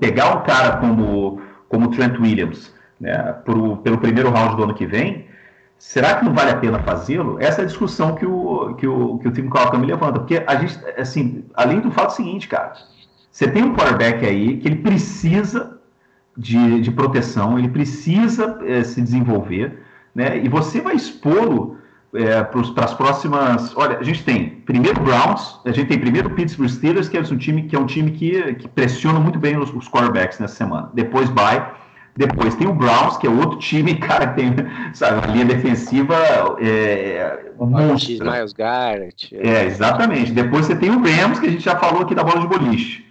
pegar 0.00 0.36
um 0.36 0.42
cara 0.42 0.78
como, 0.78 1.40
como 1.68 1.86
o 1.86 1.90
Trent 1.90 2.18
Williams 2.18 2.72
né, 3.00 3.34
pro, 3.44 3.76
pelo 3.78 3.98
primeiro 3.98 4.30
round 4.30 4.56
do 4.56 4.64
ano 4.64 4.74
que 4.74 4.86
vem, 4.86 5.26
será 5.78 6.14
que 6.14 6.24
não 6.24 6.32
vale 6.32 6.50
a 6.50 6.56
pena 6.56 6.78
fazê-lo? 6.78 7.36
Essa 7.40 7.60
é 7.60 7.64
a 7.64 7.66
discussão 7.66 8.14
que 8.14 8.24
o, 8.24 8.74
que 8.74 8.86
o, 8.86 9.18
que 9.18 9.28
o 9.28 9.32
Tim 9.32 9.50
Calcam 9.50 9.80
levanta. 9.82 10.20
Porque 10.20 10.42
a 10.46 10.56
gente, 10.56 10.78
assim, 10.98 11.44
além 11.54 11.80
do 11.80 11.90
fato 11.90 12.14
seguinte, 12.14 12.48
cara 12.48 12.72
você 13.34 13.48
tem 13.48 13.64
um 13.64 13.74
quarterback 13.74 14.24
aí 14.24 14.58
que 14.58 14.68
ele 14.68 14.76
precisa 14.76 15.76
de, 16.36 16.80
de 16.80 16.90
proteção, 16.92 17.58
ele 17.58 17.68
precisa 17.68 18.60
é, 18.64 18.84
se 18.84 19.02
desenvolver, 19.02 19.80
né? 20.14 20.38
E 20.38 20.48
você 20.48 20.80
vai 20.80 20.94
expô-lo 20.94 21.76
é, 22.14 22.44
para 22.44 22.84
as 22.84 22.94
próximas. 22.94 23.76
Olha, 23.76 23.98
a 23.98 24.04
gente 24.04 24.22
tem 24.22 24.50
primeiro 24.64 25.00
Browns, 25.00 25.58
a 25.64 25.72
gente 25.72 25.88
tem 25.88 25.98
primeiro 25.98 26.30
Pittsburgh 26.30 26.68
Steelers, 26.68 27.08
que 27.08 27.16
é 27.16 27.20
um 27.20 27.36
time 27.36 27.64
que 27.64 27.74
é 27.74 27.78
um 27.78 27.86
time 27.86 28.12
que, 28.12 28.54
que 28.54 28.68
pressiona 28.68 29.18
muito 29.18 29.36
bem 29.36 29.58
os, 29.58 29.74
os 29.74 29.88
quarterbacks 29.88 30.38
nessa 30.38 30.54
semana. 30.54 30.90
Depois 30.94 31.28
vai. 31.28 31.74
Depois 32.16 32.54
tem 32.54 32.68
o 32.68 32.72
Browns, 32.72 33.16
que 33.16 33.26
é 33.26 33.30
outro 33.30 33.58
time, 33.58 33.96
cara, 33.98 34.28
que 34.28 34.36
tem 34.36 34.54
sabe, 34.92 35.32
linha 35.32 35.44
defensiva 35.44 36.14
é. 36.60 37.50
Miles 38.22 38.52
Garrett. 38.52 39.36
É, 39.36 39.64
exatamente. 39.64 40.30
Depois 40.30 40.66
você 40.66 40.76
tem 40.76 40.90
o 40.90 41.02
Rams, 41.02 41.40
que 41.40 41.46
a 41.46 41.50
gente 41.50 41.64
já 41.64 41.74
falou 41.74 42.02
aqui 42.02 42.14
da 42.14 42.22
bola 42.22 42.40
de 42.40 42.46
boliche. 42.46 43.03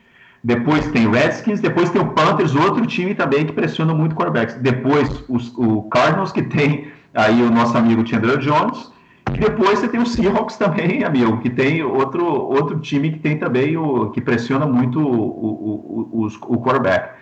Depois 0.44 0.86
tem 0.88 1.10
Redskins, 1.10 1.62
depois 1.62 1.90
tem 1.90 2.02
o 2.02 2.10
Panthers, 2.10 2.54
outro 2.54 2.86
time 2.86 3.16
também 3.16 3.46
que 3.46 3.54
pressiona 3.54 3.94
muito 3.94 4.14
quarterbacks. 4.14 4.56
Depois 4.56 5.24
os, 5.30 5.54
o 5.56 5.84
Cardinals, 5.84 6.34
que 6.34 6.42
tem 6.44 6.92
aí 7.14 7.42
o 7.42 7.50
nosso 7.50 7.78
amigo 7.78 8.06
Chandler 8.06 8.40
Jones. 8.40 8.92
E 9.34 9.38
depois 9.38 9.80
você 9.80 9.88
tem 9.88 10.02
o 10.02 10.06
Seahawks 10.06 10.58
também, 10.58 11.06
amigo, 11.06 11.38
que 11.40 11.50
tem 11.50 11.82
outro, 11.82 12.26
outro 12.26 12.78
time 12.82 13.12
que 13.12 13.20
tem 13.20 13.38
também 13.38 13.78
o 13.78 14.10
que 14.10 14.20
pressiona 14.20 14.66
muito 14.66 15.00
o, 15.00 15.06
o, 15.06 16.26
o, 16.26 16.28
o 16.28 16.62
quarterback. 16.62 17.14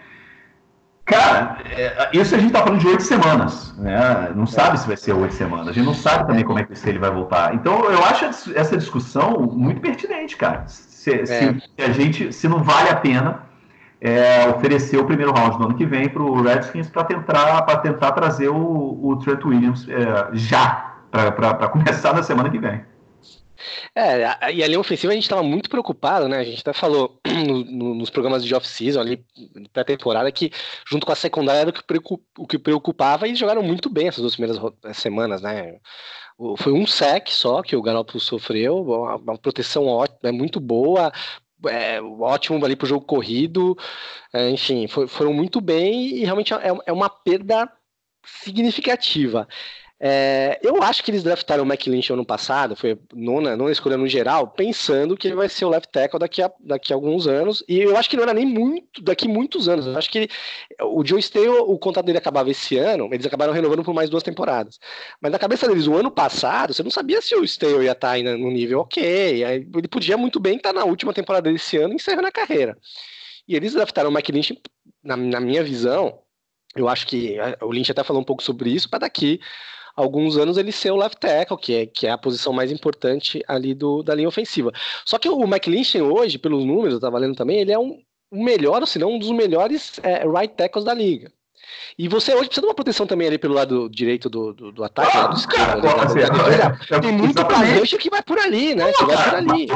Cara, 1.05 1.57
é, 1.69 2.09
isso 2.13 2.33
a 2.33 2.39
gente 2.39 2.47
está 2.47 2.63
falando 2.63 2.79
de 2.79 2.87
oito 2.87 3.03
semanas, 3.03 3.75
né? 3.77 4.31
Não 4.35 4.47
sabe 4.47 4.79
se 4.79 4.87
vai 4.87 4.97
ser 4.97 5.13
oito 5.13 5.33
semanas. 5.35 5.67
A 5.67 5.71
gente 5.73 5.85
não 5.85 5.93
sabe 5.93 6.25
também 6.25 6.43
como 6.43 6.57
é 6.57 6.63
que 6.63 6.89
ele 6.89 6.97
vai 6.99 7.11
voltar. 7.11 7.53
Então, 7.53 7.85
eu 7.85 8.03
acho 8.03 8.25
essa 8.55 8.75
discussão 8.75 9.41
muito 9.53 9.79
pertinente, 9.79 10.35
cara 10.35 10.65
se, 11.01 11.11
é. 11.21 11.25
se, 11.25 11.61
a 11.79 11.91
gente, 11.91 12.31
se 12.31 12.47
não 12.47 12.63
vale 12.63 12.89
a 12.89 12.95
pena 12.95 13.43
é, 13.99 14.47
oferecer 14.49 14.97
o 14.97 15.05
primeiro 15.05 15.31
round 15.31 15.57
no 15.57 15.65
ano 15.65 15.75
que 15.75 15.85
vem 15.85 16.07
para 16.07 16.21
o 16.21 16.43
Redskins 16.43 16.89
para 16.91 17.03
tentar, 17.03 17.65
tentar 17.77 18.11
trazer 18.11 18.49
o, 18.49 18.99
o 19.03 19.17
Trent 19.17 19.43
Williams 19.43 19.87
é, 19.89 20.29
já, 20.33 20.97
para 21.09 21.67
começar 21.69 22.13
na 22.13 22.21
semana 22.21 22.51
que 22.51 22.59
vem. 22.59 22.85
É, 23.95 24.53
e 24.53 24.63
a 24.63 24.67
linha 24.67 24.79
ofensiva 24.79 25.11
a 25.11 25.15
gente 25.15 25.23
estava 25.23 25.41
muito 25.41 25.69
preocupado, 25.69 26.27
né? 26.27 26.37
A 26.37 26.43
gente 26.43 26.61
até 26.61 26.73
falou 26.73 27.19
no, 27.25 27.63
no, 27.65 27.95
nos 27.95 28.11
programas 28.11 28.43
de 28.43 28.53
off-season, 28.53 28.99
ali, 28.99 29.25
pré-temporada, 29.73 30.31
que 30.31 30.51
junto 30.87 31.05
com 31.05 31.11
a 31.11 31.15
secundária 31.15 31.61
era 31.61 31.69
o 31.69 31.73
que, 31.73 31.83
o 32.37 32.47
que 32.47 32.59
preocupava 32.59 33.27
e 33.27 33.35
jogaram 33.35 33.63
muito 33.63 33.89
bem 33.89 34.07
essas 34.07 34.21
duas 34.21 34.35
primeiras 34.35 34.61
semanas, 34.93 35.41
né? 35.41 35.79
Foi 36.57 36.73
um 36.73 36.87
sec 36.87 37.29
só 37.29 37.61
que 37.61 37.75
o 37.75 37.81
Garoppolo 37.81 38.19
sofreu, 38.19 38.81
uma, 38.81 39.15
uma 39.15 39.37
proteção 39.37 39.85
ótima, 39.85 40.29
é 40.29 40.31
muito 40.31 40.59
boa, 40.59 41.11
é, 41.67 42.01
ótimo 42.01 42.63
ali 42.65 42.75
para 42.75 42.85
o 42.85 42.89
jogo 42.89 43.05
corrido, 43.05 43.77
é, 44.33 44.49
enfim, 44.49 44.87
foi, 44.87 45.07
foram 45.07 45.33
muito 45.33 45.61
bem 45.61 46.07
e 46.07 46.23
realmente 46.23 46.53
é, 46.53 46.71
é 46.85 46.91
uma 46.91 47.09
perda 47.09 47.71
significativa. 48.25 49.47
É, 50.03 50.59
eu 50.63 50.81
acho 50.81 51.03
que 51.03 51.11
eles 51.11 51.21
draftaram 51.21 51.63
o 51.63 51.67
McLinch 51.67 52.11
ano 52.11 52.25
passado, 52.25 52.75
foi 52.75 52.97
nona, 53.13 53.55
nona 53.55 53.71
escolha 53.71 53.97
no 53.97 54.07
geral, 54.07 54.47
pensando 54.47 55.15
que 55.15 55.27
ele 55.27 55.35
vai 55.35 55.47
ser 55.47 55.63
o 55.63 55.69
left 55.69 55.91
tackle 55.91 56.19
daqui 56.19 56.41
a, 56.41 56.51
daqui 56.59 56.91
a 56.91 56.95
alguns 56.95 57.27
anos, 57.27 57.63
e 57.69 57.79
eu 57.81 57.95
acho 57.95 58.09
que 58.09 58.15
não 58.15 58.23
era 58.23 58.33
nem 58.33 58.43
muito, 58.43 58.99
daqui 58.99 59.27
muitos 59.27 59.69
anos. 59.69 59.85
Eu 59.85 59.95
acho 59.95 60.09
que 60.09 60.17
ele, 60.17 60.29
o 60.81 61.05
Joe 61.05 61.19
Stale, 61.19 61.49
o 61.49 61.77
contrato 61.77 62.07
dele 62.07 62.17
acabava 62.17 62.49
esse 62.49 62.79
ano, 62.79 63.09
eles 63.13 63.27
acabaram 63.27 63.53
renovando 63.53 63.83
por 63.83 63.93
mais 63.93 64.09
duas 64.09 64.23
temporadas. 64.23 64.79
Mas 65.21 65.31
na 65.31 65.37
cabeça 65.37 65.67
deles, 65.67 65.85
o 65.85 65.95
ano 65.95 66.09
passado, 66.09 66.73
você 66.73 66.81
não 66.81 66.89
sabia 66.89 67.21
se 67.21 67.35
o 67.35 67.43
Stale 67.43 67.85
ia 67.85 67.91
estar 67.91 68.09
ainda 68.09 68.35
no 68.35 68.49
nível 68.49 68.79
ok, 68.79 69.43
ele 69.43 69.87
podia 69.87 70.17
muito 70.17 70.39
bem 70.39 70.57
estar 70.57 70.73
na 70.73 70.83
última 70.83 71.13
temporada 71.13 71.51
desse 71.51 71.77
ano 71.77 71.93
encerrando 71.93 72.27
a 72.27 72.31
carreira. 72.31 72.75
E 73.47 73.55
eles 73.55 73.73
draftaram 73.73 74.09
o 74.09 74.13
McLinch, 74.13 74.59
na, 75.03 75.15
na 75.15 75.39
minha 75.39 75.63
visão, 75.63 76.17
eu 76.75 76.89
acho 76.89 77.05
que 77.05 77.37
o 77.61 77.71
Lynch 77.71 77.91
até 77.91 78.03
falou 78.03 78.19
um 78.19 78.25
pouco 78.25 78.41
sobre 78.41 78.71
isso, 78.71 78.89
para 78.89 78.99
daqui 78.99 79.39
alguns 79.95 80.37
anos 80.37 80.57
ele 80.57 80.71
ser 80.71 80.91
o 80.91 80.95
left 80.95 81.19
tackle, 81.19 81.57
que 81.57 81.75
é, 81.75 81.85
que 81.85 82.07
é 82.07 82.11
a 82.11 82.17
posição 82.17 82.53
mais 82.53 82.71
importante 82.71 83.43
ali 83.47 83.73
do, 83.73 84.03
da 84.03 84.15
linha 84.15 84.27
ofensiva. 84.27 84.71
Só 85.05 85.17
que 85.17 85.29
o 85.29 85.43
McLinchen 85.43 86.01
hoje, 86.01 86.37
pelos 86.37 86.65
números, 86.65 86.93
eu 86.93 86.97
estava 86.97 87.17
lendo 87.17 87.35
também, 87.35 87.59
ele 87.59 87.71
é 87.71 87.79
um, 87.79 87.99
melhor, 88.31 88.81
ou 88.81 88.87
se 88.87 88.97
não 88.97 89.13
um 89.13 89.19
dos 89.19 89.31
melhores 89.31 89.99
é, 90.03 90.27
right 90.27 90.53
tackles 90.55 90.85
da 90.85 90.93
liga. 90.93 91.31
E 91.97 92.07
você 92.07 92.33
hoje 92.33 92.45
precisa 92.45 92.61
de 92.61 92.67
uma 92.67 92.73
proteção 92.73 93.05
também 93.05 93.27
ali 93.27 93.37
pelo 93.37 93.53
lado 93.53 93.89
direito 93.89 94.29
do, 94.29 94.53
do, 94.53 94.71
do 94.71 94.83
ataque, 94.83 95.15
ah, 95.15 95.21
lado 95.21 95.37
esquerdo. 95.37 95.87
Ali, 95.87 96.61
assim, 96.61 97.01
tem 97.01 97.11
muito 97.11 97.45
pass 97.45 97.93
que 97.97 98.09
vai 98.09 98.23
por 98.23 98.39
ali, 98.39 98.75
né? 98.75 98.91
que 98.91 99.05
vai 99.05 99.29
por 99.29 99.35
ali. 99.35 99.67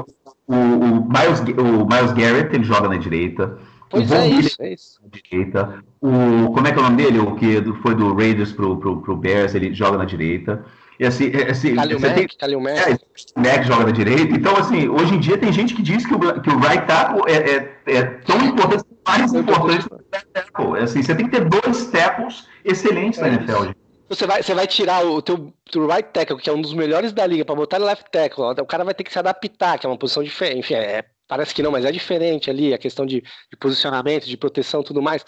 O, 0.48 0.54
o, 0.54 1.08
Miles, 1.08 1.40
o 1.58 1.86
Miles 1.86 2.14
Garrett, 2.14 2.56
ele 2.56 2.64
joga 2.64 2.88
na 2.88 2.98
direita. 2.98 3.58
Pois 3.90 4.12
é 4.12 4.28
isso, 4.28 4.62
é 4.62 4.74
isso. 4.74 5.00
Direita. 5.12 5.84
O, 6.02 6.52
como 6.54 6.68
é 6.68 6.72
que 6.72 6.78
é 6.78 6.82
o 6.82 6.84
nome 6.84 6.98
dele? 6.98 7.20
O 7.20 7.36
que 7.36 7.62
foi 7.82 7.96
do 7.96 8.14
Raiders 8.14 8.52
pro, 8.52 8.78
pro, 8.78 9.02
pro 9.02 9.16
Bears, 9.16 9.56
ele 9.56 9.74
joga 9.74 9.98
na 9.98 10.06
direita. 10.06 10.66
E 11.00 11.06
assim, 11.06 11.30
é, 11.34 11.52
assim 11.52 11.76
Kalil 11.76 12.00
Mack, 12.00 12.16
tem, 12.16 12.28
Kalil 12.40 12.62
Mack. 12.62 12.80
É, 12.80 13.40
Mack 13.40 13.64
joga 13.68 13.86
na 13.86 13.92
direita. 13.92 14.34
Então, 14.34 14.56
assim, 14.56 14.88
hoje 14.88 15.16
em 15.16 15.20
dia 15.20 15.38
tem 15.38 15.52
gente 15.52 15.74
que 15.74 15.82
diz 15.82 16.06
que 16.06 16.14
o, 16.14 16.42
que 16.42 16.50
o 16.50 16.60
right 16.60 16.86
tackle 16.88 17.22
é, 17.28 17.36
é, 17.36 17.76
é 17.86 18.04
tão 18.04 18.38
importante, 18.46 18.86
mais 19.06 19.34
importante 19.34 19.88
que 19.88 19.94
o 19.94 19.98
left 20.12 20.28
tackle. 20.34 20.78
É 20.78 20.84
assim, 20.84 21.04
você 21.04 21.16
tem 21.16 21.28
que 21.28 21.38
ter 21.38 21.46
dois 21.50 21.88
tackles 21.88 22.48
excelentes 22.64 23.20
é 23.20 23.24
na 23.24 23.28
NFL. 23.30 23.72
Você 24.08 24.28
vai, 24.28 24.44
você 24.44 24.54
vai 24.54 24.68
tirar 24.68 25.04
o 25.04 25.22
teu, 25.22 25.52
teu 25.70 25.88
right 25.88 26.10
tackle, 26.14 26.38
que 26.38 26.50
é 26.50 26.54
um 26.54 26.62
dos 26.62 26.74
melhores 26.74 27.12
da 27.12 27.26
liga, 27.26 27.44
para 27.44 27.56
botar 27.56 27.78
left 27.78 28.06
tackle. 28.12 28.46
O 28.62 28.66
cara 28.66 28.84
vai 28.84 28.94
ter 28.94 29.04
que 29.04 29.12
se 29.12 29.20
adaptar, 29.20 29.80
que 29.80 29.86
é 29.86 29.90
uma 29.90 29.98
posição 29.98 30.24
diferente. 30.24 30.60
Enfim, 30.60 30.76
é 30.76 31.04
Parece 31.28 31.54
que 31.54 31.64
não, 31.64 31.72
mas 31.72 31.86
é 31.86 31.92
diferente 31.92 32.50
ali, 32.50 32.74
a 32.74 32.78
questão 32.78 33.06
de, 33.06 33.22
de 33.22 33.58
posicionamento, 33.60 34.26
de 34.26 34.38
proteção 34.38 34.84
tudo 34.84 35.02
mais. 35.02 35.26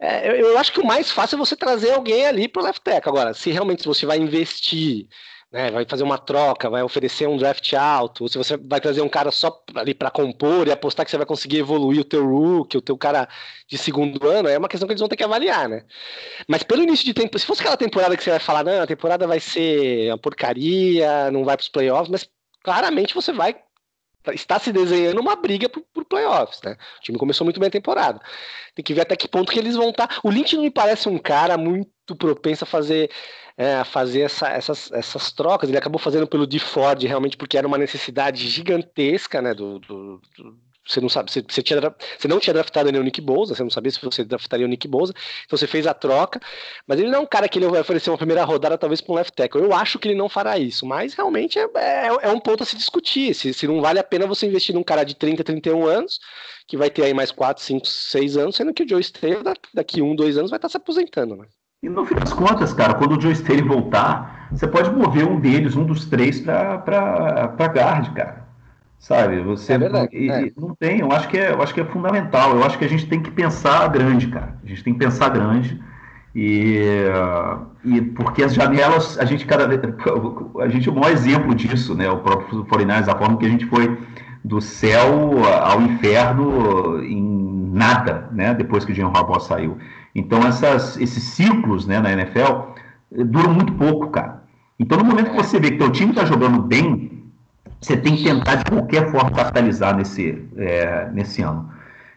É, 0.00 0.28
eu, 0.28 0.34
eu, 0.34 0.58
acho 0.58 0.72
que 0.72 0.80
o 0.80 0.86
mais 0.86 1.12
fácil 1.12 1.36
é 1.36 1.38
você 1.38 1.54
trazer 1.56 1.92
alguém 1.92 2.26
ali 2.26 2.48
para 2.48 2.60
o 2.62 2.64
left 2.64 2.82
tackle. 2.82 3.10
Agora, 3.10 3.34
se 3.34 3.52
realmente 3.52 3.86
você 3.86 4.04
vai 4.04 4.18
investir, 4.18 5.06
né, 5.52 5.70
vai 5.70 5.84
fazer 5.88 6.02
uma 6.02 6.18
troca, 6.18 6.68
vai 6.68 6.82
oferecer 6.82 7.28
um 7.28 7.36
draft 7.36 7.72
alto, 7.74 8.24
ou 8.24 8.28
se 8.28 8.36
você 8.36 8.56
vai 8.56 8.80
trazer 8.80 9.00
um 9.00 9.08
cara 9.08 9.30
só 9.30 9.62
ali 9.76 9.94
para 9.94 10.10
compor 10.10 10.66
e 10.66 10.72
apostar 10.72 11.04
que 11.04 11.10
você 11.10 11.16
vai 11.16 11.26
conseguir 11.26 11.58
evoluir 11.58 12.00
o 12.00 12.04
teu 12.04 12.26
rookie, 12.26 12.78
o 12.78 12.82
teu 12.82 12.98
cara 12.98 13.28
de 13.68 13.78
segundo 13.78 14.26
ano, 14.26 14.48
é 14.48 14.58
uma 14.58 14.68
questão 14.68 14.88
que 14.88 14.92
eles 14.92 15.00
vão 15.00 15.08
ter 15.08 15.16
que 15.16 15.22
avaliar, 15.22 15.68
né? 15.68 15.84
Mas 16.48 16.64
pelo 16.64 16.82
início 16.82 17.04
de 17.04 17.14
tempo, 17.14 17.38
se 17.38 17.46
fosse 17.46 17.60
aquela 17.60 17.76
temporada 17.76 18.16
que 18.16 18.24
você 18.24 18.30
vai 18.30 18.40
falar, 18.40 18.64
não, 18.64 18.82
a 18.82 18.86
temporada 18.88 19.24
vai 19.26 19.38
ser 19.38 20.10
uma 20.10 20.18
porcaria, 20.18 21.30
não 21.30 21.44
vai 21.44 21.56
para 21.56 21.62
os 21.62 21.68
playoffs, 21.68 22.10
mas 22.10 22.28
claramente 22.64 23.14
você 23.14 23.32
vai 23.32 23.54
está 24.32 24.58
se 24.58 24.72
desenhando 24.72 25.20
uma 25.20 25.34
briga 25.36 25.68
por, 25.68 25.82
por 25.92 26.04
playoffs, 26.04 26.60
né? 26.62 26.76
O 26.98 27.02
time 27.02 27.18
começou 27.18 27.44
muito 27.44 27.58
bem 27.58 27.68
a 27.68 27.70
temporada. 27.70 28.20
Tem 28.74 28.84
que 28.84 28.94
ver 28.94 29.02
até 29.02 29.16
que 29.16 29.28
ponto 29.28 29.52
que 29.52 29.58
eles 29.58 29.76
vão 29.76 29.90
estar. 29.90 30.06
Tá. 30.06 30.20
O 30.22 30.30
Lynch 30.30 30.54
não 30.56 30.62
me 30.62 30.70
parece 30.70 31.08
um 31.08 31.18
cara 31.18 31.56
muito 31.56 32.16
propenso 32.16 32.64
a 32.64 32.66
fazer, 32.66 33.10
é, 33.56 33.82
fazer 33.84 34.20
essa, 34.22 34.48
essas, 34.48 34.90
essas 34.92 35.32
trocas. 35.32 35.68
Ele 35.68 35.78
acabou 35.78 35.98
fazendo 35.98 36.26
pelo 36.26 36.46
de 36.46 36.58
Ford 36.58 37.02
realmente 37.02 37.36
porque 37.36 37.58
era 37.58 37.66
uma 37.66 37.78
necessidade 37.78 38.48
gigantesca, 38.48 39.42
né? 39.42 39.54
do, 39.54 39.78
do, 39.78 40.20
do 40.36 40.71
você 40.86 41.00
não 41.00 41.08
sabe, 41.08 41.30
você, 41.30 41.42
você, 41.48 41.62
tinha, 41.62 41.80
você 42.18 42.28
não 42.28 42.40
tinha 42.40 42.52
draftado 42.52 42.90
nem 42.90 43.00
o 43.00 43.04
Nick 43.04 43.20
Bosa, 43.20 43.54
você 43.54 43.62
não 43.62 43.70
sabia 43.70 43.90
se 43.90 44.02
você 44.02 44.24
draftaria 44.24 44.66
o 44.66 44.68
Nick 44.68 44.88
Bosa, 44.88 45.12
então 45.44 45.56
você 45.56 45.66
fez 45.66 45.86
a 45.86 45.94
troca, 45.94 46.40
mas 46.86 46.98
ele 46.98 47.08
não 47.08 47.20
é 47.20 47.22
um 47.22 47.26
cara 47.26 47.48
que 47.48 47.58
ele 47.58 47.68
vai 47.68 47.80
oferecer 47.80 48.10
uma 48.10 48.18
primeira 48.18 48.44
rodada 48.44 48.76
talvez 48.76 49.00
para 49.00 49.12
um 49.12 49.16
left 49.16 49.34
tackle. 49.34 49.62
Eu 49.62 49.72
acho 49.72 49.98
que 49.98 50.08
ele 50.08 50.16
não 50.16 50.28
fará 50.28 50.58
isso, 50.58 50.84
mas 50.84 51.14
realmente 51.14 51.58
é, 51.58 51.68
é, 51.76 52.06
é, 52.22 52.28
um 52.30 52.40
ponto 52.40 52.62
a 52.62 52.66
se 52.66 52.76
discutir, 52.76 53.34
se, 53.34 53.54
se 53.54 53.66
não 53.66 53.80
vale 53.80 53.98
a 53.98 54.04
pena 54.04 54.26
você 54.26 54.46
investir 54.46 54.74
num 54.74 54.82
cara 54.82 55.04
de 55.04 55.14
30, 55.14 55.44
31 55.44 55.86
anos, 55.86 56.18
que 56.66 56.76
vai 56.76 56.90
ter 56.90 57.04
aí 57.04 57.14
mais 57.14 57.30
4, 57.30 57.62
5, 57.62 57.86
6 57.86 58.36
anos, 58.36 58.56
sendo 58.56 58.74
que 58.74 58.82
o 58.82 58.88
Joe 58.88 59.00
Staley 59.00 59.38
daqui 59.72 60.02
um, 60.02 60.16
dois 60.16 60.36
anos 60.36 60.50
vai 60.50 60.58
estar 60.58 60.68
se 60.68 60.76
aposentando, 60.76 61.36
né? 61.36 61.46
E 61.82 61.88
no 61.88 62.06
fim 62.06 62.14
das 62.14 62.32
contas, 62.32 62.72
cara, 62.72 62.94
quando 62.94 63.18
o 63.18 63.20
Joe 63.20 63.32
Staley 63.32 63.62
voltar, 63.62 64.48
você 64.52 64.68
pode 64.68 64.90
mover 64.90 65.26
um 65.26 65.40
deles, 65.40 65.74
um 65.74 65.84
dos 65.84 66.04
três, 66.04 66.40
para 66.40 67.54
guard, 67.56 68.14
cara. 68.14 68.41
Sabe? 69.02 69.40
Você 69.40 69.72
é 69.72 69.78
verdade, 69.78 70.16
e, 70.16 70.30
é. 70.30 70.52
não 70.56 70.76
tem, 70.76 71.00
eu 71.00 71.10
acho 71.10 71.28
que 71.28 71.36
é, 71.36 71.50
eu 71.50 71.60
acho 71.60 71.74
que 71.74 71.80
é 71.80 71.84
fundamental. 71.84 72.54
Eu 72.54 72.62
acho 72.62 72.78
que 72.78 72.84
a 72.84 72.88
gente 72.88 73.04
tem 73.08 73.20
que 73.20 73.32
pensar 73.32 73.88
grande, 73.88 74.28
cara. 74.28 74.56
A 74.62 74.66
gente 74.66 74.84
tem 74.84 74.92
que 74.92 75.00
pensar 75.00 75.28
grande. 75.28 75.82
E, 76.32 76.78
e 77.84 78.00
porque 78.00 78.44
as 78.44 78.54
janelas, 78.54 79.18
a 79.18 79.24
gente 79.24 79.44
cada 79.44 79.64
a 79.66 80.68
gente 80.68 80.88
é 80.88 80.92
o 80.92 80.94
maior 80.94 81.10
exemplo 81.10 81.52
disso, 81.52 81.96
né? 81.96 82.08
O 82.08 82.18
próprio 82.18 82.64
Foreigners, 82.66 83.08
a 83.08 83.18
forma 83.18 83.36
que 83.38 83.44
a 83.44 83.48
gente 83.48 83.66
foi 83.66 83.98
do 84.44 84.60
céu 84.60 85.32
ao 85.62 85.82
inferno 85.82 87.02
em 87.02 87.70
nada, 87.72 88.28
né? 88.30 88.54
Depois 88.54 88.84
que 88.84 88.92
o 88.92 88.94
Jim 88.94 89.02
Harbaugh 89.02 89.40
saiu. 89.40 89.78
Então 90.14 90.46
essas, 90.46 90.96
esses 90.96 91.24
ciclos, 91.24 91.88
né, 91.88 91.98
na 91.98 92.12
NFL 92.12 92.70
duram 93.10 93.52
muito 93.52 93.72
pouco, 93.72 94.10
cara. 94.10 94.44
Então 94.78 94.96
no 94.96 95.04
momento 95.04 95.30
que 95.32 95.36
você 95.36 95.58
vê 95.58 95.72
que 95.72 95.78
teu 95.78 95.90
time 95.90 96.10
está 96.10 96.24
jogando 96.24 96.62
bem, 96.62 97.21
você 97.82 97.96
tem 97.96 98.16
que 98.16 98.24
tentar 98.24 98.56
de 98.56 98.64
qualquer 98.64 99.10
forma 99.10 99.30
capitalizar 99.32 99.96
nesse, 99.96 100.42
é, 100.56 101.08
nesse 101.12 101.42
ano. 101.42 101.70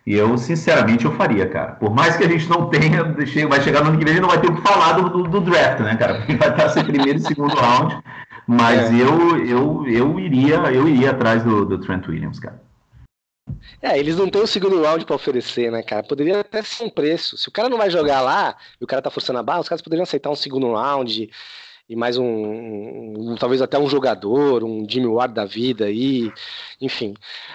E 0.05 0.13
eu, 0.13 0.37
sinceramente, 0.37 1.05
eu 1.05 1.11
faria, 1.13 1.49
cara. 1.49 1.71
Por 1.73 1.89
mais 1.89 2.15
que 2.15 2.23
a 2.23 2.29
gente 2.29 2.47
não 2.47 2.69
tenha, 2.69 3.03
vai 3.49 3.61
chegar 3.61 3.81
no 3.81 3.89
ano 3.89 3.97
que 3.97 4.05
vem, 4.05 4.13
a 4.13 4.17
gente 4.17 4.21
não 4.21 4.29
vai 4.29 4.39
ter 4.39 4.47
o 4.47 4.55
que 4.55 4.61
falar 4.61 4.93
do, 4.93 5.09
do, 5.09 5.23
do 5.23 5.41
draft, 5.41 5.79
né, 5.79 5.95
cara? 5.95 6.17
Porque 6.17 6.35
vai 6.35 6.49
estar 6.49 6.69
ser 6.69 6.83
primeiro 6.83 7.17
e 7.17 7.21
segundo 7.21 7.55
round. 7.55 7.97
Mas 8.45 8.91
é. 8.91 9.01
eu, 9.01 9.43
eu, 9.43 9.87
eu, 9.87 10.19
iria, 10.19 10.57
eu 10.71 10.87
iria 10.87 11.09
atrás 11.09 11.43
do, 11.43 11.65
do 11.65 11.79
Trent 11.79 12.07
Williams, 12.07 12.39
cara. 12.39 12.61
É, 13.81 13.97
eles 13.97 14.15
não 14.15 14.29
têm 14.29 14.43
o 14.43 14.47
segundo 14.47 14.81
round 14.83 15.05
para 15.05 15.15
oferecer, 15.15 15.71
né, 15.71 15.81
cara? 15.81 16.03
Poderia 16.03 16.41
até 16.41 16.61
ser 16.61 16.83
um 16.83 16.89
preço. 16.89 17.35
Se 17.37 17.49
o 17.49 17.51
cara 17.51 17.69
não 17.69 17.77
vai 17.77 17.89
jogar 17.89 18.21
lá 18.21 18.55
e 18.79 18.83
o 18.83 18.87
cara 18.87 19.01
tá 19.01 19.09
forçando 19.09 19.39
a 19.39 19.43
barra, 19.43 19.61
os 19.61 19.69
caras 19.69 19.81
poderiam 19.81 20.03
aceitar 20.03 20.29
um 20.29 20.35
segundo 20.35 20.71
round 20.73 21.31
e 21.87 21.95
mais 21.95 22.17
um, 22.17 22.25
um, 22.25 23.35
talvez 23.35 23.61
até 23.61 23.77
um 23.77 23.87
jogador, 23.87 24.63
um 24.63 24.87
Jimmy 24.89 25.05
Ward 25.07 25.33
da 25.35 25.45
vida 25.45 25.85
aí, 25.85 26.31
enfim. 26.81 27.13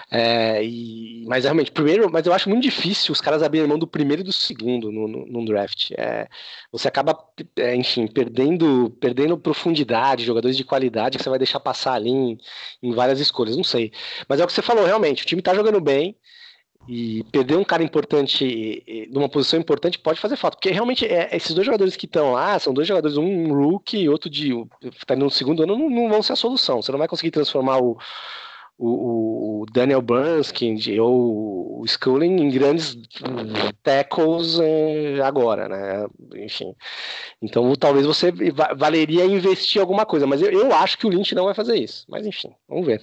É, 0.09 0.63
e, 0.63 1.25
mas 1.27 1.43
realmente, 1.43 1.71
primeiro, 1.71 2.09
mas 2.09 2.25
eu 2.25 2.33
acho 2.33 2.49
muito 2.49 2.63
difícil 2.63 3.11
os 3.11 3.19
caras 3.19 3.43
abrirem 3.43 3.67
mão 3.67 3.77
do 3.77 3.87
primeiro 3.87 4.21
e 4.21 4.25
do 4.25 4.31
segundo 4.31 4.91
no, 4.91 5.07
no 5.07 5.45
draft. 5.45 5.91
É, 5.97 6.29
você 6.71 6.87
acaba, 6.87 7.17
é, 7.57 7.75
enfim, 7.75 8.07
perdendo, 8.07 8.89
perdendo 9.01 9.37
profundidade, 9.37 10.25
jogadores 10.25 10.55
de 10.55 10.63
qualidade 10.63 11.17
que 11.17 11.23
você 11.23 11.29
vai 11.29 11.39
deixar 11.39 11.59
passar 11.59 11.93
ali 11.93 12.09
em, 12.09 12.37
em 12.81 12.93
várias 12.93 13.19
escolhas, 13.19 13.57
não 13.57 13.63
sei. 13.63 13.91
Mas 14.29 14.39
é 14.39 14.43
o 14.43 14.47
que 14.47 14.53
você 14.53 14.61
falou, 14.61 14.85
realmente, 14.85 15.23
o 15.23 15.25
time 15.25 15.41
tá 15.41 15.53
jogando 15.53 15.81
bem. 15.81 16.15
E 16.87 17.23
perder 17.31 17.57
um 17.57 17.63
cara 17.63 17.83
importante 17.83 18.83
numa 19.11 19.29
posição 19.29 19.59
importante 19.59 19.99
pode 19.99 20.19
fazer 20.19 20.35
falta, 20.35 20.57
porque 20.57 20.71
realmente 20.71 21.05
é, 21.05 21.29
esses 21.35 21.53
dois 21.53 21.65
jogadores 21.65 21.95
que 21.95 22.05
estão 22.05 22.31
lá 22.33 22.57
são 22.57 22.73
dois 22.73 22.87
jogadores, 22.87 23.17
um 23.17 23.53
rookie 23.53 23.99
e 23.99 24.09
outro 24.09 24.29
de 24.29 24.51
tá 25.05 25.15
no 25.15 25.29
segundo 25.29 25.63
ano, 25.63 25.77
não, 25.77 25.89
não, 25.89 26.09
vão 26.09 26.23
ser 26.23 26.33
a 26.33 26.35
solução. 26.35 26.81
Você 26.81 26.91
não 26.91 26.99
vai 26.99 27.07
conseguir 27.07 27.29
transformar 27.29 27.77
o, 27.77 27.97
o, 28.79 29.61
o 29.61 29.65
Daniel 29.71 30.01
Brunskin 30.01 30.75
ou 30.99 31.81
o 31.81 31.87
Schooling 31.87 32.41
em 32.41 32.49
grandes 32.49 32.97
tackles 33.83 34.59
é, 34.59 35.21
agora, 35.21 35.69
né? 35.69 36.07
Enfim. 36.43 36.73
Então 37.41 37.75
talvez 37.75 38.07
você 38.07 38.33
valeria 38.75 39.25
investir 39.25 39.79
alguma 39.79 40.05
coisa, 40.05 40.25
mas 40.25 40.41
eu, 40.41 40.51
eu 40.51 40.73
acho 40.73 40.97
que 40.97 41.05
o 41.05 41.09
Lynch 41.09 41.35
não 41.35 41.45
vai 41.45 41.53
fazer 41.53 41.75
isso. 41.75 42.05
Mas 42.09 42.25
enfim, 42.25 42.49
vamos 42.67 42.87
ver. 42.87 43.01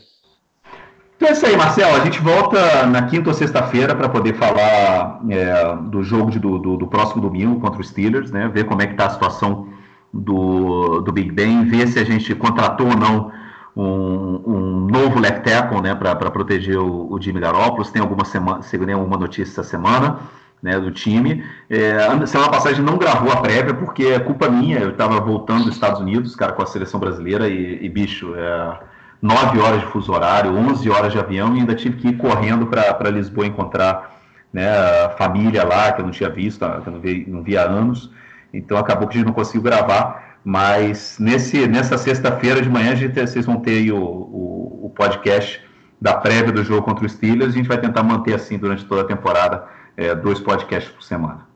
Então 1.18 1.30
é 1.30 1.32
isso 1.32 1.44
aí, 1.46 1.56
Marcelo. 1.56 1.96
A 1.96 2.04
gente 2.04 2.20
volta 2.20 2.86
na 2.86 3.02
quinta 3.02 3.28
ou 3.28 3.34
sexta-feira 3.34 3.92
para 3.92 4.08
poder 4.08 4.34
falar 4.34 5.20
é, 5.28 5.76
do 5.82 6.00
jogo 6.00 6.30
de, 6.30 6.38
do, 6.38 6.58
do, 6.58 6.76
do, 6.76 6.86
próximo 6.86 7.20
domingo 7.20 7.58
contra 7.58 7.80
os 7.80 7.88
Steelers, 7.88 8.30
né? 8.30 8.48
Ver 8.54 8.64
como 8.64 8.82
é 8.82 8.86
que 8.86 8.92
está 8.92 9.06
a 9.06 9.10
situação 9.10 9.66
do, 10.14 11.00
do 11.00 11.10
Big 11.10 11.32
Ben, 11.32 11.64
ver 11.64 11.88
se 11.88 11.98
a 11.98 12.04
gente 12.04 12.32
contratou 12.36 12.86
ou 12.86 12.96
não 12.96 13.32
um, 13.74 14.42
um 14.46 14.86
novo 14.86 15.18
left 15.18 15.42
tackle 15.42 15.82
né, 15.82 15.92
para 15.92 16.14
proteger 16.30 16.78
o, 16.78 17.12
o 17.12 17.20
Jimmy 17.20 17.40
Garoppolo. 17.40 17.84
Tem 17.90 18.00
alguma, 18.00 18.24
semana, 18.24 18.60
alguma 18.94 19.16
notícia 19.16 19.50
essa 19.50 19.64
semana 19.64 20.20
né, 20.62 20.78
do 20.78 20.92
time. 20.92 21.44
É, 21.68 21.98
semana 22.26 22.48
passada 22.48 22.70
a 22.70 22.74
gente 22.74 22.86
não 22.86 22.96
gravou 22.96 23.32
a 23.32 23.38
prévia 23.38 23.74
porque 23.74 24.04
é 24.04 24.20
culpa 24.20 24.48
minha. 24.48 24.78
Eu 24.78 24.90
estava 24.90 25.20
voltando 25.20 25.64
dos 25.64 25.74
Estados 25.74 26.00
Unidos, 26.00 26.36
cara, 26.36 26.52
com 26.52 26.62
a 26.62 26.66
seleção 26.66 27.00
brasileira 27.00 27.48
e, 27.48 27.84
e 27.84 27.88
bicho, 27.88 28.36
é, 28.36 28.80
9 29.20 29.58
horas 29.58 29.80
de 29.80 29.86
fuso 29.86 30.12
horário, 30.12 30.54
11 30.56 30.88
horas 30.90 31.12
de 31.12 31.18
avião 31.18 31.56
e 31.56 31.60
ainda 31.60 31.74
tive 31.74 31.96
que 31.96 32.08
ir 32.08 32.16
correndo 32.16 32.66
para 32.66 33.10
Lisboa 33.10 33.46
encontrar 33.46 34.18
né, 34.52 34.68
a 34.68 35.10
família 35.10 35.64
lá, 35.64 35.92
que 35.92 36.00
eu 36.00 36.04
não 36.04 36.12
tinha 36.12 36.30
visto, 36.30 36.64
que 36.82 36.88
eu 36.88 36.92
não 36.92 37.00
via, 37.00 37.24
não 37.26 37.42
via 37.42 37.62
há 37.62 37.64
anos. 37.64 38.10
Então 38.52 38.78
acabou 38.78 39.08
que 39.08 39.16
a 39.16 39.18
gente 39.18 39.26
não 39.26 39.34
conseguiu 39.34 39.62
gravar. 39.62 40.38
Mas 40.44 41.18
nesse, 41.18 41.66
nessa 41.66 41.98
sexta-feira 41.98 42.62
de 42.62 42.68
manhã, 42.68 42.92
a 42.92 42.94
gente, 42.94 43.20
vocês 43.20 43.44
vão 43.44 43.60
ter 43.60 43.92
o, 43.92 43.98
o, 44.00 44.86
o, 44.86 44.90
podcast 44.90 45.62
da 46.00 46.14
prévia 46.14 46.52
do 46.52 46.64
jogo 46.64 46.82
contra 46.82 47.04
os 47.04 47.12
Steelers. 47.12 47.52
A 47.52 47.56
gente 47.56 47.68
vai 47.68 47.78
tentar 47.78 48.02
manter 48.02 48.34
assim 48.34 48.56
durante 48.56 48.84
toda 48.84 49.02
a 49.02 49.04
temporada, 49.04 49.66
é, 49.96 50.14
dois 50.14 50.40
podcasts 50.40 50.90
por 50.92 51.02
semana. 51.02 51.46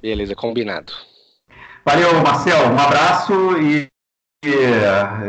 Beleza, 0.00 0.36
combinado. 0.36 0.92
Valeu, 1.84 2.22
Marcel. 2.22 2.68
Um 2.68 2.78
abraço 2.78 3.32
e 3.60 3.88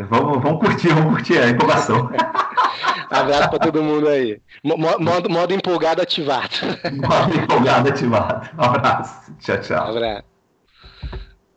vamos, 0.10 0.42
vamos 0.42 0.60
curtir, 0.60 0.90
vamos 0.90 1.14
curtir 1.14 1.38
a 1.38 1.50
empolgação. 1.50 2.10
Abraço 3.10 3.50
para 3.50 3.60
todo 3.60 3.82
mundo 3.82 4.08
aí. 4.08 4.40
Modo, 4.64 5.30
modo 5.30 5.54
empolgado 5.54 6.02
ativado. 6.02 6.50
Modo 6.94 7.36
empolgado 7.36 7.90
ativado. 7.90 8.50
Um 8.58 8.64
abraço. 8.64 9.34
Tchau, 9.40 9.58
tchau. 9.58 9.88
Um 9.88 9.98
abraço. 9.98 10.29